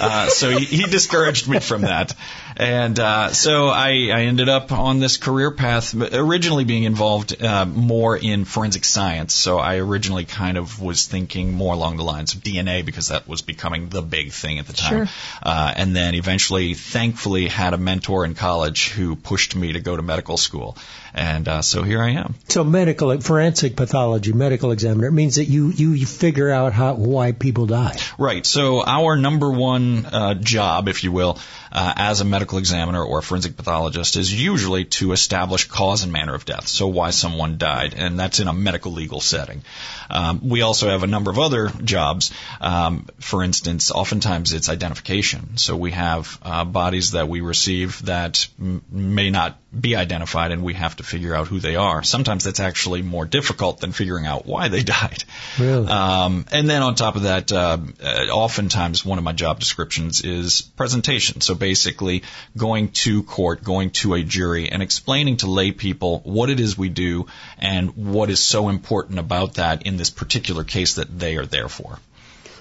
Uh, 0.00 0.28
so 0.28 0.48
he, 0.48 0.64
he 0.64 0.84
discouraged 0.84 1.48
me 1.48 1.58
from 1.58 1.82
that. 1.82 2.14
And 2.56 2.98
uh, 2.98 3.32
so 3.34 3.68
I, 3.68 3.88
I 4.10 4.22
ended 4.22 4.48
up 4.48 4.72
on 4.72 5.00
this 5.00 5.18
career 5.18 5.50
path, 5.50 5.94
originally 5.94 6.64
being 6.64 6.84
involved 6.84 7.42
uh, 7.42 7.66
more 7.66 8.16
in 8.16 8.46
forensic 8.46 8.86
science. 8.86 9.34
So 9.48 9.58
I 9.58 9.76
originally 9.76 10.26
kind 10.26 10.58
of 10.58 10.78
was 10.78 11.06
thinking 11.06 11.54
more 11.54 11.72
along 11.72 11.96
the 11.96 12.04
lines 12.04 12.34
of 12.34 12.42
DNA 12.42 12.84
because 12.84 13.08
that 13.08 13.26
was 13.26 13.40
becoming 13.40 13.88
the 13.88 14.02
big 14.02 14.32
thing 14.32 14.58
at 14.58 14.66
the 14.66 14.74
time. 14.74 15.06
Sure. 15.06 15.08
Uh, 15.42 15.72
and 15.74 15.96
then 15.96 16.14
eventually, 16.14 16.74
thankfully, 16.74 17.48
had 17.48 17.72
a 17.72 17.78
mentor 17.78 18.26
in 18.26 18.34
college 18.34 18.90
who 18.90 19.16
pushed 19.16 19.56
me 19.56 19.72
to 19.72 19.80
go 19.80 19.96
to 19.96 20.02
medical 20.02 20.36
school. 20.36 20.76
And 21.14 21.48
uh, 21.48 21.62
so 21.62 21.82
here 21.82 22.02
I 22.02 22.10
am. 22.10 22.34
So 22.48 22.64
medical, 22.64 23.20
forensic 23.20 23.76
pathology, 23.76 24.32
medical 24.32 24.72
examiner, 24.72 25.08
it 25.08 25.12
means 25.12 25.36
that 25.36 25.44
you, 25.44 25.70
you, 25.70 25.92
you 25.92 26.06
figure 26.06 26.50
out 26.50 26.72
how, 26.72 26.94
why 26.94 27.32
people 27.32 27.66
die. 27.66 27.96
Right. 28.18 28.44
So 28.44 28.84
our 28.84 29.16
number 29.16 29.50
one 29.50 30.06
uh, 30.06 30.34
job, 30.34 30.88
if 30.88 31.04
you 31.04 31.12
will, 31.12 31.38
uh, 31.72 31.92
as 31.96 32.20
a 32.20 32.24
medical 32.24 32.58
examiner 32.58 33.02
or 33.02 33.18
a 33.18 33.22
forensic 33.22 33.56
pathologist 33.56 34.16
is 34.16 34.32
usually 34.32 34.84
to 34.84 35.12
establish 35.12 35.66
cause 35.66 36.02
and 36.02 36.12
manner 36.12 36.34
of 36.34 36.44
death. 36.44 36.66
So 36.66 36.88
why 36.88 37.10
someone 37.10 37.58
died, 37.58 37.94
and 37.94 38.18
that's 38.18 38.40
in 38.40 38.48
a 38.48 38.52
medical 38.52 38.92
legal 38.92 39.20
setting. 39.20 39.62
Um, 40.10 40.48
we 40.48 40.62
also 40.62 40.88
have 40.88 41.02
a 41.02 41.06
number 41.06 41.30
of 41.30 41.38
other 41.38 41.68
jobs. 41.68 42.32
Um, 42.60 43.06
for 43.20 43.44
instance, 43.44 43.90
oftentimes 43.90 44.52
it's 44.52 44.68
identification. 44.68 45.56
So 45.56 45.76
we 45.76 45.92
have 45.92 46.38
uh, 46.42 46.64
bodies 46.64 47.12
that 47.12 47.28
we 47.28 47.40
receive 47.40 48.04
that 48.06 48.48
m- 48.58 48.82
may 48.90 49.30
not 49.30 49.58
be 49.78 49.96
identified 49.96 50.50
and 50.50 50.62
we 50.62 50.74
have 50.74 50.96
to 50.96 51.02
figure 51.02 51.34
out 51.34 51.46
who 51.46 51.60
they 51.60 51.76
are. 51.76 52.02
Sometimes 52.02 52.44
that's 52.44 52.60
actually 52.60 53.02
more 53.02 53.26
difficult 53.26 53.80
than 53.80 53.92
figuring 53.92 54.26
out 54.26 54.46
why 54.46 54.68
they 54.68 54.82
died. 54.98 55.24
Really? 55.58 55.86
Um, 55.86 56.46
and 56.50 56.68
then 56.68 56.82
on 56.82 56.94
top 56.94 57.16
of 57.16 57.22
that, 57.22 57.52
uh, 57.52 57.78
uh, 58.02 58.26
oftentimes 58.30 59.04
one 59.04 59.18
of 59.18 59.24
my 59.24 59.32
job 59.32 59.60
descriptions 59.60 60.22
is 60.22 60.62
presentation. 60.62 61.42
So 61.42 61.54
basically 61.54 62.22
going 62.56 62.88
to 62.92 63.22
court, 63.24 63.62
going 63.62 63.90
to 63.90 64.14
a 64.14 64.22
jury 64.22 64.70
and 64.70 64.82
explaining 64.82 65.38
to 65.38 65.50
lay 65.50 65.72
people 65.72 66.20
what 66.20 66.48
it 66.48 66.60
is 66.60 66.78
we 66.78 66.88
do 66.88 67.26
and 67.58 67.94
what 67.94 68.30
is 68.30 68.40
so 68.40 68.70
important 68.70 69.18
about 69.18 69.54
that 69.54 69.86
in 69.86 69.98
this 69.98 70.10
particular 70.10 70.64
case 70.64 70.94
that 70.94 71.18
they 71.18 71.36
are 71.36 71.46
there 71.46 71.68
for. 71.68 71.98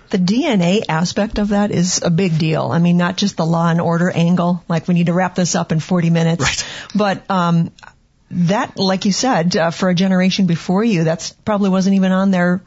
The 0.10 0.18
DNA 0.18 0.84
aspect 0.88 1.38
of 1.38 1.50
that 1.50 1.72
is 1.72 2.02
a 2.02 2.10
big 2.10 2.38
deal. 2.40 2.70
I 2.72 2.80
mean, 2.80 2.98
not 2.98 3.18
just 3.18 3.36
the 3.38 3.46
law 3.46 3.70
and 3.70 3.82
order 3.82 4.10
angle, 4.10 4.64
like 4.70 4.88
we 4.88 4.94
need 4.94 5.08
to 5.08 5.14
wrap 5.14 5.36
this 5.36 5.56
up 5.56 5.72
in 5.72 5.80
40 5.80 6.10
minutes, 6.10 6.42
Right. 6.42 6.66
but 6.96 7.30
um, 7.30 7.72
that, 8.32 8.78
like 8.78 9.06
you 9.06 9.12
said, 9.12 9.56
uh, 9.56 9.72
for 9.72 9.90
a 9.90 9.96
generation 9.96 10.46
before 10.48 10.84
you, 10.84 11.04
that's 11.04 11.32
probably 11.34 11.70
wasn't 11.70 11.96
even 11.96 12.12
on 12.12 12.32
their 12.32 12.62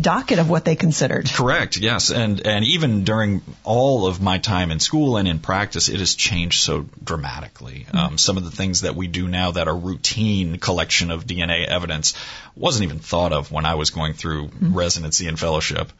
docket 0.00 0.38
of 0.38 0.48
what 0.48 0.64
they 0.64 0.76
considered. 0.76 1.30
Correct. 1.30 1.76
Yes, 1.76 2.10
and 2.10 2.46
and 2.46 2.64
even 2.64 3.04
during 3.04 3.42
all 3.62 4.06
of 4.06 4.22
my 4.22 4.38
time 4.38 4.70
in 4.70 4.80
school 4.80 5.18
and 5.18 5.28
in 5.28 5.38
practice, 5.38 5.90
it 5.90 5.98
has 5.98 6.14
changed 6.14 6.62
so 6.62 6.86
dramatically. 7.04 7.86
Um, 7.92 8.16
some 8.16 8.38
of 8.38 8.44
the 8.44 8.50
things 8.50 8.82
that 8.82 8.94
we 8.96 9.06
do 9.06 9.28
now 9.28 9.50
that 9.50 9.68
are 9.68 9.76
routine 9.76 10.58
collection 10.58 11.10
of 11.10 11.26
DNA 11.26 11.66
evidence 11.66 12.14
wasn't 12.54 12.84
even 12.84 12.98
thought 12.98 13.34
of 13.34 13.52
when 13.52 13.66
I 13.66 13.74
was 13.74 13.90
going 13.90 14.14
through 14.14 14.50
residency 14.60 15.28
and 15.28 15.38
fellowship. 15.38 15.92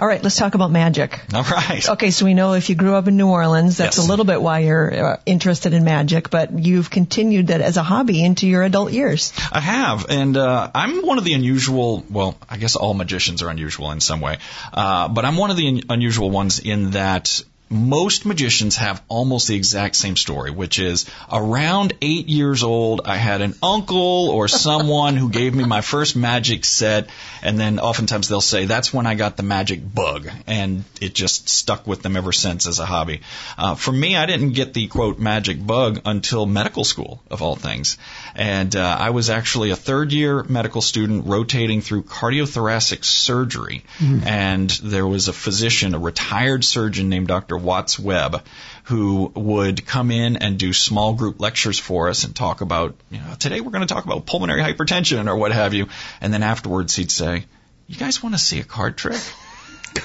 All 0.00 0.06
right, 0.06 0.22
let's 0.22 0.36
talk 0.36 0.54
about 0.54 0.70
magic. 0.70 1.20
All 1.34 1.42
right. 1.42 1.86
Okay, 1.90 2.10
so 2.10 2.24
we 2.24 2.32
know 2.32 2.54
if 2.54 2.70
you 2.70 2.74
grew 2.74 2.94
up 2.94 3.06
in 3.06 3.18
New 3.18 3.28
Orleans, 3.28 3.76
that's 3.76 3.98
Yes. 3.98 4.06
a 4.06 4.08
little 4.08 4.24
bit 4.24 4.40
why 4.40 4.60
you're 4.60 5.04
uh, 5.12 5.16
interested 5.26 5.74
in 5.74 5.84
magic, 5.84 6.30
but 6.30 6.58
you've 6.58 6.88
continued 6.88 7.48
that 7.48 7.60
as 7.60 7.76
a 7.76 7.82
hobby 7.82 8.24
into 8.24 8.48
your 8.48 8.62
adult 8.62 8.92
years. 8.92 9.32
I 9.52 9.60
have, 9.60 10.06
and 10.08 10.36
uh, 10.38 10.70
I'm 10.74 11.06
one 11.06 11.18
of 11.18 11.24
the 11.24 11.34
unusual. 11.34 12.02
Well, 12.08 12.38
I 12.48 12.56
guess 12.56 12.76
all 12.76 12.94
magicians 12.94 13.42
are 13.42 13.50
unusual 13.50 13.90
in 13.90 14.00
some 14.00 14.20
way, 14.22 14.38
uh, 14.72 15.08
but 15.08 15.26
I'm 15.26 15.36
one 15.36 15.50
of 15.50 15.58
the 15.58 15.68
un- 15.68 15.82
unusual 15.90 16.30
ones 16.30 16.60
in 16.60 16.92
that 16.92 17.42
most 17.70 18.26
magicians 18.26 18.76
have 18.76 19.00
almost 19.06 19.46
the 19.46 19.54
exact 19.54 19.94
same 19.94 20.16
story, 20.16 20.50
which 20.50 20.80
is 20.80 21.08
around 21.30 21.92
eight 22.02 22.28
years 22.28 22.64
old, 22.64 23.02
I 23.04 23.16
had 23.16 23.42
an 23.42 23.54
uncle 23.62 24.28
or 24.30 24.48
someone 24.48 25.16
who 25.16 25.30
gave 25.30 25.54
me 25.54 25.64
my 25.64 25.80
first 25.80 26.16
magic 26.16 26.64
set, 26.64 27.08
and 27.42 27.60
then 27.60 27.78
oftentimes 27.78 28.26
they'll 28.26 28.40
say 28.40 28.64
that's 28.64 28.92
when 28.92 29.06
I 29.06 29.14
got 29.14 29.36
the 29.36 29.44
magic 29.44 29.80
bug, 29.94 30.28
and 30.48 30.82
it 31.00 31.14
just 31.14 31.48
stuck 31.48 31.86
with 31.86 32.02
them 32.02 32.16
ever 32.16 32.32
since 32.32 32.66
as 32.66 32.80
a 32.80 32.86
hobby. 32.86 33.20
Uh, 33.56 33.76
for 33.76 33.92
me, 33.92 34.16
I 34.16 34.26
didn't 34.26 34.50
get 34.50 34.74
the 34.74 34.88
quote 34.88 35.20
magic 35.20 35.64
bug 35.64 36.00
until 36.04 36.46
medical 36.46 36.82
school, 36.82 37.22
of 37.30 37.40
all 37.40 37.54
things, 37.54 37.98
and 38.34 38.74
uh, 38.74 38.96
I 38.98 39.10
was 39.10 39.30
actually 39.30 39.70
a 39.70 39.76
third 39.76 40.12
year 40.12 40.42
medical 40.42 40.82
student 40.82 41.26
rotating 41.26 41.82
through 41.82 42.02
cardiothoracic 42.02 43.04
surgery, 43.04 43.84
and 44.26 44.70
there 44.82 45.06
was 45.06 45.28
a 45.28 45.32
physician, 45.32 45.94
a 45.94 46.00
retired 46.00 46.64
surgeon 46.64 47.08
named 47.08 47.28
Dr. 47.28 47.59
Watts 47.62 47.98
Webb, 47.98 48.42
who 48.84 49.30
would 49.34 49.86
come 49.86 50.10
in 50.10 50.36
and 50.36 50.58
do 50.58 50.72
small 50.72 51.14
group 51.14 51.40
lectures 51.40 51.78
for 51.78 52.08
us 52.08 52.24
and 52.24 52.34
talk 52.34 52.60
about, 52.60 52.94
you 53.10 53.18
know, 53.18 53.34
today 53.38 53.60
we're 53.60 53.70
going 53.70 53.86
to 53.86 53.92
talk 53.92 54.04
about 54.04 54.26
pulmonary 54.26 54.62
hypertension 54.62 55.28
or 55.28 55.36
what 55.36 55.52
have 55.52 55.74
you, 55.74 55.88
and 56.20 56.32
then 56.32 56.42
afterwards 56.42 56.96
he'd 56.96 57.10
say, 57.10 57.44
"You 57.86 57.96
guys 57.96 58.22
want 58.22 58.34
to 58.34 58.38
see 58.38 58.60
a 58.60 58.64
card 58.64 58.96
trick?" 58.96 59.20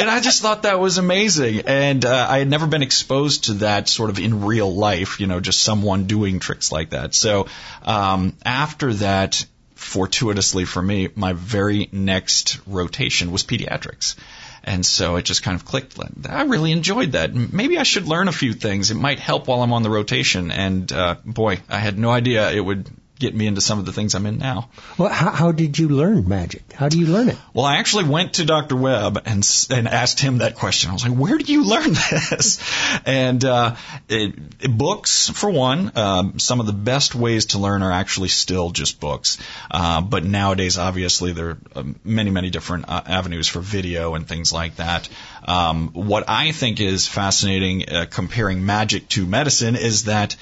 And 0.00 0.10
I 0.10 0.20
just 0.20 0.42
thought 0.42 0.62
that 0.62 0.80
was 0.80 0.98
amazing. 0.98 1.62
And 1.66 2.04
uh, 2.04 2.26
I 2.28 2.38
had 2.38 2.48
never 2.48 2.66
been 2.66 2.82
exposed 2.82 3.44
to 3.44 3.54
that 3.54 3.88
sort 3.88 4.10
of 4.10 4.18
in 4.18 4.44
real 4.44 4.74
life, 4.74 5.20
you 5.20 5.28
know, 5.28 5.38
just 5.38 5.62
someone 5.62 6.04
doing 6.06 6.40
tricks 6.40 6.72
like 6.72 6.90
that. 6.90 7.14
So 7.14 7.46
um, 7.82 8.36
after 8.44 8.92
that, 8.94 9.46
fortuitously 9.76 10.64
for 10.64 10.82
me, 10.82 11.08
my 11.14 11.32
very 11.32 11.88
next 11.92 12.58
rotation 12.66 13.30
was 13.30 13.44
pediatrics. 13.44 14.16
And 14.64 14.84
so 14.84 15.16
it 15.16 15.26
just 15.26 15.42
kind 15.42 15.54
of 15.54 15.64
clicked. 15.64 15.98
I 16.28 16.42
really 16.44 16.72
enjoyed 16.72 17.12
that. 17.12 17.34
Maybe 17.34 17.78
I 17.78 17.82
should 17.82 18.08
learn 18.08 18.28
a 18.28 18.32
few 18.32 18.54
things. 18.54 18.90
It 18.90 18.96
might 18.96 19.20
help 19.20 19.46
while 19.46 19.62
I'm 19.62 19.74
on 19.74 19.82
the 19.82 19.90
rotation. 19.90 20.50
And 20.50 20.90
uh, 20.90 21.16
boy, 21.24 21.60
I 21.68 21.78
had 21.78 21.98
no 21.98 22.10
idea 22.10 22.50
it 22.50 22.60
would 22.60 22.88
get 23.24 23.34
me 23.40 23.46
into 23.46 23.60
some 23.60 23.78
of 23.78 23.86
the 23.86 23.92
things 23.92 24.14
I'm 24.14 24.26
in 24.26 24.38
now. 24.38 24.68
Well, 24.98 25.08
how, 25.20 25.30
how 25.30 25.52
did 25.52 25.78
you 25.78 25.88
learn 25.88 26.28
magic? 26.28 26.72
How 26.80 26.88
do 26.88 26.98
you 26.98 27.06
learn 27.06 27.28
it? 27.30 27.38
Well, 27.54 27.64
I 27.64 27.76
actually 27.78 28.04
went 28.16 28.34
to 28.34 28.44
Dr. 28.44 28.76
Webb 28.76 29.22
and 29.24 29.42
and 29.70 29.88
asked 29.88 30.20
him 30.20 30.38
that 30.38 30.54
question. 30.56 30.90
I 30.90 30.92
was 30.92 31.04
like, 31.08 31.16
"Where 31.24 31.38
do 31.38 31.52
you 31.52 31.64
learn 31.64 31.92
this?" 32.10 32.58
And 33.06 33.44
uh, 33.44 33.76
it, 34.08 34.34
it- 34.60 34.78
books, 34.84 35.28
for 35.30 35.50
one. 35.50 35.92
Um, 35.96 36.38
some 36.38 36.60
of 36.60 36.66
the 36.66 36.78
best 36.90 37.14
ways 37.14 37.46
to 37.52 37.58
learn 37.58 37.82
are 37.82 37.92
actually 37.92 38.28
still 38.28 38.70
just 38.70 39.00
books. 39.00 39.38
Uh, 39.70 40.00
but 40.00 40.24
nowadays, 40.24 40.78
obviously, 40.78 41.32
there 41.32 41.48
are 41.50 41.58
um, 41.76 41.94
many, 42.04 42.30
many 42.30 42.50
different 42.50 42.88
uh, 42.88 43.02
avenues 43.06 43.48
for 43.48 43.60
video 43.60 44.14
and 44.14 44.26
things 44.28 44.52
like 44.52 44.76
that. 44.76 45.08
Um, 45.44 45.88
what 45.92 46.24
I 46.28 46.52
think 46.52 46.80
is 46.80 47.06
fascinating, 47.08 47.88
uh, 47.88 48.06
comparing 48.10 48.64
magic 48.66 49.08
to 49.16 49.26
medicine, 49.26 49.76
is 49.76 50.04
that 50.04 50.36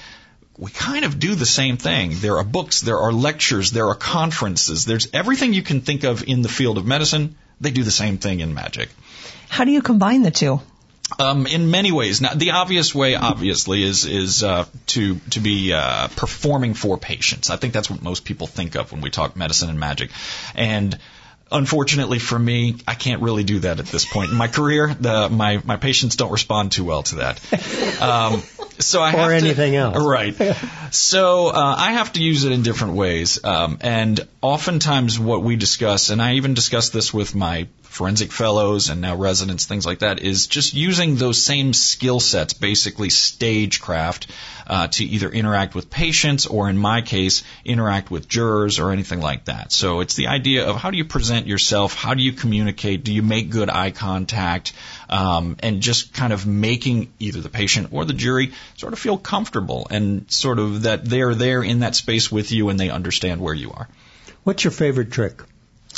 we 0.63 0.71
kind 0.71 1.05
of 1.05 1.19
do 1.19 1.35
the 1.35 1.45
same 1.45 1.77
thing. 1.77 2.13
There 2.15 2.39
are 2.39 2.45
books, 2.45 2.83
there 2.83 3.01
are 3.01 3.13
lectures, 3.13 3.73
there 3.73 3.89
are 3.89 3.97
conferences, 3.97 4.85
there's 4.85 5.09
everything 5.13 5.55
you 5.55 5.63
can 5.63 5.81
think 5.81 6.05
of 6.05 6.23
in 6.23 6.43
the 6.43 6.49
field 6.49 6.79
of 6.79 6.87
medicine. 6.87 7.35
They 7.61 7.73
do 7.73 7.83
the 7.83 7.91
same 7.91 8.19
thing 8.19 8.39
in 8.39 8.55
magic. 8.55 8.89
How 9.49 9.65
do 9.65 9.73
you 9.73 9.83
combine 9.83 10.23
the 10.23 10.31
two? 10.31 10.61
Um, 11.19 11.49
in 11.49 11.73
many 11.73 11.91
ways. 11.91 12.21
Now, 12.21 12.35
the 12.35 12.53
obvious 12.53 12.95
way, 12.95 13.17
obviously, 13.17 13.83
is 13.83 14.07
is 14.07 14.45
uh, 14.45 14.65
to 14.87 15.17
to 15.31 15.41
be 15.41 15.73
uh, 15.73 16.07
performing 16.15 16.75
for 16.75 16.97
patients. 16.97 17.51
I 17.51 17.57
think 17.57 17.75
that's 17.75 17.91
what 17.91 18.01
most 18.01 18.25
people 18.25 18.47
think 18.47 18.77
of 18.77 18.93
when 18.93 19.01
we 19.01 19.11
talk 19.11 19.37
medicine 19.37 19.69
and 19.69 19.81
magic. 19.81 20.11
And 20.55 20.97
unfortunately 21.51 22.21
for 22.21 22.39
me, 22.39 22.77
I 22.87 22.95
can't 22.95 23.21
really 23.21 23.45
do 23.45 23.59
that 23.61 23.81
at 23.81 23.87
this 23.87 24.07
point 24.07 24.31
in 24.31 24.37
my 24.37 24.49
career. 24.49 24.95
The, 24.95 25.29
my 25.29 25.61
my 25.65 25.77
patients 25.77 26.17
don't 26.17 26.33
respond 26.33 26.71
too 26.73 26.85
well 26.85 27.03
to 27.03 27.17
that. 27.17 27.41
Um, 28.03 28.43
so 28.87 29.01
I 29.03 29.13
Or 29.13 29.17
have 29.19 29.29
to- 29.31 29.47
anything 29.47 29.77
else. 29.77 29.97
right? 29.99 30.35
So 30.91 31.49
uh, 31.49 31.75
I 31.79 31.93
have 31.93 32.13
to 32.15 32.23
use 32.23 32.45
it 32.45 32.53
in 32.53 32.63
different 32.63 32.95
ways, 32.95 33.43
um, 33.45 33.79
and 33.81 34.27
oftentimes 34.41 35.19
what 35.19 35.43
we 35.43 35.57
discuss, 35.57 36.11
and 36.11 36.21
I 36.21 36.35
even 36.35 36.55
discuss 36.55 36.91
this 36.91 37.13
with 37.15 37.35
my 37.35 37.67
forensic 37.83 38.33
fellows 38.33 38.89
and 38.89 39.03
now 39.03 39.15
residents, 39.15 39.67
things 39.67 39.85
like 39.85 39.99
that, 39.99 40.19
is 40.21 40.47
just 40.47 40.73
using 40.75 41.17
those 41.17 41.43
same 41.43 41.75
skill 41.75 42.21
sets, 42.21 42.55
basically 42.55 43.11
stagecraft, 43.11 44.29
uh, 44.67 44.87
to 44.89 45.05
either 45.05 45.29
interact 45.29 45.75
with 45.75 45.91
patients 45.91 46.47
or, 46.47 46.71
in 46.71 46.79
my 46.79 47.03
case, 47.03 47.43
interact 47.65 48.11
with 48.11 48.29
jurors 48.29 48.79
or 48.79 48.93
anything 48.93 49.21
like 49.21 49.45
that. 49.45 49.73
So 49.73 50.01
it's 50.01 50.15
the 50.15 50.29
idea 50.29 50.67
of 50.67 50.77
how 50.77 50.91
do 50.91 50.97
you 50.97 51.05
present 51.05 51.47
yourself, 51.47 51.95
how 51.95 52.15
do 52.15 52.23
you 52.23 52.33
communicate, 52.33 53.05
do 53.05 53.13
you 53.13 53.23
make 53.23 53.51
good 53.51 53.69
eye 53.69 53.91
contact, 53.91 54.73
um, 55.13 55.57
and 55.61 55.83
just 55.83 56.15
kind 56.15 56.33
of 56.33 56.47
making 56.47 57.13
either 57.19 57.41
the 57.41 57.51
patient 57.51 57.89
or 57.93 58.07
the 58.07 58.15
jury 58.15 58.53
sort 58.77 58.95
of 58.95 58.99
feel 58.99 59.19
comfortable 59.19 59.87
and 59.91 60.31
sort 60.33 60.59
of 60.59 60.83
that 60.83 61.05
they're 61.05 61.35
there 61.35 61.63
in 61.63 61.81
that 61.81 61.95
space 61.95 62.33
with 62.33 62.51
you 62.51 62.71
and 62.71 62.81
they 62.81 62.89
understand 62.89 63.41
where 63.41 63.53
you 63.53 63.71
are. 63.73 63.89
What's 64.43 64.65
your 64.65 64.71
favorite 64.71 65.13
trick? 65.13 65.43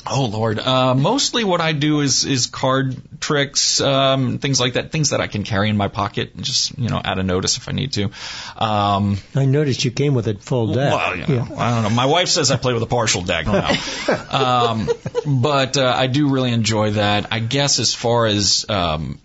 Oh 0.06 0.26
Lord, 0.26 0.58
uh, 0.58 0.94
mostly 0.94 1.44
what 1.44 1.60
I 1.60 1.72
do 1.72 2.00
is 2.00 2.24
is 2.24 2.46
card 2.46 2.96
tricks, 3.20 3.80
um, 3.80 4.38
things 4.38 4.60
like 4.60 4.74
that, 4.74 4.92
things 4.92 5.10
that 5.10 5.20
I 5.20 5.26
can 5.28 5.44
carry 5.44 5.68
in 5.70 5.76
my 5.76 5.88
pocket, 5.88 6.34
and 6.34 6.44
just 6.44 6.76
you 6.78 6.88
know 6.88 7.00
add 7.02 7.18
a 7.18 7.22
notice 7.22 7.56
if 7.56 7.68
I 7.68 7.72
need 7.72 7.92
to. 7.94 8.10
Um, 8.56 9.18
I 9.34 9.46
noticed 9.46 9.84
you 9.84 9.90
came 9.90 10.14
with 10.14 10.28
a 10.28 10.34
full 10.34 10.74
deck. 10.74 10.92
well, 10.92 11.16
you 11.16 11.26
know, 11.26 11.56
I 11.56 11.70
don't 11.70 11.82
know. 11.84 11.90
My 11.90 12.06
wife 12.06 12.28
says 12.28 12.50
I 12.50 12.56
play 12.56 12.74
with 12.74 12.82
a 12.82 12.86
partial 12.86 13.22
deck 13.22 13.46
now, 13.46 13.72
um, 14.70 14.90
but 15.26 15.76
uh, 15.76 15.92
I 15.96 16.06
do 16.06 16.28
really 16.28 16.52
enjoy 16.52 16.92
that. 16.92 17.28
I 17.32 17.38
guess 17.38 17.78
as 17.78 17.94
far 17.94 18.26
as 18.26 18.66
um, 18.68 19.18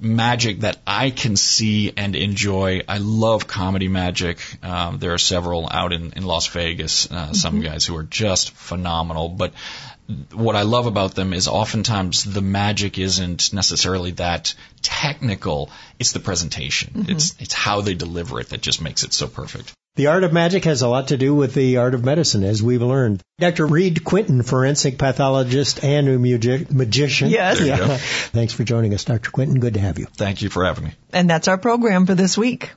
magic 0.00 0.60
that 0.60 0.78
I 0.86 1.10
can 1.10 1.36
see 1.36 1.92
and 1.96 2.16
enjoy, 2.16 2.82
I 2.88 2.98
love 2.98 3.46
comedy 3.46 3.88
magic. 3.88 4.38
Um, 4.62 4.98
there 4.98 5.12
are 5.12 5.18
several 5.18 5.68
out 5.70 5.92
in, 5.92 6.12
in 6.12 6.24
Las 6.24 6.46
Vegas. 6.48 7.10
Uh, 7.10 7.32
Some 7.32 7.60
guys 7.60 7.84
who 7.84 7.96
are 7.96 8.02
just 8.02 8.52
phenomenal, 8.52 9.28
but 9.28 9.52
what 10.32 10.56
I 10.56 10.62
love 10.62 10.86
about 10.86 11.14
them 11.14 11.32
is 11.32 11.48
oftentimes 11.48 12.24
the 12.24 12.42
magic 12.42 12.98
isn't 12.98 13.52
necessarily 13.52 14.12
that 14.12 14.54
technical. 14.80 15.70
It's 15.98 16.12
the 16.12 16.20
presentation. 16.20 16.92
Mm-hmm. 16.94 17.12
It's 17.12 17.34
it's 17.40 17.54
how 17.54 17.80
they 17.80 17.94
deliver 17.94 18.40
it 18.40 18.50
that 18.50 18.60
just 18.60 18.80
makes 18.80 19.04
it 19.04 19.12
so 19.12 19.26
perfect. 19.26 19.72
The 19.94 20.06
art 20.06 20.24
of 20.24 20.32
magic 20.32 20.64
has 20.64 20.80
a 20.80 20.88
lot 20.88 21.08
to 21.08 21.18
do 21.18 21.34
with 21.34 21.52
the 21.52 21.76
art 21.76 21.94
of 21.94 22.02
medicine, 22.02 22.44
as 22.44 22.62
we've 22.62 22.80
learned. 22.80 23.20
Dr. 23.38 23.66
Reade 23.66 24.02
Quinton, 24.04 24.42
forensic 24.42 24.96
pathologist 24.96 25.84
and 25.84 26.08
a 26.08 26.18
magi- 26.18 26.64
magician. 26.70 27.28
Yes. 27.28 27.58
There 27.58 27.66
you 27.68 27.76
go. 27.76 27.96
Thanks 27.98 28.54
for 28.54 28.64
joining 28.64 28.94
us, 28.94 29.04
Dr. 29.04 29.30
Quinton. 29.30 29.60
Good 29.60 29.74
to 29.74 29.80
have 29.80 29.98
you. 29.98 30.06
Thank 30.06 30.40
you 30.40 30.48
for 30.48 30.64
having 30.64 30.84
me. 30.84 30.92
And 31.12 31.28
that's 31.28 31.46
our 31.46 31.58
program 31.58 32.06
for 32.06 32.14
this 32.14 32.38
week. 32.38 32.70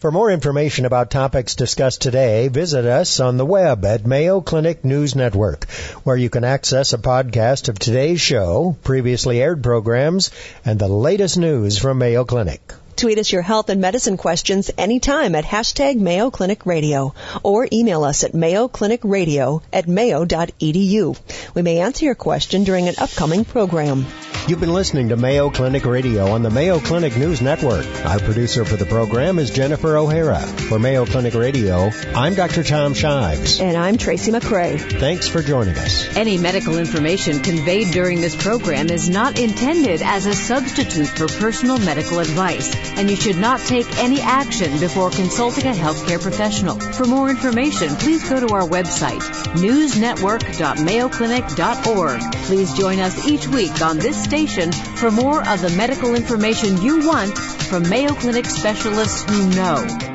For 0.00 0.10
more 0.10 0.30
information 0.30 0.86
about 0.86 1.10
topics 1.10 1.54
discussed 1.54 2.00
today, 2.00 2.48
visit 2.48 2.86
us 2.86 3.20
on 3.20 3.36
the 3.36 3.44
web 3.44 3.84
at 3.84 4.06
Mayo 4.06 4.40
Clinic 4.40 4.82
News 4.82 5.14
Network, 5.14 5.68
where 6.04 6.16
you 6.16 6.30
can 6.30 6.42
access 6.42 6.94
a 6.94 6.98
podcast 6.98 7.68
of 7.68 7.78
today's 7.78 8.18
show, 8.18 8.78
previously 8.82 9.42
aired 9.42 9.62
programs, 9.62 10.30
and 10.64 10.78
the 10.78 10.88
latest 10.88 11.36
news 11.36 11.76
from 11.76 11.98
Mayo 11.98 12.24
Clinic. 12.24 12.72
Tweet 13.00 13.16
us 13.16 13.32
your 13.32 13.40
health 13.40 13.70
and 13.70 13.80
medicine 13.80 14.18
questions 14.18 14.70
anytime 14.76 15.34
at 15.34 15.46
hashtag 15.46 15.98
Mayo 15.98 16.30
Clinic 16.30 16.66
Radio 16.66 17.14
or 17.42 17.66
email 17.72 18.04
us 18.04 18.24
at 18.24 18.32
mayoclinicradio 18.32 19.62
at 19.72 19.88
mayo.edu. 19.88 21.18
We 21.54 21.62
may 21.62 21.78
answer 21.78 22.04
your 22.04 22.14
question 22.14 22.64
during 22.64 22.88
an 22.88 22.96
upcoming 22.98 23.46
program. 23.46 24.04
You've 24.48 24.58
been 24.58 24.72
listening 24.72 25.10
to 25.10 25.16
Mayo 25.16 25.50
Clinic 25.50 25.84
Radio 25.84 26.32
on 26.32 26.42
the 26.42 26.50
Mayo 26.50 26.80
Clinic 26.80 27.16
News 27.16 27.40
Network. 27.40 27.86
Our 28.04 28.18
producer 28.18 28.64
for 28.64 28.76
the 28.76 28.86
program 28.86 29.38
is 29.38 29.50
Jennifer 29.50 29.96
O'Hara. 29.96 30.40
For 30.40 30.78
Mayo 30.78 31.04
Clinic 31.04 31.34
Radio, 31.34 31.90
I'm 32.16 32.34
Dr. 32.34 32.64
Tom 32.64 32.94
Shives. 32.94 33.60
And 33.60 33.76
I'm 33.76 33.96
Tracy 33.96 34.32
McCray. 34.32 34.98
Thanks 34.98 35.28
for 35.28 35.42
joining 35.42 35.76
us. 35.76 36.16
Any 36.16 36.38
medical 36.38 36.78
information 36.78 37.40
conveyed 37.40 37.92
during 37.92 38.20
this 38.20 38.34
program 38.34 38.88
is 38.90 39.08
not 39.08 39.38
intended 39.38 40.02
as 40.02 40.26
a 40.26 40.34
substitute 40.34 41.08
for 41.08 41.28
personal 41.28 41.78
medical 41.78 42.18
advice, 42.18 42.74
and 42.96 43.10
you 43.10 43.16
should 43.16 43.38
not 43.38 43.58
take 43.60 43.98
any 43.98 44.20
action 44.20 44.78
before 44.78 45.10
consulting 45.10 45.66
a 45.66 45.72
healthcare 45.72 46.20
professional. 46.20 46.78
For 46.78 47.06
more 47.06 47.30
information, 47.30 47.96
please 47.96 48.28
go 48.28 48.46
to 48.46 48.54
our 48.54 48.68
website, 48.68 49.22
newsnetwork.mayoclinic.org. 49.54 52.20
Please 52.44 52.74
join 52.74 53.00
us 53.00 53.26
each 53.26 53.48
week 53.48 53.82
on 53.82 53.98
this 53.98 54.22
station 54.22 54.70
for 54.72 55.10
more 55.10 55.40
of 55.48 55.60
the 55.60 55.70
medical 55.70 56.14
information 56.14 56.80
you 56.82 57.04
want 57.06 57.36
from 57.38 57.88
Mayo 57.88 58.14
Clinic 58.14 58.46
specialists 58.46 59.24
who 59.24 59.48
know. 59.50 60.09